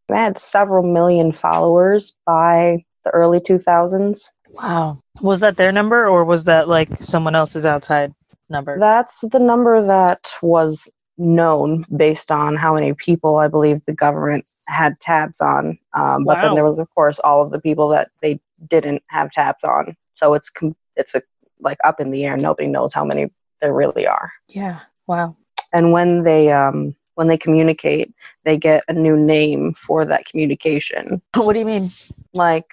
They 0.09 0.17
had 0.17 0.37
several 0.37 0.83
million 0.83 1.31
followers 1.31 2.13
by 2.25 2.83
the 3.05 3.11
early 3.11 3.39
2000s. 3.39 4.25
Wow. 4.49 4.99
Was 5.21 5.39
that 5.39 5.57
their 5.57 5.71
number 5.71 6.07
or 6.07 6.25
was 6.25 6.43
that 6.43 6.67
like 6.67 6.89
someone 7.01 7.35
else's 7.35 7.65
outside 7.65 8.13
number? 8.49 8.77
That's 8.77 9.21
the 9.21 9.39
number 9.39 9.87
that 9.87 10.33
was 10.41 10.87
known 11.19 11.85
based 11.95 12.31
on 12.31 12.55
how 12.55 12.73
many 12.73 12.93
people 12.93 13.37
I 13.37 13.47
believe 13.47 13.83
the 13.85 13.93
government 13.93 14.45
had 14.67 14.99
tabs 14.99 15.41
on. 15.41 15.77
Um, 15.93 16.23
but 16.23 16.41
then 16.41 16.55
there 16.55 16.63
was, 16.63 16.79
of 16.79 16.89
course, 16.95 17.19
all 17.19 17.41
of 17.43 17.51
the 17.51 17.59
people 17.59 17.89
that 17.89 18.11
they 18.21 18.39
didn't 18.67 19.03
have 19.07 19.31
tabs 19.31 19.63
on. 19.63 19.95
So 20.13 20.33
it's 20.33 20.49
com- 20.49 20.75
it's 20.95 21.15
a 21.15 21.21
like 21.59 21.77
up 21.83 21.99
in 21.99 22.11
the 22.11 22.23
air. 22.23 22.37
Nobody 22.37 22.67
knows 22.67 22.93
how 22.93 23.03
many 23.03 23.29
there 23.61 23.73
really 23.73 24.07
are. 24.07 24.31
yeah. 24.47 24.79
Wow. 25.07 25.35
And 25.73 25.91
when 25.91 26.23
they 26.23 26.51
um, 26.51 26.95
when 27.15 27.27
they 27.27 27.37
communicate, 27.37 28.13
they 28.45 28.57
get 28.57 28.83
a 28.87 28.93
new 28.93 29.17
name 29.17 29.73
for 29.73 30.05
that 30.05 30.25
communication. 30.25 31.21
What 31.35 31.53
do 31.53 31.59
you 31.59 31.65
mean? 31.65 31.91
Like 32.33 32.65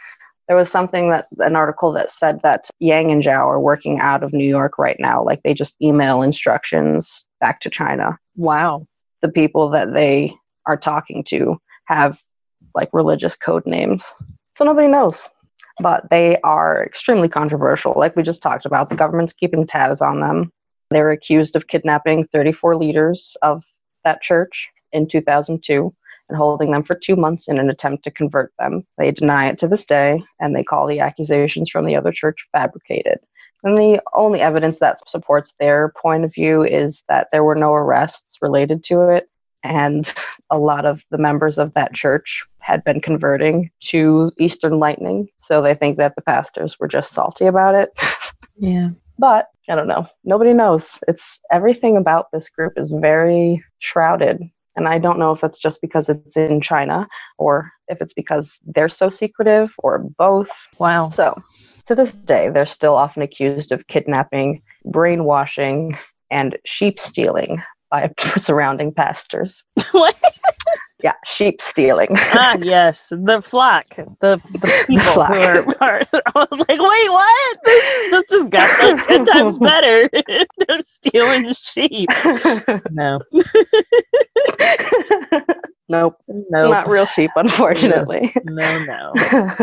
there 0.49 0.57
was 0.57 0.70
something 0.70 1.11
that 1.11 1.26
an 1.38 1.57
article 1.57 1.92
that 1.92 2.11
said 2.11 2.40
that 2.42 2.70
Yang 2.78 3.11
and 3.11 3.22
Zhao 3.22 3.47
are 3.47 3.61
working 3.61 3.99
out 3.99 4.22
of 4.22 4.32
New 4.32 4.47
York 4.47 4.78
right 4.78 4.99
now. 5.01 5.24
Like 5.24 5.42
they 5.42 5.55
just 5.55 5.74
email 5.82 6.22
instructions 6.22 7.26
back 7.47 7.61
to 7.61 7.70
China. 7.70 8.18
Wow. 8.34 8.88
The 9.22 9.28
people 9.28 9.70
that 9.70 9.94
they 9.94 10.34
are 10.66 10.76
talking 10.76 11.22
to 11.28 11.61
have 11.84 12.20
like 12.74 12.90
religious 12.92 13.36
code 13.36 13.64
names. 13.66 14.12
So 14.57 14.64
nobody 14.64 14.88
knows. 14.88 15.22
But 15.78 16.11
they 16.11 16.38
are 16.42 16.84
extremely 16.84 17.28
controversial. 17.28 17.94
Like 17.97 18.16
we 18.16 18.24
just 18.24 18.42
talked 18.42 18.66
about, 18.66 18.88
the 18.88 18.97
government's 18.97 19.32
keeping 19.32 19.64
tabs 19.64 20.01
on 20.01 20.20
them. 20.20 20.53
They 20.90 21.01
were 21.01 21.12
accused 21.12 21.55
of 21.55 21.68
kidnapping 21.68 22.26
34 22.32 22.76
leaders 22.76 23.36
of 23.42 23.62
that 24.03 24.22
church 24.22 24.66
in 24.92 25.07
2002 25.07 25.94
and 26.28 26.36
holding 26.36 26.72
them 26.72 26.82
for 26.82 26.97
two 26.97 27.14
months 27.14 27.47
in 27.47 27.61
an 27.61 27.70
attempt 27.70 28.03
to 28.05 28.11
convert 28.11 28.53
them. 28.59 28.84
They 28.99 29.12
deny 29.12 29.51
it 29.51 29.59
to 29.59 29.68
this 29.68 29.86
day, 29.86 30.20
and 30.40 30.57
they 30.57 30.64
call 30.64 30.88
the 30.88 30.99
accusations 30.99 31.70
from 31.70 31.86
the 31.86 31.94
other 31.94 32.11
church 32.11 32.49
fabricated. 32.51 33.18
And 33.67 33.77
the 33.77 34.01
only 34.14 34.41
evidence 34.41 34.79
that 34.79 35.01
supports 35.11 35.53
their 35.59 35.93
point 36.01 36.25
of 36.25 36.33
view 36.33 36.62
is 36.62 37.03
that 37.09 37.27
there 37.33 37.43
were 37.43 37.57
no 37.57 37.75
arrests 37.75 38.39
related 38.41 38.85
to 38.85 39.09
it, 39.11 39.29
and 39.64 40.11
a 40.51 40.57
lot 40.57 40.87
of 40.87 41.03
the 41.11 41.19
members 41.19 41.59
of 41.59 41.75
that 41.75 41.93
church 41.93 42.45
had 42.61 42.85
been 42.85 43.01
converting 43.01 43.71
to 43.89 44.31
Eastern 44.39 44.79
Lightning, 44.79 45.27
so 45.41 45.61
they 45.61 45.75
think 45.75 45.99
that 45.99 46.14
the 46.14 46.23
pastors 46.23 46.79
were 46.79 46.87
just 46.87 47.12
salty 47.12 47.47
about 47.47 47.75
it. 47.75 47.91
Yeah. 48.59 48.93
But 49.19 49.51
I 49.69 49.75
don't 49.75 49.87
know. 49.87 50.07
Nobody 50.25 50.55
knows. 50.55 50.99
It's 51.09 51.41
everything 51.53 51.99
about 51.99 52.33
this 52.33 52.49
group 52.49 52.73
is 52.79 52.91
very 52.91 53.62
shrouded. 53.81 54.41
And 54.77 54.87
I 54.89 54.99
don't 54.99 55.18
know 55.18 55.33
if 55.33 55.43
it's 55.43 55.59
just 55.59 55.81
because 55.81 56.09
it's 56.09 56.37
in 56.37 56.61
China 56.61 57.09
or 57.39 57.72
if 57.89 58.01
it's 58.01 58.12
because 58.12 58.59
they're 58.66 58.89
so 58.89 59.09
secretive 59.09 59.72
or 59.79 59.99
both. 59.99 60.51
Wow. 60.79 61.09
So, 61.09 61.43
to 61.87 61.95
this 61.95 62.12
day, 62.12 62.51
they're 62.51 62.66
still 62.66 62.95
often 62.95 63.22
accused 63.22 63.72
of 63.72 63.87
kidnapping, 63.87 64.62
brainwashing, 64.85 65.97
and 66.31 66.59
sheep 66.64 66.99
stealing 66.99 67.62
by 67.91 68.12
surrounding 68.37 68.93
pastors. 68.93 69.64
what? 69.93 70.20
Yeah, 71.03 71.12
sheep 71.26 71.61
stealing. 71.61 72.09
ah, 72.14 72.57
yes, 72.61 73.09
the 73.11 73.42
flock, 73.42 73.84
the 73.97 74.40
the 74.53 74.84
people 74.86 75.05
flock. 75.12 75.34
who 75.34 75.40
are, 75.40 75.66
are. 75.80 76.03
I 76.34 76.47
was 76.51 76.59
like, 76.61 76.68
wait, 76.68 77.11
what? 77.11 77.59
This 78.11 78.30
just 78.30 78.51
got 78.51 78.82
like 78.82 79.07
ten 79.07 79.24
times 79.24 79.59
better. 79.59 80.09
They're 80.12 80.82
stealing 80.82 81.53
sheep. 81.53 82.09
No, 82.90 83.20
nope, 85.88 86.16
no, 86.28 86.70
not 86.70 86.88
real 86.88 87.07
sheep, 87.07 87.30
unfortunately. 87.36 88.32
no, 88.44 88.84
no. 88.84 89.57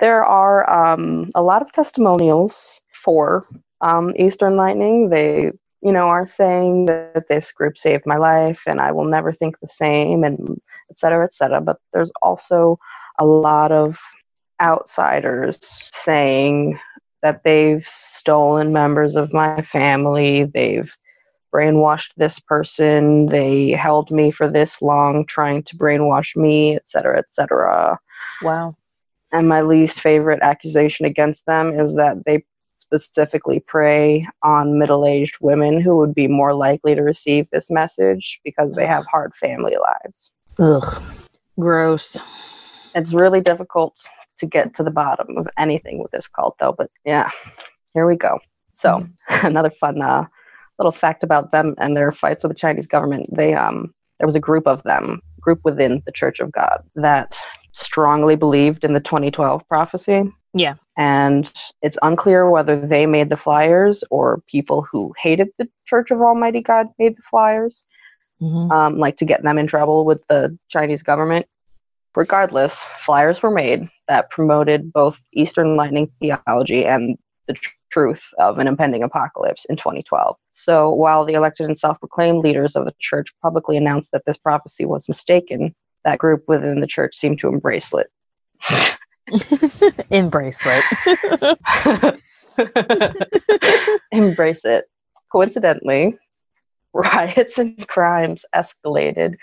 there 0.00 0.24
are 0.24 0.92
um, 0.92 1.30
a 1.36 1.42
lot 1.42 1.62
of 1.62 1.70
testimonials 1.72 2.80
for 2.92 3.46
um, 3.82 4.12
Eastern 4.16 4.56
Lightning. 4.56 5.10
They, 5.10 5.52
you 5.82 5.92
know, 5.92 6.06
are 6.06 6.26
saying 6.26 6.86
that 6.86 7.26
this 7.28 7.50
group 7.52 7.76
saved 7.76 8.04
my 8.06 8.16
life 8.16 8.62
and 8.66 8.80
I 8.80 8.92
will 8.92 9.04
never 9.04 9.32
think 9.32 9.58
the 9.58 9.68
same, 9.68 10.22
and 10.24 10.60
et 10.90 11.00
cetera, 11.00 11.24
et 11.24 11.34
cetera. 11.34 11.60
But 11.60 11.78
there's 11.92 12.12
also 12.22 12.78
a 13.18 13.26
lot 13.26 13.72
of 13.72 13.98
outsiders 14.60 15.58
saying 15.90 16.78
that 17.22 17.42
they've 17.42 17.86
stolen 17.86 18.72
members 18.72 19.16
of 19.16 19.32
my 19.32 19.60
family, 19.62 20.44
they've 20.44 20.94
brainwashed 21.52 22.12
this 22.16 22.38
person, 22.38 23.26
they 23.26 23.70
held 23.70 24.10
me 24.10 24.30
for 24.30 24.48
this 24.48 24.80
long 24.80 25.26
trying 25.26 25.62
to 25.64 25.76
brainwash 25.76 26.34
me, 26.36 26.76
et 26.76 26.88
cetera, 26.88 27.18
et 27.18 27.30
cetera. 27.30 27.98
Wow. 28.40 28.76
And 29.32 29.48
my 29.48 29.62
least 29.62 30.00
favorite 30.00 30.40
accusation 30.42 31.06
against 31.06 31.44
them 31.46 31.78
is 31.78 31.94
that 31.94 32.24
they 32.24 32.44
specifically 32.98 33.60
prey 33.60 34.26
on 34.42 34.78
middle 34.78 35.06
aged 35.06 35.36
women 35.40 35.80
who 35.80 35.96
would 35.96 36.14
be 36.14 36.28
more 36.28 36.54
likely 36.54 36.94
to 36.94 37.02
receive 37.02 37.46
this 37.50 37.70
message 37.70 38.40
because 38.44 38.72
they 38.72 38.86
have 38.86 39.06
hard 39.06 39.34
family 39.34 39.76
lives. 39.80 40.32
Ugh. 40.58 41.02
Gross. 41.58 42.18
It's 42.94 43.12
really 43.12 43.40
difficult 43.40 43.98
to 44.38 44.46
get 44.46 44.74
to 44.74 44.82
the 44.82 44.90
bottom 44.90 45.36
of 45.36 45.48
anything 45.58 45.98
with 45.98 46.10
this 46.10 46.28
cult, 46.28 46.56
though. 46.58 46.74
But 46.76 46.90
yeah, 47.04 47.30
here 47.94 48.06
we 48.06 48.16
go. 48.16 48.38
So, 48.72 49.06
another 49.28 49.70
fun 49.70 50.02
uh, 50.02 50.26
little 50.78 50.92
fact 50.92 51.22
about 51.22 51.52
them 51.52 51.74
and 51.78 51.96
their 51.96 52.12
fights 52.12 52.42
with 52.42 52.50
the 52.50 52.58
Chinese 52.58 52.86
government. 52.86 53.34
They 53.34 53.54
um, 53.54 53.94
there 54.18 54.26
was 54.26 54.36
a 54.36 54.40
group 54.40 54.66
of 54.66 54.82
them, 54.82 55.20
group 55.40 55.60
within 55.64 56.02
the 56.06 56.12
Church 56.12 56.40
of 56.40 56.52
God, 56.52 56.82
that 56.94 57.36
strongly 57.72 58.36
believed 58.36 58.84
in 58.84 58.92
the 58.92 59.00
2012 59.00 59.66
prophecy. 59.68 60.22
Yeah. 60.54 60.74
And 60.96 61.50
it's 61.80 61.98
unclear 62.02 62.48
whether 62.50 62.78
they 62.86 63.06
made 63.06 63.30
the 63.30 63.36
flyers 63.36 64.04
or 64.10 64.42
people 64.46 64.82
who 64.82 65.14
hated 65.18 65.48
the 65.58 65.68
Church 65.86 66.10
of 66.10 66.20
Almighty 66.20 66.60
God 66.60 66.88
made 66.98 67.16
the 67.16 67.22
flyers, 67.22 67.86
Mhm. 68.42 68.70
um, 68.70 68.98
like 68.98 69.16
to 69.16 69.24
get 69.24 69.42
them 69.42 69.58
in 69.58 69.66
trouble 69.66 70.04
with 70.04 70.26
the 70.26 70.56
Chinese 70.68 71.02
government. 71.02 71.46
Regardless, 72.14 72.84
flyers 73.00 73.42
were 73.42 73.50
made 73.50 73.88
that 74.08 74.28
promoted 74.30 74.92
both 74.92 75.18
Eastern 75.32 75.76
Lightning 75.76 76.10
theology 76.20 76.84
and 76.84 77.16
the 77.46 77.54
tr- 77.54 77.74
truth 77.90 78.22
of 78.38 78.58
an 78.58 78.66
impending 78.66 79.02
apocalypse 79.02 79.64
in 79.66 79.76
2012. 79.76 80.36
So 80.50 80.90
while 80.90 81.24
the 81.24 81.34
elected 81.34 81.66
and 81.66 81.78
self 81.78 81.98
proclaimed 82.00 82.38
leaders 82.42 82.76
of 82.76 82.84
the 82.84 82.94
church 82.98 83.28
publicly 83.42 83.76
announced 83.76 84.12
that 84.12 84.24
this 84.26 84.36
prophecy 84.36 84.84
was 84.84 85.08
mistaken, 85.08 85.74
that 86.04 86.18
group 86.18 86.44
within 86.48 86.80
the 86.80 86.86
church 86.86 87.16
seemed 87.16 87.38
to 87.40 87.48
embrace 87.48 87.92
it. 87.94 88.10
In 90.10 90.28
bracelet. 90.28 90.84
embrace 94.12 94.64
it. 94.64 94.84
Coincidentally, 95.30 96.16
riots 96.92 97.58
and 97.58 97.86
crimes 97.88 98.44
escalated 98.54 99.36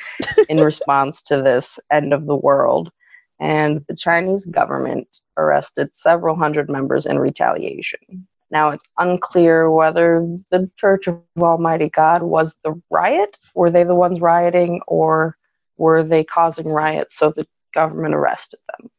in 0.49 0.59
response 0.63 1.21
to 1.23 1.41
this 1.41 1.79
end 1.91 2.13
of 2.13 2.25
the 2.25 2.35
world, 2.35 2.91
and 3.39 3.83
the 3.87 3.95
Chinese 3.95 4.45
government 4.45 5.07
arrested 5.37 5.93
several 5.93 6.35
hundred 6.35 6.69
members 6.69 7.05
in 7.05 7.17
retaliation. 7.17 8.27
Now, 8.51 8.71
it's 8.71 8.85
unclear 8.97 9.69
whether 9.69 10.25
the 10.51 10.69
Church 10.75 11.07
of 11.07 11.21
Almighty 11.39 11.89
God 11.89 12.23
was 12.23 12.55
the 12.63 12.81
riot. 12.89 13.37
Were 13.53 13.69
they 13.69 13.83
the 13.83 13.95
ones 13.95 14.21
rioting, 14.21 14.81
or 14.87 15.37
were 15.77 16.03
they 16.03 16.23
causing 16.23 16.67
riots 16.67 17.15
so 17.15 17.31
the 17.31 17.47
government 17.73 18.15
arrested 18.15 18.59
them? 18.77 18.89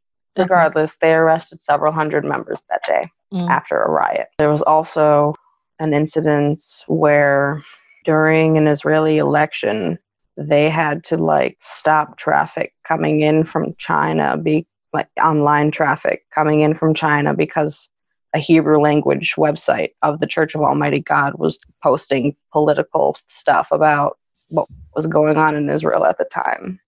Regardless, 0.40 0.96
they 1.00 1.12
arrested 1.14 1.62
several 1.62 1.92
hundred 1.92 2.24
members 2.24 2.58
that 2.70 2.82
day 2.86 3.10
Mm. 3.32 3.48
after 3.48 3.80
a 3.80 3.88
riot. 3.88 4.26
There 4.38 4.50
was 4.50 4.62
also 4.62 5.34
an 5.78 5.94
incident 5.94 6.60
where 6.88 7.62
during 8.04 8.58
an 8.58 8.66
Israeli 8.66 9.18
election, 9.18 9.98
they 10.36 10.68
had 10.68 11.04
to 11.04 11.16
like 11.16 11.56
stop 11.60 12.18
traffic 12.18 12.74
coming 12.84 13.20
in 13.20 13.44
from 13.44 13.74
China, 13.76 14.36
be 14.36 14.66
like 14.92 15.08
online 15.22 15.70
traffic 15.70 16.24
coming 16.34 16.60
in 16.62 16.74
from 16.74 16.92
China 16.92 17.34
because 17.34 17.88
a 18.34 18.38
Hebrew 18.38 18.80
language 18.80 19.34
website 19.36 19.90
of 20.02 20.18
the 20.18 20.26
Church 20.26 20.54
of 20.54 20.62
Almighty 20.62 21.00
God 21.00 21.34
was 21.38 21.58
posting 21.82 22.34
political 22.52 23.16
stuff 23.28 23.68
about 23.70 24.18
what 24.48 24.68
was 24.96 25.06
going 25.06 25.36
on 25.36 25.54
in 25.54 25.70
Israel 25.70 26.04
at 26.04 26.18
the 26.18 26.24
time. 26.24 26.80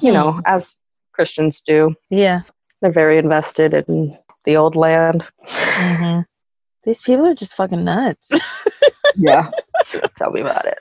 You 0.00 0.12
know, 0.12 0.40
as 0.46 0.76
Christians 1.12 1.60
do, 1.60 1.94
Yeah. 2.10 2.42
They're 2.80 2.92
very 2.92 3.18
invested 3.18 3.74
in 3.74 4.16
the 4.44 4.56
old 4.56 4.76
land. 4.76 5.24
hmm 5.42 6.20
These 6.84 7.02
people 7.02 7.26
are 7.26 7.34
just 7.34 7.54
fucking 7.56 7.84
nuts. 7.84 8.32
yeah. 9.16 9.48
Tell 10.16 10.30
me 10.30 10.40
about 10.40 10.66
it. 10.66 10.78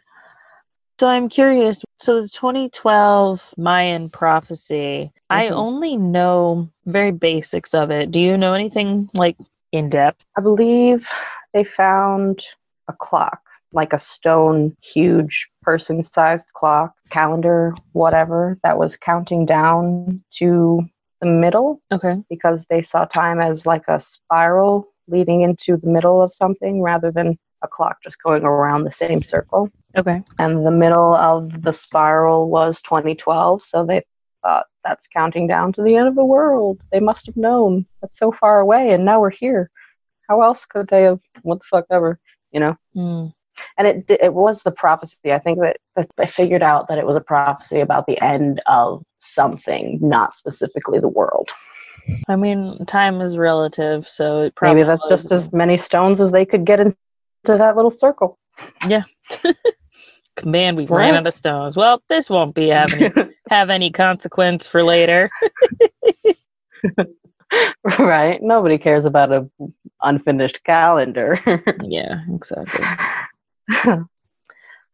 So 0.99 1.09
I'm 1.09 1.27
curious. 1.27 1.83
So 1.99 2.21
the 2.21 2.29
2012 2.29 3.53
Mayan 3.57 4.09
prophecy, 4.09 5.11
mm-hmm. 5.11 5.13
I 5.29 5.49
only 5.49 5.97
know 5.97 6.69
very 6.85 7.11
basics 7.11 7.73
of 7.73 7.91
it. 7.91 8.11
Do 8.11 8.19
you 8.19 8.37
know 8.37 8.53
anything 8.53 9.09
like 9.13 9.35
in 9.71 9.89
depth? 9.89 10.25
I 10.37 10.41
believe 10.41 11.09
they 11.53 11.65
found 11.65 12.43
a 12.87 12.93
clock, 12.93 13.41
like 13.73 13.91
a 13.91 13.99
stone, 13.99 14.75
huge 14.81 15.49
person 15.63 16.01
sized 16.01 16.47
clock, 16.53 16.93
calendar, 17.09 17.75
whatever, 17.91 18.57
that 18.63 18.77
was 18.77 18.95
counting 18.95 19.45
down 19.45 20.23
to 20.35 20.81
the 21.25 21.31
middle. 21.31 21.81
Okay. 21.91 22.21
Because 22.29 22.65
they 22.69 22.81
saw 22.81 23.05
time 23.05 23.41
as 23.41 23.65
like 23.65 23.87
a 23.87 23.99
spiral 23.99 24.87
leading 25.07 25.41
into 25.41 25.77
the 25.77 25.89
middle 25.89 26.21
of 26.21 26.33
something 26.33 26.81
rather 26.81 27.11
than 27.11 27.37
a 27.61 27.67
clock 27.67 27.97
just 28.03 28.21
going 28.21 28.43
around 28.43 28.83
the 28.83 28.91
same 28.91 29.21
circle. 29.21 29.69
Okay. 29.97 30.21
And 30.39 30.65
the 30.65 30.71
middle 30.71 31.13
of 31.13 31.61
the 31.61 31.73
spiral 31.73 32.49
was 32.49 32.81
2012, 32.81 33.63
so 33.63 33.85
they 33.85 34.03
thought 34.43 34.65
that's 34.83 35.07
counting 35.07 35.47
down 35.47 35.73
to 35.73 35.81
the 35.81 35.95
end 35.95 36.07
of 36.07 36.15
the 36.15 36.25
world. 36.25 36.79
They 36.91 36.99
must 36.99 37.25
have 37.25 37.37
known. 37.37 37.85
That's 38.01 38.17
so 38.17 38.31
far 38.31 38.59
away, 38.59 38.91
and 38.91 39.05
now 39.05 39.19
we're 39.19 39.29
here. 39.29 39.69
How 40.27 40.41
else 40.41 40.65
could 40.65 40.87
they 40.89 41.03
have? 41.03 41.19
What 41.43 41.59
the 41.59 41.65
fuck 41.69 41.85
ever, 41.91 42.19
you 42.51 42.59
know? 42.59 42.77
Mm. 42.95 43.33
And 43.77 43.87
it 43.87 44.05
it 44.09 44.33
was 44.33 44.63
the 44.63 44.71
prophecy. 44.71 45.31
I 45.31 45.39
think 45.39 45.59
that, 45.59 45.77
that 45.95 46.09
they 46.17 46.27
figured 46.27 46.63
out 46.63 46.87
that 46.87 46.97
it 46.97 47.05
was 47.05 47.15
a 47.15 47.21
prophecy 47.21 47.79
about 47.79 48.07
the 48.07 48.21
end 48.21 48.61
of 48.67 49.03
something, 49.17 49.99
not 50.01 50.37
specifically 50.37 50.99
the 50.99 51.07
world. 51.07 51.49
I 52.27 52.35
mean, 52.35 52.85
time 52.85 53.21
is 53.21 53.37
relative, 53.37 54.07
so 54.07 54.51
maybe 54.61 54.83
that's 54.83 55.03
was. 55.03 55.09
just 55.09 55.31
as 55.31 55.51
many 55.51 55.77
stones 55.77 56.21
as 56.21 56.31
they 56.31 56.45
could 56.45 56.65
get 56.65 56.79
into 56.79 56.95
that 57.45 57.75
little 57.75 57.91
circle. 57.91 58.37
Yeah. 58.87 59.03
Man, 60.43 60.75
we've 60.75 60.89
ran 60.89 61.15
out 61.15 61.27
of 61.27 61.33
stones. 61.33 61.77
Well, 61.77 62.03
this 62.09 62.29
won't 62.29 62.55
be 62.55 62.67
having 62.67 63.13
have 63.49 63.69
any 63.69 63.89
consequence 63.89 64.67
for 64.67 64.83
later. 64.83 65.29
right. 67.99 68.41
Nobody 68.41 68.77
cares 68.77 69.05
about 69.05 69.31
a 69.31 69.49
unfinished 70.01 70.63
calendar. 70.65 71.39
yeah, 71.83 72.19
exactly. 72.29 72.85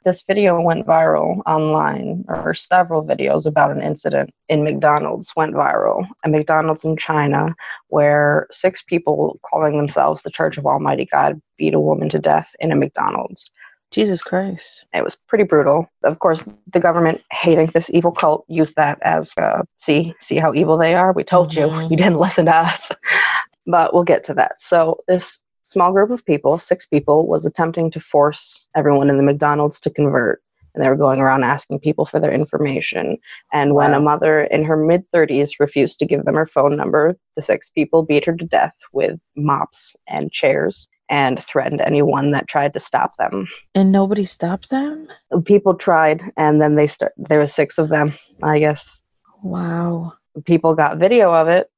this 0.04 0.24
video 0.24 0.60
went 0.62 0.86
viral 0.86 1.42
online, 1.46 2.26
or 2.28 2.54
several 2.54 3.06
videos 3.06 3.46
about 3.46 3.72
an 3.72 3.82
incident 3.82 4.32
in 4.50 4.64
McDonald's 4.64 5.32
went 5.36 5.54
viral. 5.54 6.08
A 6.24 6.30
McDonald's 6.30 6.84
in 6.84 6.98
China, 6.98 7.56
where 7.88 8.48
six 8.52 8.82
people 8.82 9.40
calling 9.44 9.78
themselves 9.78 10.22
the 10.22 10.32
Church 10.32 10.58
of 10.58 10.66
Almighty 10.66 11.06
God 11.06 11.42
beat 11.58 11.74
a 11.74 11.80
woman 11.80 12.10
to 12.10 12.20
death 12.20 12.50
in 12.60 12.72
a 12.72 12.76
McDonald's. 12.76 13.50
Jesus 13.92 14.24
Christ. 14.24 14.86
It 14.94 15.04
was 15.04 15.16
pretty 15.16 15.44
brutal. 15.44 15.86
Of 16.04 16.20
course, 16.20 16.44
the 16.72 16.80
government 16.80 17.22
hating 17.30 17.72
this 17.74 17.90
evil 17.90 18.14
cult 18.14 18.46
used 18.48 18.76
that 18.78 18.98
as 19.02 19.34
uh, 19.38 19.64
see 19.80 20.14
see 20.22 20.38
how 20.38 20.54
evil 20.54 20.78
they 20.78 20.96
are. 20.96 21.12
We 21.12 21.26
told 21.26 21.52
mm-hmm. 21.52 21.82
you. 21.82 21.90
You 21.90 21.98
didn't 21.98 22.20
listen 22.20 22.46
to 22.46 22.56
us. 22.56 22.90
but 23.66 23.94
we'll 23.94 24.04
get 24.04 24.24
to 24.26 24.34
that. 24.36 24.62
So 24.62 25.04
this 25.08 25.40
small 25.72 25.94
group 25.94 26.10
of 26.10 26.26
people, 26.26 26.58
six 26.58 26.86
people, 26.86 27.28
was 27.28 27.46
attempting 27.46 27.90
to 27.92 28.00
force 28.00 28.66
everyone 28.76 29.10
in 29.10 29.18
the 29.18 29.24
McDonald's 29.24 29.80
to 29.82 29.90
convert. 29.90 30.44
And 30.74 30.84
they 30.84 30.90
were 30.90 30.96
going 30.96 31.20
around 31.20 31.44
asking 31.44 31.80
people 31.80 32.06
for 32.06 32.20
their 32.20 32.32
information. 32.32 33.18
And 33.54 33.74
when 33.74 33.92
wow. 33.92 33.98
a 33.98 34.02
mother 34.02 34.44
in 34.44 34.64
her 34.64 34.78
mid 34.78 35.10
30s 35.12 35.60
refused 35.60 36.00
to 36.00 36.06
give 36.06 36.26
them 36.26 36.36
her 36.36 36.46
phone 36.46 36.76
number, 36.76 37.14
the 37.36 37.42
six 37.42 37.70
people 37.70 38.04
beat 38.04 38.26
her 38.26 38.36
to 38.36 38.46
death 38.46 38.74
with 38.92 39.20
mops 39.36 39.96
and 40.08 40.32
chairs 40.32 40.88
and 41.10 41.44
threatened 41.44 41.82
anyone 41.82 42.32
that 42.32 42.48
tried 42.48 42.74
to 42.74 42.80
stop 42.80 43.18
them. 43.18 43.48
And 43.76 43.92
nobody 43.92 44.24
stopped 44.24 44.70
them? 44.70 45.08
People 45.44 45.76
tried, 45.76 46.22
and 46.38 46.62
then 46.62 46.76
they 46.76 46.88
start. 46.88 47.14
There 47.18 47.40
were 47.40 47.48
six 47.48 47.78
of 47.78 47.90
them, 47.90 48.14
I 48.42 48.60
guess. 48.60 49.02
Wow. 49.44 50.14
People 50.46 50.74
got 50.74 51.00
video 51.00 51.34
of 51.34 51.50
it, 51.50 51.70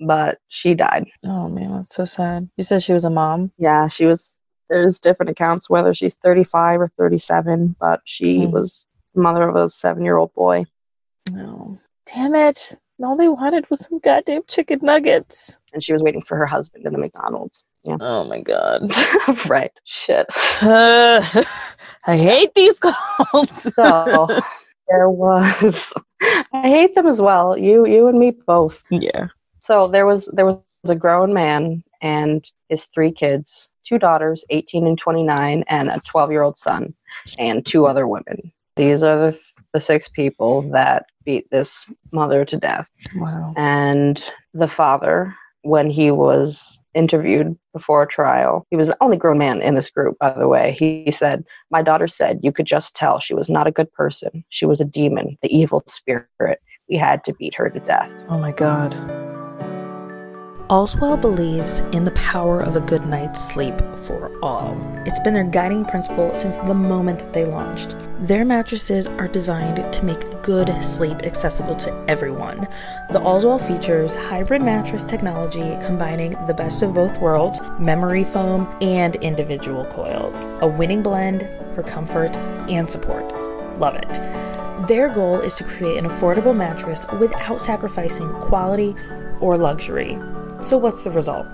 but 0.00 0.38
she 0.48 0.74
died. 0.74 1.06
Oh 1.24 1.48
man, 1.48 1.72
that's 1.72 1.94
so 1.94 2.04
sad. 2.04 2.48
You 2.56 2.64
said 2.64 2.82
she 2.82 2.92
was 2.92 3.04
a 3.04 3.10
mom? 3.10 3.52
Yeah, 3.58 3.88
she 3.88 4.06
was. 4.06 4.36
There's 4.70 4.98
different 4.98 5.30
accounts 5.30 5.68
whether 5.68 5.92
she's 5.92 6.14
35 6.14 6.80
or 6.80 6.92
37, 6.96 7.76
but 7.78 8.00
she 8.04 8.38
mm. 8.38 8.50
was 8.50 8.86
the 9.14 9.20
mother 9.20 9.48
of 9.48 9.56
a 9.56 9.68
seven 9.68 10.04
year 10.04 10.16
old 10.16 10.32
boy. 10.34 10.64
Oh, 11.34 11.78
damn 12.06 12.34
it. 12.34 12.78
All 13.02 13.16
they 13.16 13.28
wanted 13.28 13.68
was 13.70 13.80
some 13.80 13.98
goddamn 13.98 14.42
chicken 14.48 14.78
nuggets. 14.82 15.58
And 15.72 15.82
she 15.82 15.92
was 15.92 16.02
waiting 16.02 16.22
for 16.22 16.36
her 16.36 16.46
husband 16.46 16.86
in 16.86 16.92
the 16.92 16.98
McDonald's. 16.98 17.62
Yeah. 17.82 17.98
Oh 18.00 18.24
my 18.24 18.40
god. 18.40 18.90
right. 19.46 19.72
Shit. 19.84 20.26
Uh, 20.62 21.20
I 22.06 22.16
hate 22.16 22.54
these 22.54 22.80
cults. 22.80 23.74
so 23.74 24.26
there 24.88 25.10
was 25.10 25.92
I 26.22 26.62
hate 26.62 26.94
them 26.94 27.06
as 27.06 27.20
well. 27.20 27.58
You 27.58 27.86
you 27.86 28.08
and 28.08 28.18
me 28.18 28.30
both. 28.30 28.82
Yeah. 28.90 29.28
So 29.64 29.88
there 29.88 30.04
was 30.04 30.28
there 30.34 30.44
was 30.44 30.60
a 30.86 30.94
grown 30.94 31.32
man 31.32 31.82
and 32.02 32.46
his 32.68 32.84
three 32.84 33.10
kids, 33.10 33.70
two 33.82 33.98
daughters, 33.98 34.44
18 34.50 34.86
and 34.86 34.98
29, 34.98 35.64
and 35.68 35.88
a 35.88 36.00
12-year-old 36.00 36.58
son, 36.58 36.92
and 37.38 37.64
two 37.64 37.86
other 37.86 38.06
women. 38.06 38.52
These 38.76 39.02
are 39.02 39.32
the 39.32 39.38
the 39.72 39.80
six 39.80 40.06
people 40.06 40.62
that 40.70 41.06
beat 41.24 41.50
this 41.50 41.86
mother 42.12 42.44
to 42.44 42.56
death. 42.58 42.86
Wow. 43.16 43.54
And 43.56 44.22
the 44.52 44.68
father, 44.68 45.34
when 45.62 45.88
he 45.88 46.10
was 46.10 46.78
interviewed 46.94 47.58
before 47.72 48.02
a 48.04 48.06
trial. 48.06 48.64
He 48.70 48.76
was 48.76 48.86
the 48.86 48.96
only 49.00 49.16
grown 49.16 49.36
man 49.36 49.60
in 49.60 49.74
this 49.74 49.90
group, 49.90 50.16
by 50.18 50.32
the 50.32 50.46
way. 50.46 50.76
He 50.78 51.10
said, 51.10 51.44
My 51.72 51.82
daughter 51.82 52.06
said 52.06 52.38
you 52.42 52.52
could 52.52 52.66
just 52.66 52.94
tell 52.94 53.18
she 53.18 53.34
was 53.34 53.50
not 53.50 53.66
a 53.66 53.72
good 53.72 53.92
person. 53.94 54.44
She 54.50 54.64
was 54.64 54.80
a 54.80 54.84
demon, 54.84 55.36
the 55.42 55.52
evil 55.52 55.82
spirit. 55.88 56.60
We 56.88 56.96
had 56.96 57.24
to 57.24 57.34
beat 57.34 57.56
her 57.56 57.68
to 57.68 57.80
death. 57.80 58.10
Oh 58.28 58.38
my 58.38 58.52
God. 58.52 59.23
Allswell 60.70 61.20
believes 61.20 61.80
in 61.92 62.06
the 62.06 62.10
power 62.12 62.62
of 62.62 62.74
a 62.74 62.80
good 62.80 63.04
night's 63.04 63.52
sleep 63.52 63.74
for 63.96 64.32
all. 64.42 64.74
It's 65.04 65.20
been 65.20 65.34
their 65.34 65.44
guiding 65.44 65.84
principle 65.84 66.32
since 66.32 66.56
the 66.56 66.72
moment 66.72 67.18
that 67.18 67.34
they 67.34 67.44
launched. 67.44 67.96
Their 68.20 68.46
mattresses 68.46 69.06
are 69.06 69.28
designed 69.28 69.92
to 69.92 70.04
make 70.06 70.42
good 70.42 70.72
sleep 70.82 71.18
accessible 71.18 71.76
to 71.76 71.92
everyone. 72.08 72.66
The 73.10 73.20
Allswell 73.20 73.60
features 73.60 74.14
hybrid 74.14 74.62
mattress 74.62 75.04
technology 75.04 75.76
combining 75.84 76.30
the 76.46 76.54
best 76.54 76.80
of 76.80 76.94
both 76.94 77.18
worlds 77.18 77.58
memory 77.78 78.24
foam 78.24 78.74
and 78.80 79.16
individual 79.16 79.84
coils. 79.84 80.46
A 80.62 80.66
winning 80.66 81.02
blend 81.02 81.46
for 81.74 81.82
comfort 81.82 82.38
and 82.70 82.88
support. 82.88 83.30
Love 83.78 83.96
it. 83.96 84.88
Their 84.88 85.10
goal 85.10 85.40
is 85.40 85.56
to 85.56 85.64
create 85.64 85.98
an 85.98 86.06
affordable 86.06 86.56
mattress 86.56 87.04
without 87.20 87.60
sacrificing 87.60 88.32
quality 88.40 88.96
or 89.40 89.58
luxury. 89.58 90.18
So, 90.64 90.76
what's 90.78 91.02
the 91.02 91.10
result? 91.10 91.46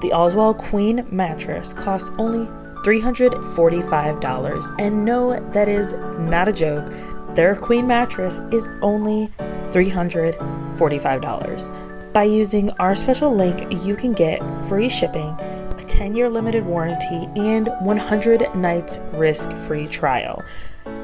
The 0.00 0.10
Allswell 0.14 0.56
Queen 0.56 1.06
mattress 1.10 1.74
costs 1.74 2.10
only 2.16 2.46
$345. 2.82 4.80
And 4.80 5.04
no, 5.04 5.38
that 5.50 5.68
is 5.68 5.92
not 6.18 6.48
a 6.48 6.52
joke. 6.52 6.90
Their 7.34 7.54
Queen 7.54 7.86
mattress 7.86 8.40
is 8.50 8.70
only 8.80 9.28
$345. 9.70 12.12
By 12.14 12.22
using 12.22 12.70
our 12.80 12.94
special 12.94 13.36
link, 13.36 13.70
you 13.84 13.94
can 13.94 14.14
get 14.14 14.42
free 14.66 14.88
shipping, 14.88 15.36
a 15.38 15.84
10 15.86 16.16
year 16.16 16.30
limited 16.30 16.64
warranty, 16.64 17.28
and 17.36 17.68
100 17.82 18.54
nights 18.54 18.98
risk 19.12 19.54
free 19.66 19.86
trial. 19.86 20.42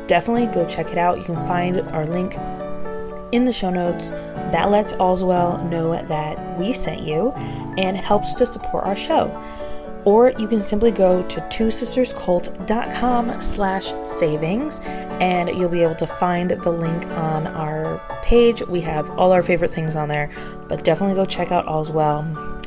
Definitely 0.06 0.46
go 0.46 0.66
check 0.66 0.92
it 0.92 0.96
out. 0.96 1.18
You 1.18 1.24
can 1.24 1.36
find 1.46 1.82
our 1.88 2.06
link 2.06 2.38
in 3.32 3.44
the 3.44 3.52
show 3.52 3.70
notes. 3.70 4.10
That 4.10 4.70
lets 4.70 4.92
Allswell 4.94 5.68
know 5.68 6.02
that 6.06 6.58
we 6.58 6.72
sent 6.72 7.02
you 7.02 7.32
and 7.76 7.96
helps 7.96 8.34
to 8.36 8.46
support 8.46 8.84
our 8.84 8.96
show. 8.96 9.30
Or 10.04 10.32
you 10.38 10.48
can 10.48 10.62
simply 10.62 10.90
go 10.90 11.22
to 11.22 11.40
twosisterscult.com 11.40 13.42
slash 13.42 13.92
savings 14.04 14.80
and 14.80 15.48
you'll 15.50 15.68
be 15.68 15.82
able 15.82 15.96
to 15.96 16.06
find 16.06 16.50
the 16.50 16.72
link 16.72 17.06
on 17.08 17.46
our 17.48 18.00
page. 18.22 18.62
We 18.62 18.80
have 18.82 19.10
all 19.18 19.32
our 19.32 19.42
favorite 19.42 19.70
things 19.70 19.96
on 19.96 20.08
there, 20.08 20.30
but 20.68 20.84
definitely 20.84 21.16
go 21.16 21.26
check 21.26 21.52
out 21.52 21.66
Allswell 21.66 22.20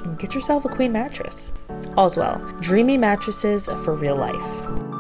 and 0.03 0.19
get 0.19 0.35
yourself 0.35 0.65
a 0.65 0.69
queen 0.69 0.91
mattress. 0.91 1.53
Allswell, 1.97 2.61
dreamy 2.61 2.97
mattresses 2.97 3.67
for 3.83 3.95
real 3.95 4.15
life. 4.15 4.90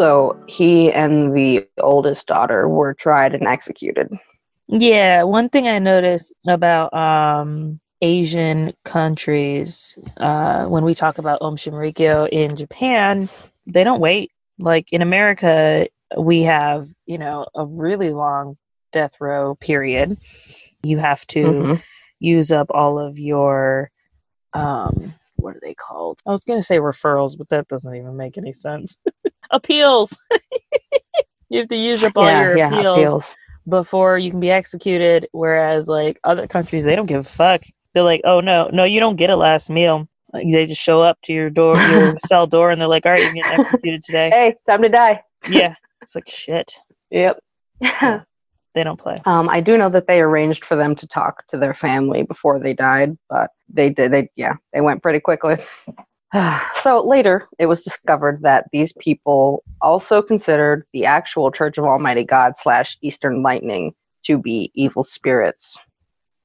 So 0.00 0.42
he 0.48 0.90
and 0.90 1.36
the 1.36 1.68
oldest 1.78 2.26
daughter 2.26 2.66
were 2.66 2.94
tried 2.94 3.34
and 3.34 3.46
executed. 3.46 4.08
Yeah, 4.66 5.24
one 5.24 5.50
thing 5.50 5.68
I 5.68 5.78
noticed 5.78 6.32
about 6.48 6.94
um, 6.94 7.80
Asian 8.00 8.72
countries, 8.82 9.98
uh, 10.16 10.64
when 10.64 10.86
we 10.86 10.94
talk 10.94 11.18
about 11.18 11.42
Aum 11.42 11.56
Shinrikyo 11.56 12.30
in 12.30 12.56
Japan, 12.56 13.28
they 13.66 13.84
don't 13.84 14.00
wait. 14.00 14.32
Like 14.58 14.90
in 14.90 15.02
America, 15.02 15.86
we 16.16 16.44
have, 16.44 16.88
you 17.04 17.18
know, 17.18 17.44
a 17.54 17.66
really 17.66 18.08
long 18.08 18.56
death 18.92 19.20
row 19.20 19.54
period. 19.54 20.16
You 20.82 20.96
have 20.96 21.26
to 21.26 21.44
mm-hmm. 21.44 21.74
use 22.20 22.50
up 22.50 22.68
all 22.70 22.98
of 22.98 23.18
your 23.18 23.90
um, 24.54 25.12
what 25.40 25.56
are 25.56 25.60
they 25.62 25.74
called? 25.74 26.20
I 26.26 26.30
was 26.30 26.44
gonna 26.44 26.62
say 26.62 26.78
referrals, 26.78 27.36
but 27.36 27.48
that 27.50 27.68
doesn't 27.68 27.94
even 27.94 28.16
make 28.16 28.38
any 28.38 28.54
sense. 28.54 28.96
appeals. 29.50 30.16
you 31.48 31.60
have 31.60 31.68
to 31.68 31.76
use 31.76 32.04
up 32.04 32.12
all 32.16 32.26
yeah, 32.26 32.42
your 32.42 32.56
yeah, 32.56 32.68
appeals, 32.68 32.98
appeals. 32.98 33.36
before 33.68 34.18
you 34.18 34.30
can 34.30 34.40
be 34.40 34.50
executed. 34.50 35.28
Whereas 35.32 35.88
like 35.88 36.18
other 36.24 36.46
countries, 36.46 36.84
they 36.84 36.96
don't 36.96 37.06
give 37.06 37.20
a 37.20 37.28
fuck. 37.28 37.62
They're 37.92 38.02
like, 38.02 38.22
oh 38.24 38.40
no, 38.40 38.70
no, 38.72 38.84
you 38.84 39.00
don't 39.00 39.16
get 39.16 39.30
a 39.30 39.36
last 39.36 39.70
meal. 39.70 40.08
Like, 40.32 40.46
they 40.50 40.66
just 40.66 40.80
show 40.80 41.02
up 41.02 41.18
to 41.22 41.32
your 41.32 41.50
door, 41.50 41.76
your 41.76 42.16
cell 42.26 42.46
door, 42.46 42.70
and 42.70 42.80
they're 42.80 42.88
like, 42.88 43.04
all 43.04 43.12
right, 43.12 43.22
you're 43.22 43.32
getting 43.32 43.60
executed 43.60 44.02
today. 44.02 44.30
Hey, 44.30 44.54
time 44.68 44.82
to 44.82 44.88
die. 44.88 45.22
Yeah, 45.48 45.74
it's 46.02 46.14
like 46.14 46.28
shit. 46.28 46.74
Yep. 47.10 47.40
They 48.74 48.84
don't 48.84 49.00
play. 49.00 49.20
Um, 49.24 49.48
I 49.48 49.60
do 49.60 49.76
know 49.76 49.88
that 49.88 50.06
they 50.06 50.20
arranged 50.20 50.64
for 50.64 50.76
them 50.76 50.94
to 50.96 51.06
talk 51.06 51.46
to 51.48 51.58
their 51.58 51.74
family 51.74 52.22
before 52.22 52.60
they 52.60 52.72
died, 52.72 53.18
but 53.28 53.50
they 53.68 53.90
did. 53.90 54.12
They 54.12 54.30
yeah, 54.36 54.54
they 54.72 54.80
went 54.80 55.02
pretty 55.02 55.20
quickly. 55.20 55.56
so 56.76 57.06
later, 57.06 57.48
it 57.58 57.66
was 57.66 57.82
discovered 57.82 58.42
that 58.42 58.66
these 58.72 58.92
people 58.92 59.64
also 59.80 60.22
considered 60.22 60.86
the 60.92 61.04
actual 61.06 61.50
Church 61.50 61.78
of 61.78 61.84
Almighty 61.84 62.24
God 62.24 62.54
slash 62.58 62.96
Eastern 63.02 63.42
Lightning 63.42 63.94
to 64.24 64.38
be 64.38 64.70
evil 64.74 65.02
spirits, 65.02 65.76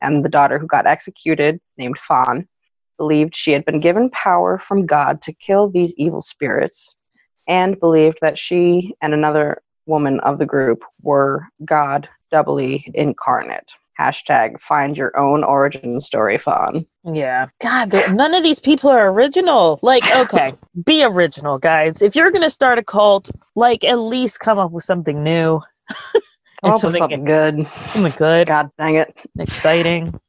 and 0.02 0.24
the 0.24 0.30
daughter 0.30 0.58
who 0.58 0.68
got 0.68 0.88
executed, 0.88 1.60
named 1.78 2.00
Fawn, 2.00 2.48
believed 2.98 3.36
she 3.36 3.52
had 3.52 3.66
been 3.66 3.80
given 3.80 4.10
power 4.12 4.58
from 4.58 4.86
God 4.86 5.22
to 5.24 5.34
kill 5.34 5.70
these 5.70 5.94
evil 5.98 6.22
spirits, 6.22 6.96
and 7.48 7.80
believed 7.80 8.18
that 8.22 8.40
she 8.40 8.96
and 9.02 9.14
another 9.14 9.62
woman 9.86 10.20
of 10.22 10.40
the 10.40 10.46
group 10.46 10.82
were 11.02 11.48
God 11.64 12.10
doubly 12.32 12.90
incarnate. 12.96 13.70
Hashtag 14.00 14.60
find 14.60 14.98
your 14.98 15.18
own 15.18 15.44
origin 15.44 16.00
story, 16.00 16.38
Fawn. 16.38 16.86
Yeah. 17.06 17.48
God, 17.62 17.94
none 18.12 18.34
of 18.34 18.44
these 18.44 18.60
people 18.60 18.90
are 18.90 19.10
original. 19.10 19.80
Like, 19.82 20.04
okay, 20.16 20.54
be 20.86 21.04
original, 21.04 21.58
guys. 21.58 22.02
If 22.02 22.16
you're 22.16 22.32
gonna 22.32 22.50
start 22.50 22.78
a 22.78 22.84
cult, 22.84 23.30
like 23.56 23.84
at 23.84 23.96
least 24.00 24.40
come 24.40 24.60
up 24.60 24.72
with 24.72 24.84
something 24.84 25.24
new. 25.24 25.62
Come 26.62 26.72
and 26.72 26.80
something, 26.80 27.02
something 27.02 27.26
good. 27.26 27.68
something 27.92 28.14
good, 28.18 28.48
God 28.48 28.72
dang 28.78 28.96
it. 28.96 29.16
exciting. 29.38 30.20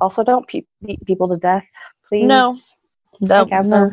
Also, 0.00 0.22
don't 0.22 0.46
pe- 0.46 0.62
beat 0.84 1.04
people 1.04 1.26
to 1.28 1.36
death, 1.36 1.66
please. 2.08 2.26
No. 2.26 2.58
No, 3.20 3.44
Like, 3.44 3.64
no. 3.64 3.90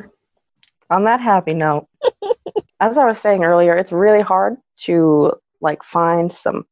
On 0.89 1.05
that 1.05 1.22
happy 1.22 1.53
note, 1.53 1.88
as 2.80 2.97
I 2.97 3.05
was 3.05 3.20
saying 3.20 3.43
earlier, 3.43 3.76
it's 3.78 3.91
really 3.91 4.22
hard 4.22 4.57
to 4.82 5.32
like 5.62 5.82
find 5.84 6.32
some. 6.32 6.66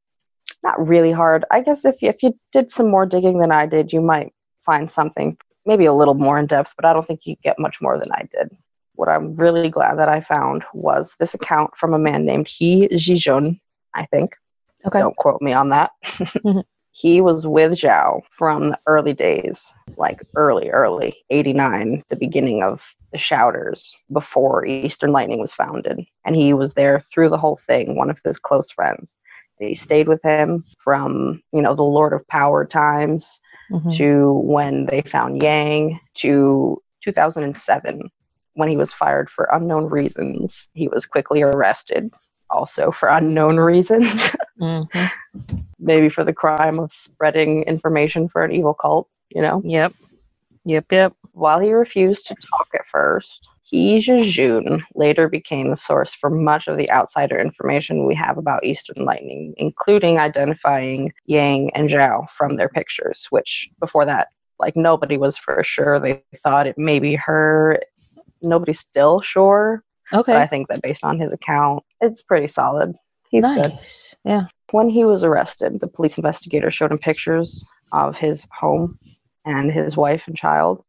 Not 0.63 0.87
really 0.87 1.11
hard. 1.11 1.45
I 1.51 1.61
guess 1.61 1.85
if 1.85 2.01
you, 2.01 2.09
if 2.09 2.21
you 2.21 2.37
did 2.51 2.71
some 2.71 2.89
more 2.89 3.05
digging 3.05 3.39
than 3.39 3.51
I 3.51 3.65
did, 3.65 3.93
you 3.93 4.01
might 4.01 4.33
find 4.65 4.91
something 4.91 5.37
maybe 5.65 5.85
a 5.85 5.93
little 5.93 6.13
more 6.13 6.37
in 6.39 6.47
depth. 6.47 6.73
But 6.75 6.85
I 6.85 6.93
don't 6.93 7.05
think 7.05 7.21
you 7.25 7.35
get 7.43 7.59
much 7.59 7.77
more 7.81 7.97
than 7.97 8.11
I 8.11 8.27
did. 8.31 8.55
What 8.95 9.09
I'm 9.09 9.33
really 9.33 9.69
glad 9.69 9.97
that 9.99 10.09
I 10.09 10.19
found 10.19 10.63
was 10.73 11.15
this 11.19 11.33
account 11.33 11.77
from 11.77 11.93
a 11.93 11.99
man 11.99 12.25
named 12.25 12.47
He 12.47 12.87
Jijun, 12.89 13.59
I 13.93 14.05
think. 14.07 14.35
Okay. 14.85 14.99
Don't 14.99 15.15
quote 15.15 15.41
me 15.41 15.53
on 15.53 15.69
that. 15.69 15.91
he 16.91 17.21
was 17.21 17.47
with 17.47 17.71
Zhao 17.71 18.21
from 18.31 18.71
the 18.71 18.79
early 18.85 19.13
days, 19.13 19.73
like 19.95 20.21
early, 20.35 20.69
early, 20.69 21.15
89, 21.29 22.03
the 22.09 22.15
beginning 22.15 22.61
of 22.61 22.83
the 23.11 23.17
Shouters, 23.17 23.95
before 24.11 24.65
Eastern 24.65 25.11
Lightning 25.13 25.39
was 25.39 25.53
founded. 25.53 26.05
And 26.25 26.35
he 26.35 26.53
was 26.53 26.73
there 26.73 26.99
through 26.99 27.29
the 27.29 27.37
whole 27.37 27.55
thing, 27.67 27.95
one 27.95 28.09
of 28.09 28.19
his 28.25 28.37
close 28.37 28.69
friends. 28.69 29.15
He 29.59 29.75
stayed 29.75 30.07
with 30.07 30.21
him 30.23 30.63
from, 30.79 31.41
you 31.51 31.61
know, 31.61 31.75
the 31.75 31.83
Lord 31.83 32.13
of 32.13 32.25
Power 32.27 32.65
times 32.65 33.39
Mhm. 33.71 33.95
to 33.97 34.33
when 34.45 34.85
they 34.87 35.01
found 35.01 35.43
Yang 35.43 35.99
to 36.15 36.81
2007 37.03 38.09
when 38.55 38.69
he 38.69 38.77
was 38.77 38.91
fired 38.91 39.29
for 39.29 39.47
unknown 39.51 39.85
reasons. 39.85 40.67
He 40.73 40.87
was 40.87 41.05
quickly 41.05 41.41
arrested 41.43 42.11
also 42.49 42.89
for 42.91 43.09
unknown 43.09 43.57
reasons. 43.57 44.09
Mhm. 44.59 45.09
maybe 45.79 46.09
for 46.09 46.25
the 46.25 46.33
crime 46.33 46.79
of 46.79 46.91
spreading 46.91 47.63
information 47.63 48.27
for 48.27 48.43
an 48.43 48.51
evil 48.51 48.73
cult, 48.73 49.07
you 49.29 49.41
know. 49.41 49.61
Yep. 49.63 49.93
Yep. 50.65 50.85
Yep. 50.91 51.13
While 51.31 51.59
he 51.59 51.71
refused 51.71 52.27
to 52.27 52.35
talk 52.35 52.67
at 52.73 52.85
first, 52.91 53.47
He 53.69 53.99
Jejun 53.99 54.81
later 54.95 55.29
became 55.29 55.69
the 55.69 55.75
source 55.75 56.11
for 56.15 56.31
much 56.31 56.67
of 56.67 56.75
the 56.75 56.89
outsider 56.89 57.37
information 57.37 58.07
we 58.07 58.15
have 58.15 58.39
about 58.39 58.63
Eastern 58.65 59.05
Lightning, 59.05 59.53
including 59.57 60.17
identifying 60.17 61.13
Yang 61.27 61.71
and 61.75 61.87
Zhao 61.87 62.27
from 62.31 62.55
their 62.55 62.69
pictures, 62.69 63.27
which 63.29 63.69
before 63.79 64.05
that, 64.05 64.29
like 64.57 64.75
nobody 64.75 65.17
was 65.17 65.37
for 65.37 65.63
sure. 65.63 65.99
They 65.99 66.23
thought 66.43 66.65
it 66.65 66.79
may 66.79 66.97
be 66.97 67.13
her. 67.13 67.79
Nobody's 68.41 68.79
still 68.79 69.21
sure, 69.21 69.83
Okay. 70.11 70.33
but 70.33 70.41
I 70.41 70.47
think 70.47 70.67
that 70.69 70.81
based 70.81 71.03
on 71.03 71.19
his 71.19 71.31
account, 71.31 71.83
it's 72.01 72.23
pretty 72.23 72.47
solid. 72.47 72.95
He's 73.29 73.45
good. 73.45 73.69
nice. 73.71 74.15
Yeah. 74.25 74.45
When 74.71 74.89
he 74.89 75.05
was 75.05 75.23
arrested, 75.23 75.79
the 75.79 75.87
police 75.87 76.17
investigator 76.17 76.71
showed 76.71 76.91
him 76.91 76.97
pictures 76.97 77.63
of 77.91 78.15
his 78.15 78.47
home 78.51 78.97
and 79.45 79.71
his 79.71 79.95
wife 79.95 80.23
and 80.25 80.35
child, 80.35 80.83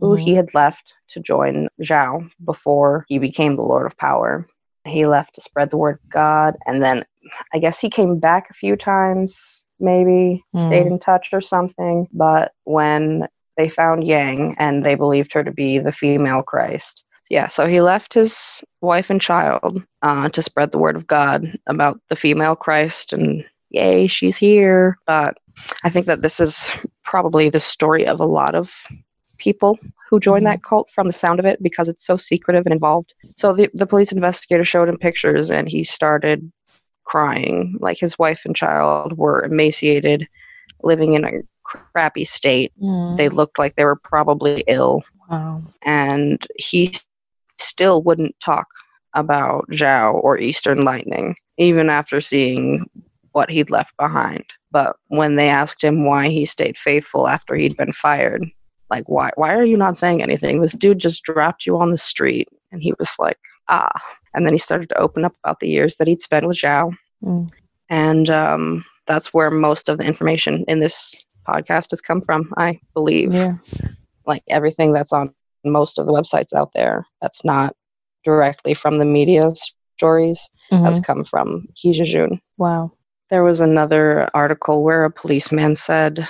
who 0.00 0.16
Mhm. 0.16 0.20
he 0.20 0.34
had 0.34 0.54
left 0.54 0.94
to 1.08 1.20
join 1.20 1.68
Zhao 1.82 2.30
before 2.44 3.04
he 3.08 3.18
became 3.18 3.56
the 3.56 3.62
Lord 3.62 3.86
of 3.86 3.96
Power. 3.96 4.46
He 4.84 5.06
left 5.06 5.34
to 5.34 5.40
spread 5.40 5.70
the 5.70 5.76
word 5.76 5.96
of 6.02 6.10
God, 6.10 6.56
and 6.66 6.82
then 6.82 7.04
I 7.52 7.58
guess 7.58 7.78
he 7.78 7.90
came 7.90 8.18
back 8.18 8.48
a 8.50 8.54
few 8.54 8.76
times, 8.76 9.64
maybe 9.78 10.42
stayed 10.54 10.86
in 10.86 10.98
touch 10.98 11.28
or 11.32 11.40
something. 11.40 12.08
But 12.12 12.52
when 12.64 13.28
they 13.56 13.68
found 13.68 14.04
Yang 14.04 14.56
and 14.58 14.84
they 14.84 14.94
believed 14.94 15.32
her 15.34 15.44
to 15.44 15.52
be 15.52 15.78
the 15.78 15.92
female 15.92 16.42
Christ, 16.42 17.04
yeah, 17.28 17.46
so 17.46 17.66
he 17.66 17.80
left 17.80 18.14
his 18.14 18.62
wife 18.80 19.10
and 19.10 19.20
child 19.20 19.82
uh, 20.02 20.28
to 20.30 20.42
spread 20.42 20.72
the 20.72 20.78
word 20.78 20.96
of 20.96 21.06
God 21.06 21.46
about 21.66 22.00
the 22.08 22.16
female 22.16 22.56
Christ 22.56 23.12
and 23.12 23.44
yay, 23.68 24.06
she's 24.06 24.36
here. 24.36 24.98
But 25.06 25.36
I 25.84 25.90
think 25.90 26.06
that 26.06 26.22
this 26.22 26.40
is 26.40 26.72
probably 27.04 27.48
the 27.50 27.60
story 27.60 28.06
of 28.06 28.18
a 28.18 28.24
lot 28.26 28.54
of 28.54 28.72
people 29.40 29.78
who 30.08 30.20
joined 30.20 30.46
that 30.46 30.62
cult 30.62 30.90
from 30.90 31.06
the 31.06 31.12
sound 31.12 31.40
of 31.40 31.46
it 31.46 31.62
because 31.62 31.88
it's 31.88 32.04
so 32.06 32.16
secretive 32.16 32.64
and 32.66 32.72
involved. 32.72 33.14
So 33.36 33.52
the, 33.52 33.68
the 33.74 33.86
police 33.86 34.12
investigator 34.12 34.64
showed 34.64 34.88
him 34.88 34.98
pictures 34.98 35.50
and 35.50 35.68
he 35.68 35.82
started 35.82 36.50
crying. 37.04 37.76
Like 37.80 37.98
his 37.98 38.18
wife 38.18 38.42
and 38.44 38.54
child 38.54 39.16
were 39.16 39.42
emaciated, 39.44 40.28
living 40.82 41.14
in 41.14 41.24
a 41.24 41.30
crappy 41.64 42.24
state. 42.24 42.72
Mm. 42.80 43.16
They 43.16 43.28
looked 43.28 43.58
like 43.58 43.74
they 43.76 43.84
were 43.84 43.96
probably 43.96 44.62
ill 44.68 45.02
Wow. 45.30 45.62
and 45.82 46.44
he 46.56 46.92
still 47.60 48.02
wouldn't 48.02 48.34
talk 48.40 48.66
about 49.14 49.64
Zhao 49.70 50.14
or 50.14 50.38
Eastern 50.38 50.82
Lightning, 50.84 51.36
even 51.56 51.88
after 51.88 52.20
seeing 52.20 52.88
what 53.32 53.48
he'd 53.48 53.70
left 53.70 53.96
behind. 53.96 54.44
But 54.72 54.96
when 55.06 55.36
they 55.36 55.48
asked 55.48 55.82
him 55.84 56.04
why 56.04 56.28
he 56.30 56.44
stayed 56.44 56.76
faithful 56.76 57.28
after 57.28 57.54
he'd 57.54 57.76
been 57.76 57.92
fired, 57.92 58.44
like 58.90 59.08
why 59.08 59.30
why 59.36 59.54
are 59.54 59.64
you 59.64 59.76
not 59.76 59.96
saying 59.96 60.22
anything? 60.22 60.60
This 60.60 60.72
dude 60.72 60.98
just 60.98 61.22
dropped 61.22 61.66
you 61.66 61.78
on 61.78 61.90
the 61.90 61.98
street. 61.98 62.48
And 62.72 62.82
he 62.82 62.92
was 62.98 63.14
like, 63.18 63.38
ah. 63.68 63.90
And 64.34 64.44
then 64.46 64.52
he 64.52 64.58
started 64.58 64.88
to 64.90 64.98
open 64.98 65.24
up 65.24 65.32
about 65.44 65.60
the 65.60 65.68
years 65.68 65.96
that 65.96 66.08
he'd 66.08 66.22
spent 66.22 66.46
with 66.46 66.56
Zhao. 66.56 66.92
Mm. 67.24 67.50
And 67.88 68.30
um, 68.30 68.84
that's 69.06 69.34
where 69.34 69.50
most 69.50 69.88
of 69.88 69.98
the 69.98 70.04
information 70.04 70.64
in 70.68 70.78
this 70.80 71.14
podcast 71.48 71.90
has 71.90 72.00
come 72.00 72.20
from, 72.20 72.52
I 72.56 72.78
believe 72.94 73.34
Yeah. 73.34 73.54
like 74.26 74.42
everything 74.48 74.92
that's 74.92 75.12
on 75.12 75.34
most 75.64 75.98
of 75.98 76.06
the 76.06 76.12
websites 76.12 76.52
out 76.54 76.72
there 76.74 77.04
that's 77.20 77.44
not 77.44 77.74
directly 78.24 78.74
from 78.74 78.98
the 78.98 79.04
media 79.04 79.50
stories 79.96 80.48
has 80.70 81.00
Mhm. 81.00 81.04
come 81.04 81.24
from 81.24 81.66
Hijajun. 81.84 82.40
Wow. 82.56 82.92
There 83.30 83.42
was 83.42 83.60
another 83.60 84.28
article 84.34 84.82
where 84.84 85.04
a 85.04 85.10
policeman 85.10 85.74
said, 85.76 86.26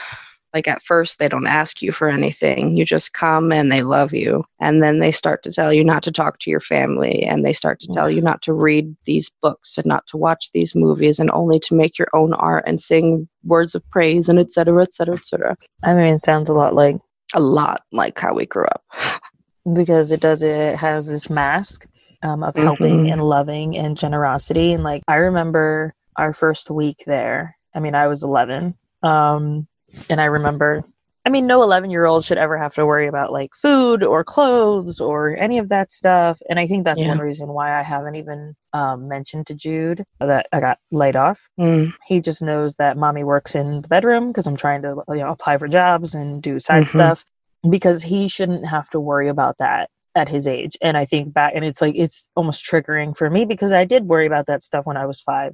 like, 0.54 0.66
at 0.68 0.82
first 0.82 1.18
they 1.18 1.28
don't 1.28 1.46
ask 1.46 1.80
you 1.82 1.92
for 1.92 2.08
anything. 2.08 2.76
You 2.76 2.84
just 2.84 3.12
come 3.12 3.52
and 3.52 3.70
they 3.70 3.82
love 3.82 4.12
you. 4.12 4.44
And 4.60 4.82
then 4.82 4.98
they 4.98 5.12
start 5.12 5.42
to 5.44 5.52
tell 5.52 5.72
you 5.72 5.84
not 5.84 6.02
to 6.04 6.10
talk 6.12 6.38
to 6.40 6.50
your 6.50 6.60
family 6.60 7.22
and 7.22 7.44
they 7.44 7.52
start 7.52 7.80
to 7.80 7.88
tell 7.92 8.10
you 8.10 8.20
not 8.20 8.42
to 8.42 8.52
read 8.52 8.94
these 9.04 9.30
books 9.42 9.78
and 9.78 9.86
not 9.86 10.06
to 10.08 10.16
watch 10.16 10.50
these 10.52 10.74
movies 10.74 11.18
and 11.18 11.30
only 11.32 11.58
to 11.60 11.74
make 11.74 11.98
your 11.98 12.08
own 12.14 12.32
art 12.34 12.64
and 12.66 12.80
sing 12.80 13.28
words 13.44 13.74
of 13.74 13.88
praise 13.90 14.28
and 14.28 14.38
et 14.38 14.52
cetera, 14.52 14.82
et 14.82 14.92
cetera, 14.92 15.14
et 15.16 15.24
cetera. 15.24 15.56
I 15.84 15.94
mean, 15.94 16.14
it 16.14 16.20
sounds 16.20 16.48
a 16.50 16.54
lot 16.54 16.74
like 16.74 16.96
A 17.34 17.40
lot 17.40 17.82
like 17.92 18.18
how 18.18 18.34
we 18.34 18.46
grew 18.46 18.64
up. 18.66 18.82
because 19.74 20.10
it 20.10 20.20
does 20.20 20.42
it 20.42 20.76
has 20.76 21.06
this 21.06 21.28
mask 21.30 21.86
um, 22.22 22.42
of 22.42 22.56
helping 22.56 23.04
Mhm. 23.04 23.12
and 23.12 23.22
loving 23.22 23.76
and 23.76 23.96
generosity 23.96 24.72
and 24.72 24.82
like 24.82 25.02
i 25.06 25.16
remember 25.16 25.94
our 26.16 26.32
first 26.32 26.70
week 26.70 27.04
there 27.06 27.56
i 27.74 27.78
mean 27.80 27.94
i 27.94 28.06
was 28.08 28.22
11 28.22 28.74
um, 29.02 29.66
and 30.08 30.20
i 30.20 30.24
remember 30.24 30.82
i 31.24 31.28
mean 31.28 31.46
no 31.46 31.62
11 31.62 31.90
year 31.90 32.04
old 32.06 32.24
should 32.24 32.38
ever 32.38 32.56
have 32.58 32.74
to 32.74 32.84
worry 32.86 33.06
about 33.06 33.32
like 33.32 33.50
food 33.54 34.02
or 34.02 34.24
clothes 34.24 35.00
or 35.00 35.36
any 35.36 35.58
of 35.58 35.68
that 35.68 35.90
stuff 35.92 36.40
and 36.48 36.58
i 36.58 36.66
think 36.66 36.84
that's 36.84 37.02
Yeah. 37.02 37.08
one 37.08 37.18
reason 37.18 37.48
why 37.48 37.78
i 37.78 37.82
haven't 37.82 38.16
even 38.16 38.54
um, 38.72 39.08
mentioned 39.08 39.46
to 39.48 39.54
jude 39.54 40.04
that 40.20 40.46
i 40.52 40.60
got 40.60 40.78
laid 40.90 41.16
off 41.16 41.48
Mm. 41.58 41.92
he 42.06 42.20
just 42.20 42.42
knows 42.42 42.74
that 42.76 42.96
mommy 42.96 43.24
works 43.24 43.54
in 43.54 43.80
the 43.82 43.88
bedroom 43.88 44.28
because 44.28 44.46
I'm 44.46 44.56
trying 44.56 44.82
to 44.82 45.02
you 45.08 45.16
know 45.16 45.30
apply 45.30 45.58
for 45.58 45.68
jobs 45.68 46.14
and 46.14 46.42
do 46.42 46.58
side 46.60 46.84
Mhm. 46.84 46.90
stuff. 46.90 47.24
because 47.68 48.02
he 48.04 48.26
shouldn't 48.26 48.66
have 48.66 48.88
to 48.88 48.98
worry 48.98 49.28
about 49.28 49.58
that 49.58 49.90
at 50.14 50.30
his 50.30 50.48
age. 50.48 50.78
And 50.80 50.96
I 50.96 51.04
think 51.04 51.34
back, 51.34 51.52
and 51.54 51.62
it's 51.62 51.82
like 51.82 51.94
it's 51.94 52.26
almost 52.34 52.64
triggering 52.64 53.14
for 53.14 53.28
me 53.28 53.44
because 53.44 53.70
I 53.70 53.84
did 53.84 54.06
worry 54.08 54.26
about 54.26 54.46
that 54.46 54.62
stuff 54.62 54.86
when 54.86 54.96
I 54.96 55.04
was 55.04 55.20
five. 55.20 55.52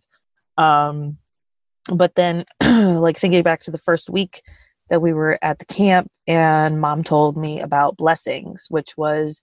Um, 0.56 1.18
but 1.92 2.14
then, 2.14 2.44
like 2.62 3.18
thinking 3.18 3.42
back 3.42 3.60
to 3.60 3.70
the 3.70 3.78
first 3.78 4.10
week 4.10 4.42
that 4.88 5.02
we 5.02 5.12
were 5.12 5.38
at 5.42 5.58
the 5.58 5.64
camp, 5.64 6.10
and 6.26 6.80
mom 6.80 7.02
told 7.02 7.36
me 7.36 7.60
about 7.60 7.96
Blessings, 7.96 8.66
which 8.70 8.96
was 8.96 9.42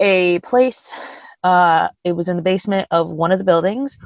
a 0.00 0.38
place. 0.40 0.94
Uh, 1.42 1.88
it 2.04 2.12
was 2.12 2.28
in 2.28 2.36
the 2.36 2.42
basement 2.42 2.88
of 2.90 3.08
one 3.08 3.32
of 3.32 3.38
the 3.38 3.44
buildings, 3.44 3.98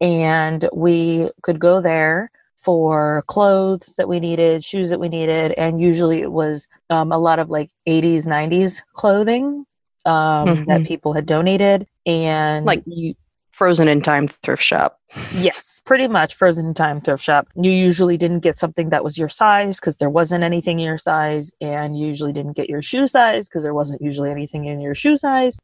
and 0.00 0.68
we 0.72 1.30
could 1.42 1.58
go 1.58 1.80
there 1.80 2.30
for 2.56 3.24
clothes 3.26 3.94
that 3.96 4.08
we 4.08 4.20
needed, 4.20 4.62
shoes 4.62 4.90
that 4.90 5.00
we 5.00 5.08
needed, 5.08 5.52
and 5.52 5.80
usually 5.80 6.20
it 6.20 6.30
was 6.30 6.68
um, 6.90 7.10
a 7.10 7.18
lot 7.18 7.38
of 7.38 7.50
like 7.50 7.70
80s, 7.88 8.26
90s 8.26 8.82
clothing 8.92 9.64
um, 10.04 10.14
mm-hmm. 10.14 10.64
that 10.64 10.84
people 10.84 11.12
had 11.12 11.26
donated, 11.26 11.86
and 12.04 12.66
like 12.66 12.82
you, 12.86 13.14
frozen 13.60 13.88
in 13.88 14.00
time 14.00 14.26
thrift 14.26 14.62
shop. 14.62 14.98
Yes, 15.34 15.82
pretty 15.84 16.08
much 16.08 16.34
frozen 16.34 16.64
in 16.64 16.72
time 16.72 16.98
thrift 17.02 17.22
shop. 17.22 17.46
You 17.54 17.70
usually 17.70 18.16
didn't 18.16 18.40
get 18.40 18.58
something 18.58 18.88
that 18.88 19.04
was 19.04 19.18
your 19.18 19.28
size 19.28 19.78
because 19.78 19.98
there 19.98 20.08
wasn't 20.08 20.44
anything 20.44 20.78
in 20.78 20.86
your 20.86 20.96
size, 20.96 21.52
and 21.60 21.94
you 21.94 22.06
usually 22.06 22.32
didn't 22.32 22.56
get 22.56 22.70
your 22.70 22.80
shoe 22.80 23.06
size 23.06 23.50
because 23.50 23.62
there 23.62 23.74
wasn't 23.74 24.00
usually 24.00 24.30
anything 24.30 24.64
in 24.64 24.80
your 24.80 24.94
shoe 24.94 25.18
size. 25.18 25.58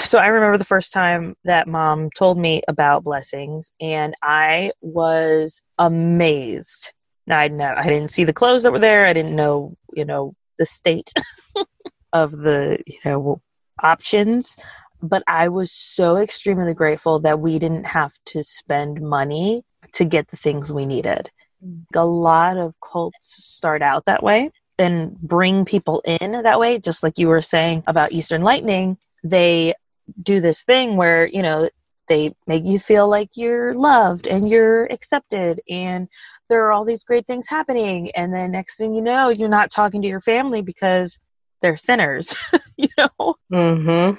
So 0.00 0.20
I 0.20 0.28
remember 0.28 0.58
the 0.58 0.64
first 0.64 0.92
time 0.92 1.34
that 1.42 1.66
mom 1.66 2.10
told 2.16 2.38
me 2.38 2.62
about 2.68 3.02
blessings, 3.02 3.72
and 3.80 4.14
I 4.22 4.70
was 4.80 5.60
amazed. 5.76 6.92
I 7.28 7.48
know 7.48 7.74
I 7.76 7.88
didn't 7.88 8.12
see 8.12 8.22
the 8.22 8.32
clothes 8.32 8.62
that 8.62 8.70
were 8.70 8.78
there. 8.78 9.06
I 9.06 9.12
didn't 9.12 9.34
know, 9.34 9.74
you 9.92 10.04
know, 10.04 10.34
the 10.60 10.66
state 10.66 11.10
of 12.12 12.30
the, 12.30 12.78
you 12.86 12.98
know, 13.04 13.42
options. 13.82 14.54
But 15.02 15.22
I 15.26 15.48
was 15.48 15.72
so 15.72 16.16
extremely 16.16 16.74
grateful 16.74 17.20
that 17.20 17.40
we 17.40 17.58
didn't 17.58 17.86
have 17.86 18.14
to 18.26 18.42
spend 18.42 19.00
money 19.00 19.62
to 19.92 20.04
get 20.04 20.28
the 20.28 20.36
things 20.36 20.72
we 20.72 20.86
needed. 20.86 21.30
Mm. 21.64 21.84
A 21.94 22.04
lot 22.04 22.56
of 22.56 22.74
cults 22.80 23.44
start 23.44 23.82
out 23.82 24.04
that 24.04 24.22
way 24.22 24.50
and 24.78 25.18
bring 25.20 25.64
people 25.64 26.02
in 26.04 26.32
that 26.42 26.60
way, 26.60 26.78
just 26.78 27.02
like 27.02 27.18
you 27.18 27.28
were 27.28 27.42
saying 27.42 27.82
about 27.86 28.12
Eastern 28.12 28.42
Lightning 28.42 28.98
they 29.22 29.74
do 30.22 30.40
this 30.40 30.62
thing 30.62 30.96
where 30.96 31.26
you 31.26 31.42
know 31.42 31.68
they 32.08 32.34
make 32.46 32.64
you 32.64 32.78
feel 32.78 33.08
like 33.08 33.30
you're 33.36 33.74
loved 33.74 34.26
and 34.26 34.48
you're 34.50 34.86
accepted 34.86 35.60
and 35.68 36.08
there 36.48 36.64
are 36.66 36.72
all 36.72 36.84
these 36.84 37.04
great 37.04 37.26
things 37.26 37.46
happening 37.48 38.10
and 38.12 38.34
then 38.34 38.50
next 38.50 38.76
thing 38.76 38.94
you 38.94 39.02
know 39.02 39.28
you're 39.28 39.48
not 39.48 39.70
talking 39.70 40.02
to 40.02 40.08
your 40.08 40.20
family 40.20 40.62
because 40.62 41.18
they're 41.62 41.76
sinners 41.76 42.34
you 42.76 42.88
know 42.98 43.36
mm-hmm. 43.52 44.16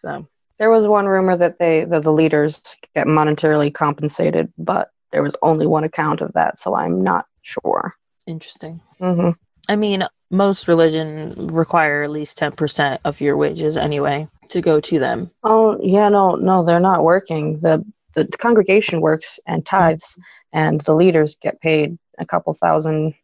So 0.00 0.26
there 0.58 0.70
was 0.70 0.86
one 0.86 1.06
rumor 1.06 1.36
that 1.36 1.58
they 1.58 1.84
that 1.84 2.02
the 2.02 2.12
leaders 2.12 2.60
get 2.94 3.06
monetarily 3.06 3.72
compensated 3.72 4.52
but 4.58 4.90
there 5.12 5.22
was 5.22 5.36
only 5.42 5.66
one 5.66 5.84
account 5.84 6.20
of 6.20 6.32
that 6.32 6.58
so 6.58 6.74
i'm 6.74 7.02
not 7.02 7.26
sure 7.42 7.94
interesting 8.26 8.80
mm-hmm. 9.00 9.30
i 9.68 9.76
mean 9.76 10.06
most 10.30 10.68
religion 10.68 11.48
require 11.48 12.04
at 12.04 12.10
least 12.10 12.38
10% 12.38 12.98
of 13.04 13.20
your 13.20 13.36
wages 13.36 13.76
anyway 13.76 14.28
to 14.48 14.60
go 14.60 14.80
to 14.80 14.98
them. 14.98 15.30
Oh, 15.42 15.78
yeah, 15.82 16.08
no, 16.08 16.36
no, 16.36 16.64
they're 16.64 16.80
not 16.80 17.02
working. 17.02 17.58
The 17.60 17.84
the 18.14 18.26
congregation 18.26 19.00
works 19.00 19.38
and 19.46 19.64
tithes 19.64 20.18
and 20.52 20.80
the 20.80 20.94
leaders 20.94 21.36
get 21.40 21.60
paid 21.60 21.96
a 22.18 22.26
couple 22.26 22.52
thousand 22.54 23.14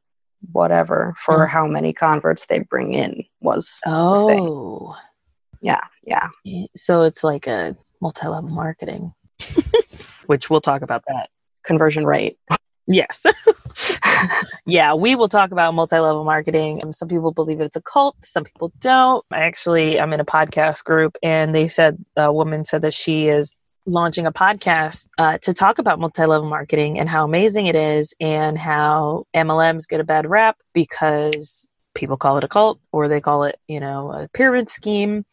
whatever 0.52 1.12
for 1.18 1.38
mm. 1.38 1.48
how 1.48 1.66
many 1.66 1.92
converts 1.92 2.46
they 2.46 2.60
bring 2.60 2.92
in 2.92 3.24
was 3.40 3.80
Oh. 3.84 4.96
Yeah, 5.60 5.80
yeah. 6.06 6.28
So 6.76 7.02
it's 7.02 7.22
like 7.22 7.46
a 7.46 7.76
multi-level 8.00 8.50
marketing. 8.50 9.12
Which 10.26 10.48
we'll 10.48 10.60
talk 10.60 10.82
about 10.82 11.04
that. 11.08 11.28
Conversion 11.64 12.06
rate. 12.06 12.38
Yes. 12.88 13.26
yeah, 14.66 14.94
we 14.94 15.16
will 15.16 15.28
talk 15.28 15.50
about 15.50 15.74
multi 15.74 15.98
level 15.98 16.24
marketing. 16.24 16.80
Um, 16.82 16.92
some 16.92 17.08
people 17.08 17.32
believe 17.32 17.60
it's 17.60 17.76
a 17.76 17.82
cult, 17.82 18.16
some 18.24 18.44
people 18.44 18.72
don't. 18.80 19.24
I 19.32 19.40
actually, 19.40 20.00
I'm 20.00 20.12
in 20.12 20.20
a 20.20 20.24
podcast 20.24 20.84
group, 20.84 21.16
and 21.22 21.54
they 21.54 21.66
said, 21.66 22.04
a 22.16 22.32
woman 22.32 22.64
said 22.64 22.82
that 22.82 22.94
she 22.94 23.28
is 23.28 23.52
launching 23.86 24.26
a 24.26 24.32
podcast 24.32 25.06
uh, 25.18 25.38
to 25.38 25.52
talk 25.52 25.78
about 25.78 25.98
multi 25.98 26.24
level 26.26 26.48
marketing 26.48 26.98
and 26.98 27.08
how 27.08 27.24
amazing 27.24 27.66
it 27.66 27.76
is, 27.76 28.14
and 28.20 28.56
how 28.56 29.24
MLMs 29.34 29.88
get 29.88 30.00
a 30.00 30.04
bad 30.04 30.30
rap 30.30 30.56
because 30.72 31.72
people 31.94 32.16
call 32.16 32.38
it 32.38 32.44
a 32.44 32.48
cult 32.48 32.78
or 32.92 33.08
they 33.08 33.20
call 33.20 33.44
it, 33.44 33.58
you 33.66 33.80
know, 33.80 34.12
a 34.12 34.28
pyramid 34.32 34.68
scheme 34.68 35.24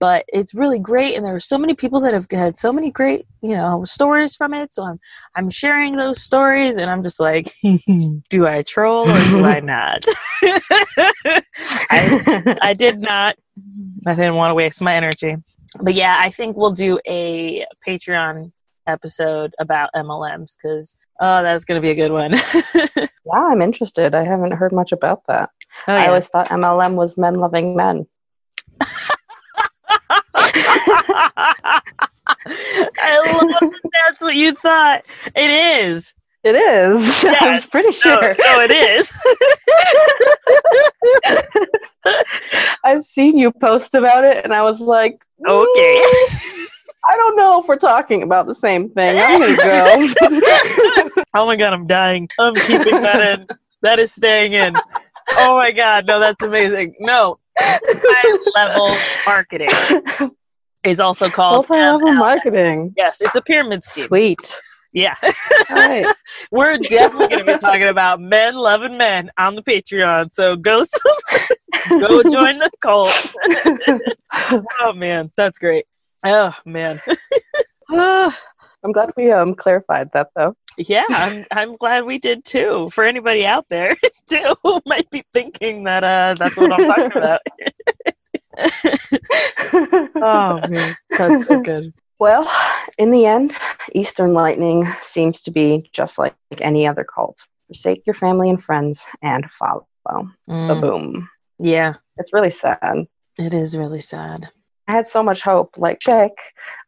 but 0.00 0.24
it's 0.28 0.54
really 0.54 0.78
great 0.78 1.14
and 1.14 1.24
there 1.24 1.34
are 1.34 1.40
so 1.40 1.58
many 1.58 1.74
people 1.74 2.00
that 2.00 2.14
have 2.14 2.26
had 2.30 2.56
so 2.56 2.72
many 2.72 2.90
great 2.90 3.26
you 3.42 3.54
know 3.54 3.84
stories 3.84 4.34
from 4.34 4.52
it 4.52 4.74
so 4.74 4.84
i'm 4.84 4.98
i'm 5.36 5.48
sharing 5.48 5.96
those 5.96 6.20
stories 6.20 6.76
and 6.76 6.90
i'm 6.90 7.02
just 7.02 7.20
like 7.20 7.52
do 8.30 8.46
i 8.46 8.62
troll 8.62 9.08
or 9.08 9.24
do 9.30 9.44
i 9.44 9.60
not? 9.70 10.04
I, 11.90 12.56
I 12.62 12.74
did 12.74 12.98
not. 12.98 13.36
I 14.06 14.14
didn't 14.14 14.36
want 14.36 14.50
to 14.50 14.54
waste 14.54 14.80
my 14.80 14.94
energy. 14.94 15.36
But 15.80 15.94
yeah 15.94 16.16
i 16.18 16.30
think 16.30 16.56
we'll 16.56 16.72
do 16.72 16.98
a 17.06 17.64
patreon 17.86 18.50
episode 18.86 19.54
about 19.60 19.90
mlms 19.94 20.56
because 20.56 20.96
oh 21.20 21.42
that's 21.42 21.64
going 21.64 21.80
to 21.80 21.82
be 21.82 21.90
a 21.90 21.94
good 21.94 22.10
one. 22.10 22.32
Yeah 22.32 23.06
i'm 23.32 23.62
interested. 23.62 24.14
I 24.14 24.24
haven't 24.24 24.52
heard 24.52 24.72
much 24.72 24.90
about 24.90 25.26
that. 25.28 25.50
Oh, 25.86 25.94
yeah. 25.94 26.04
i 26.04 26.06
always 26.08 26.26
thought 26.26 26.48
mlm 26.48 26.94
was 26.94 27.16
men 27.18 27.34
loving 27.34 27.76
men 27.76 28.06
I 30.10 31.80
love 33.32 33.48
that 33.48 33.80
that's 33.92 34.22
what 34.22 34.34
you 34.34 34.52
thought. 34.52 35.02
It 35.34 35.50
is. 35.50 36.14
It 36.42 36.54
is. 36.56 37.22
Yes. 37.22 37.42
I'm 37.42 37.70
pretty 37.70 37.92
sure. 37.92 38.20
No, 38.20 38.28
no 38.28 38.60
it 38.62 38.70
is. 38.70 39.12
I've 42.84 43.04
seen 43.04 43.36
you 43.36 43.52
post 43.52 43.94
about 43.94 44.24
it, 44.24 44.42
and 44.44 44.54
I 44.54 44.62
was 44.62 44.80
like, 44.80 45.22
okay. 45.46 46.02
I 47.08 47.16
don't 47.16 47.36
know 47.36 47.60
if 47.60 47.68
we're 47.68 47.76
talking 47.76 48.22
about 48.22 48.46
the 48.46 48.54
same 48.54 48.90
thing. 48.90 49.18
I'm 49.20 49.40
gonna 49.40 49.56
go. 49.56 51.22
oh 51.34 51.46
my 51.46 51.56
god, 51.56 51.72
I'm 51.72 51.86
dying. 51.86 52.28
I'm 52.38 52.54
keeping 52.54 53.02
that 53.02 53.38
in. 53.38 53.46
That 53.82 53.98
is 53.98 54.12
staying 54.12 54.52
in. 54.52 54.76
Oh 55.32 55.56
my 55.56 55.72
god, 55.72 56.06
no, 56.06 56.20
that's 56.20 56.42
amazing. 56.42 56.94
No, 57.00 57.38
high 57.62 58.38
level 58.54 58.96
marketing 59.26 60.30
is 60.84 61.00
also 61.00 61.28
called 61.28 61.68
multi-level 61.68 62.12
marketing. 62.14 62.94
Yes, 62.96 63.20
it's 63.20 63.36
a 63.36 63.42
pyramid 63.42 63.84
scheme. 63.84 64.06
Sweet. 64.06 64.56
Yeah. 64.92 65.14
Right. 65.70 66.06
We're 66.50 66.78
definitely 66.78 67.28
going 67.28 67.46
to 67.46 67.52
be 67.52 67.58
talking 67.58 67.84
about 67.84 68.20
men 68.20 68.56
loving 68.56 68.98
men 68.98 69.30
on 69.38 69.54
the 69.54 69.62
Patreon. 69.62 70.32
So 70.32 70.56
go 70.56 70.82
go 71.88 72.22
join 72.24 72.58
the 72.58 72.70
cult. 72.80 73.32
oh 74.80 74.92
man, 74.92 75.30
that's 75.36 75.58
great. 75.58 75.86
Oh 76.24 76.54
man. 76.64 77.00
I'm 77.90 78.92
glad 78.92 79.12
we 79.16 79.30
um 79.30 79.54
clarified 79.54 80.10
that 80.14 80.28
though. 80.34 80.56
Yeah, 80.88 81.04
I'm 81.10 81.44
I'm 81.50 81.76
glad 81.76 82.04
we 82.04 82.18
did 82.18 82.44
too. 82.44 82.88
For 82.92 83.04
anybody 83.04 83.44
out 83.44 83.66
there 83.68 83.96
too 84.28 84.54
who 84.62 84.80
might 84.86 85.10
be 85.10 85.24
thinking 85.32 85.84
that 85.84 86.04
uh 86.04 86.34
that's 86.38 86.58
what 86.58 86.72
I'm 86.72 86.86
talking 86.86 87.12
about. 87.16 87.40
oh 90.16 90.68
man, 90.68 90.96
that's 91.10 91.44
so 91.44 91.60
good. 91.60 91.92
Well, 92.18 92.50
in 92.98 93.10
the 93.10 93.26
end, 93.26 93.54
Eastern 93.94 94.34
Lightning 94.34 94.86
seems 95.02 95.40
to 95.42 95.50
be 95.50 95.88
just 95.92 96.18
like 96.18 96.34
any 96.58 96.86
other 96.86 97.04
cult. 97.04 97.38
Forsake 97.66 98.02
your 98.06 98.14
family 98.14 98.50
and 98.50 98.62
friends 98.62 99.06
and 99.22 99.50
follow. 99.50 99.86
Mm. 100.48 100.80
boom. 100.80 101.28
Yeah. 101.58 101.94
It's 102.16 102.32
really 102.32 102.50
sad. 102.50 103.06
It 103.38 103.54
is 103.54 103.76
really 103.76 104.00
sad. 104.00 104.48
I 104.88 104.92
had 104.92 105.08
so 105.08 105.22
much 105.22 105.40
hope. 105.42 105.78
Like, 105.78 106.00
check. 106.00 106.32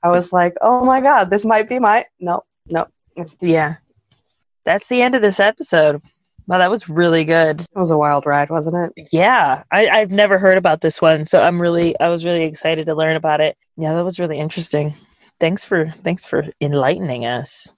I 0.02 0.08
was 0.08 0.32
like, 0.32 0.54
oh 0.60 0.84
my 0.84 1.00
God, 1.00 1.30
this 1.30 1.44
might 1.44 1.68
be 1.68 1.78
my. 1.78 2.04
No, 2.18 2.42
no. 2.66 2.88
Yeah. 3.40 3.76
That's 4.64 4.88
the 4.88 5.02
end 5.02 5.14
of 5.14 5.22
this 5.22 5.40
episode. 5.40 6.02
Wow, 6.46 6.58
that 6.58 6.70
was 6.70 6.88
really 6.88 7.24
good. 7.24 7.60
It 7.60 7.68
was 7.74 7.90
a 7.90 7.96
wild 7.96 8.26
ride, 8.26 8.50
wasn't 8.50 8.76
it? 8.76 9.08
Yeah, 9.12 9.62
I, 9.70 9.88
I've 9.88 10.10
never 10.10 10.38
heard 10.38 10.58
about 10.58 10.80
this 10.80 11.00
one, 11.00 11.24
so 11.24 11.42
I'm 11.42 11.60
really, 11.60 11.98
I 12.00 12.08
was 12.08 12.24
really 12.24 12.42
excited 12.42 12.86
to 12.86 12.94
learn 12.94 13.16
about 13.16 13.40
it. 13.40 13.56
Yeah, 13.76 13.94
that 13.94 14.04
was 14.04 14.18
really 14.18 14.38
interesting. 14.38 14.94
Thanks 15.38 15.64
for, 15.64 15.86
thanks 15.86 16.26
for 16.26 16.44
enlightening 16.60 17.26
us 17.26 17.72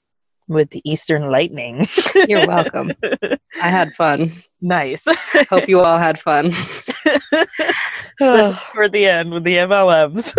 with 0.49 0.71
the 0.71 0.83
Eastern 0.85 1.31
Lightning. 1.31 1.85
You're 2.29 2.47
welcome. 2.49 2.93
I 3.63 3.69
had 3.69 3.93
fun. 3.95 4.33
Nice. 4.65 5.07
Hope 5.51 5.69
you 5.69 5.83
all 5.83 5.99
had 5.99 6.19
fun. 6.19 6.47
Especially 8.19 8.59
for 8.73 8.89
the 8.89 9.05
end 9.05 9.31
with 9.31 9.45
the 9.45 9.57
MLMs. 9.57 10.35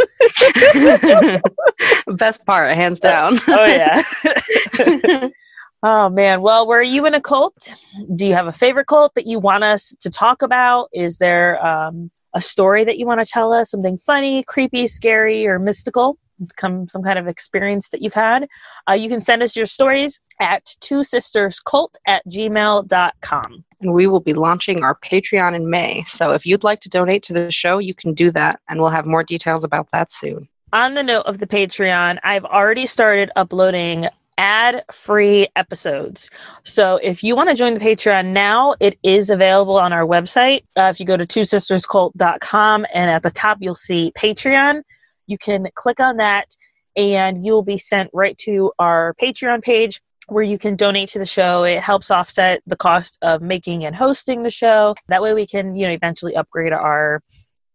Best 2.17 2.43
part, 2.43 2.75
hands 2.75 2.99
down. 2.99 3.39
oh 3.47 3.65
yeah. 3.65 5.29
Oh 5.87 6.09
man. 6.09 6.41
Well, 6.41 6.65
were 6.65 6.81
you 6.81 7.05
in 7.05 7.13
a 7.13 7.21
cult? 7.21 7.75
Do 8.15 8.25
you 8.25 8.33
have 8.33 8.47
a 8.47 8.51
favorite 8.51 8.87
cult 8.87 9.13
that 9.13 9.27
you 9.27 9.37
want 9.37 9.63
us 9.63 9.95
to 9.99 10.09
talk 10.09 10.41
about? 10.41 10.89
Is 10.91 11.19
there 11.19 11.63
um, 11.63 12.09
a 12.33 12.41
story 12.41 12.83
that 12.85 12.97
you 12.97 13.05
want 13.05 13.23
to 13.23 13.31
tell 13.31 13.53
us? 13.53 13.69
Something 13.69 13.99
funny, 13.99 14.41
creepy, 14.41 14.87
scary, 14.87 15.45
or 15.45 15.59
mystical? 15.59 16.17
Come 16.55 16.87
some 16.87 17.03
kind 17.03 17.19
of 17.19 17.27
experience 17.27 17.89
that 17.89 18.01
you've 18.01 18.13
had. 18.13 18.47
Uh, 18.89 18.93
you 18.93 19.09
can 19.09 19.21
send 19.21 19.43
us 19.43 19.55
your 19.55 19.65
stories 19.65 20.19
at 20.39 20.65
two 20.81 21.03
sisters 21.03 21.59
cult 21.59 21.97
at 22.07 22.25
gmail.com. 22.27 23.65
And 23.81 23.93
we 23.93 24.07
will 24.07 24.19
be 24.19 24.33
launching 24.33 24.83
our 24.83 24.95
Patreon 24.95 25.55
in 25.55 25.69
May. 25.69 26.03
So 26.03 26.31
if 26.31 26.45
you'd 26.45 26.63
like 26.63 26.79
to 26.81 26.89
donate 26.89 27.23
to 27.23 27.33
the 27.33 27.51
show, 27.51 27.77
you 27.77 27.93
can 27.93 28.13
do 28.13 28.31
that. 28.31 28.59
And 28.67 28.79
we'll 28.79 28.89
have 28.89 29.05
more 29.05 29.23
details 29.23 29.63
about 29.63 29.91
that 29.91 30.13
soon. 30.13 30.47
On 30.73 30.93
the 30.93 31.03
note 31.03 31.25
of 31.25 31.39
the 31.39 31.47
Patreon, 31.47 32.19
I've 32.23 32.45
already 32.45 32.87
started 32.87 33.31
uploading 33.35 34.07
ad 34.37 34.83
free 34.91 35.47
episodes. 35.55 36.29
So 36.63 36.97
if 36.97 37.23
you 37.23 37.35
want 37.35 37.49
to 37.49 37.55
join 37.55 37.73
the 37.73 37.79
Patreon 37.79 38.27
now, 38.27 38.75
it 38.79 38.97
is 39.03 39.29
available 39.29 39.77
on 39.77 39.93
our 39.93 40.05
website. 40.05 40.63
Uh, 40.75 40.91
if 40.93 40.99
you 40.99 41.05
go 41.05 41.17
to 41.17 41.25
two 41.25 41.41
sisterscult.com 41.41 42.85
and 42.93 43.11
at 43.11 43.23
the 43.23 43.31
top 43.31 43.59
you'll 43.61 43.75
see 43.75 44.11
Patreon, 44.17 44.81
you 45.27 45.37
can 45.37 45.67
click 45.75 45.99
on 45.99 46.17
that 46.17 46.55
and 46.95 47.45
you'll 47.45 47.63
be 47.63 47.77
sent 47.77 48.09
right 48.13 48.37
to 48.39 48.71
our 48.79 49.13
Patreon 49.21 49.61
page 49.61 50.01
where 50.27 50.43
you 50.43 50.57
can 50.57 50.75
donate 50.75 51.09
to 51.09 51.19
the 51.19 51.25
show. 51.25 51.63
It 51.63 51.81
helps 51.81 52.09
offset 52.09 52.61
the 52.65 52.75
cost 52.75 53.17
of 53.21 53.41
making 53.41 53.85
and 53.85 53.95
hosting 53.95 54.43
the 54.43 54.49
show. 54.49 54.95
That 55.07 55.21
way 55.21 55.33
we 55.33 55.45
can, 55.45 55.75
you 55.75 55.85
know, 55.87 55.93
eventually 55.93 56.35
upgrade 56.35 56.73
our 56.73 57.21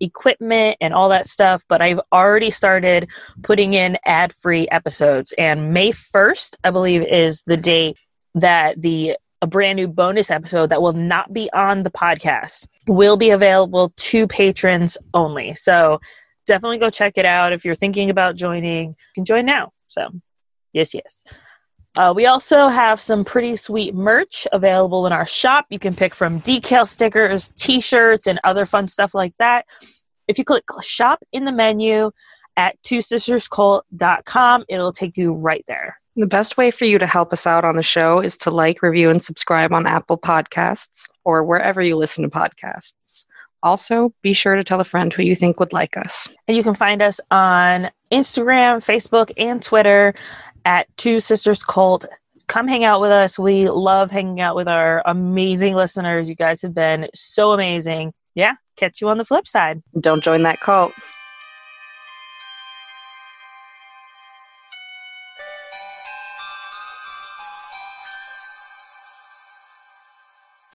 equipment 0.00 0.78
and 0.80 0.94
all 0.94 1.10
that 1.10 1.26
stuff, 1.26 1.62
but 1.68 1.82
I've 1.82 2.00
already 2.12 2.50
started 2.50 3.08
putting 3.42 3.74
in 3.74 3.98
ad 4.04 4.32
free 4.32 4.66
episodes. 4.68 5.32
And 5.36 5.72
May 5.72 5.92
1st, 5.92 6.56
I 6.64 6.70
believe, 6.70 7.02
is 7.02 7.42
the 7.46 7.56
date 7.56 7.98
that 8.34 8.80
the 8.80 9.16
a 9.42 9.46
brand 9.46 9.76
new 9.76 9.88
bonus 9.88 10.30
episode 10.30 10.68
that 10.68 10.82
will 10.82 10.92
not 10.92 11.32
be 11.32 11.48
on 11.54 11.82
the 11.82 11.90
podcast 11.90 12.66
will 12.86 13.16
be 13.16 13.30
available 13.30 13.90
to 13.96 14.26
patrons 14.26 14.98
only. 15.14 15.54
So 15.54 16.00
definitely 16.50 16.78
go 16.78 16.90
check 16.90 17.16
it 17.16 17.24
out. 17.24 17.52
If 17.52 17.64
you're 17.64 17.76
thinking 17.76 18.10
about 18.10 18.34
joining, 18.34 18.90
you 18.90 19.14
can 19.14 19.24
join 19.24 19.46
now. 19.46 19.72
So, 19.86 20.10
yes, 20.72 20.92
yes. 20.92 21.24
Uh, 21.96 22.12
we 22.14 22.26
also 22.26 22.68
have 22.68 23.00
some 23.00 23.24
pretty 23.24 23.54
sweet 23.56 23.94
merch 23.94 24.46
available 24.52 25.06
in 25.06 25.12
our 25.12 25.26
shop. 25.26 25.66
You 25.70 25.78
can 25.78 25.94
pick 25.94 26.14
from 26.14 26.40
decal 26.40 26.86
stickers, 26.86 27.50
t 27.56 27.80
shirts, 27.80 28.26
and 28.26 28.40
other 28.44 28.66
fun 28.66 28.88
stuff 28.88 29.14
like 29.14 29.32
that. 29.38 29.64
If 30.28 30.38
you 30.38 30.44
click 30.44 30.64
shop 30.82 31.22
in 31.32 31.44
the 31.44 31.52
menu 31.52 32.10
at 32.56 32.76
twosisterscult.com, 32.82 34.64
it'll 34.68 34.92
take 34.92 35.16
you 35.16 35.34
right 35.34 35.64
there. 35.68 36.00
The 36.16 36.26
best 36.26 36.56
way 36.56 36.70
for 36.72 36.84
you 36.84 36.98
to 36.98 37.06
help 37.06 37.32
us 37.32 37.46
out 37.46 37.64
on 37.64 37.76
the 37.76 37.82
show 37.82 38.20
is 38.20 38.36
to 38.38 38.50
like, 38.50 38.82
review, 38.82 39.10
and 39.10 39.22
subscribe 39.22 39.72
on 39.72 39.86
Apple 39.86 40.18
Podcasts 40.18 40.88
or 41.24 41.44
wherever 41.44 41.80
you 41.80 41.96
listen 41.96 42.24
to 42.24 42.30
podcasts. 42.30 42.92
Also, 43.62 44.12
be 44.22 44.32
sure 44.32 44.54
to 44.54 44.64
tell 44.64 44.80
a 44.80 44.84
friend 44.84 45.12
who 45.12 45.22
you 45.22 45.36
think 45.36 45.60
would 45.60 45.72
like 45.72 45.96
us. 45.96 46.28
And 46.48 46.56
you 46.56 46.62
can 46.62 46.74
find 46.74 47.02
us 47.02 47.20
on 47.30 47.90
Instagram, 48.10 48.78
Facebook, 48.78 49.30
and 49.36 49.62
Twitter 49.62 50.14
at 50.64 50.86
Two 50.96 51.20
Sisters 51.20 51.62
Cult. 51.62 52.06
Come 52.46 52.66
hang 52.66 52.84
out 52.84 53.00
with 53.00 53.10
us. 53.10 53.38
We 53.38 53.68
love 53.68 54.10
hanging 54.10 54.40
out 54.40 54.56
with 54.56 54.66
our 54.66 55.02
amazing 55.06 55.74
listeners. 55.74 56.28
You 56.28 56.34
guys 56.34 56.62
have 56.62 56.74
been 56.74 57.08
so 57.14 57.52
amazing. 57.52 58.12
Yeah, 58.34 58.54
catch 58.76 59.00
you 59.00 59.08
on 59.08 59.18
the 59.18 59.24
flip 59.24 59.46
side. 59.46 59.82
Don't 60.00 60.24
join 60.24 60.42
that 60.42 60.60
cult. 60.60 60.92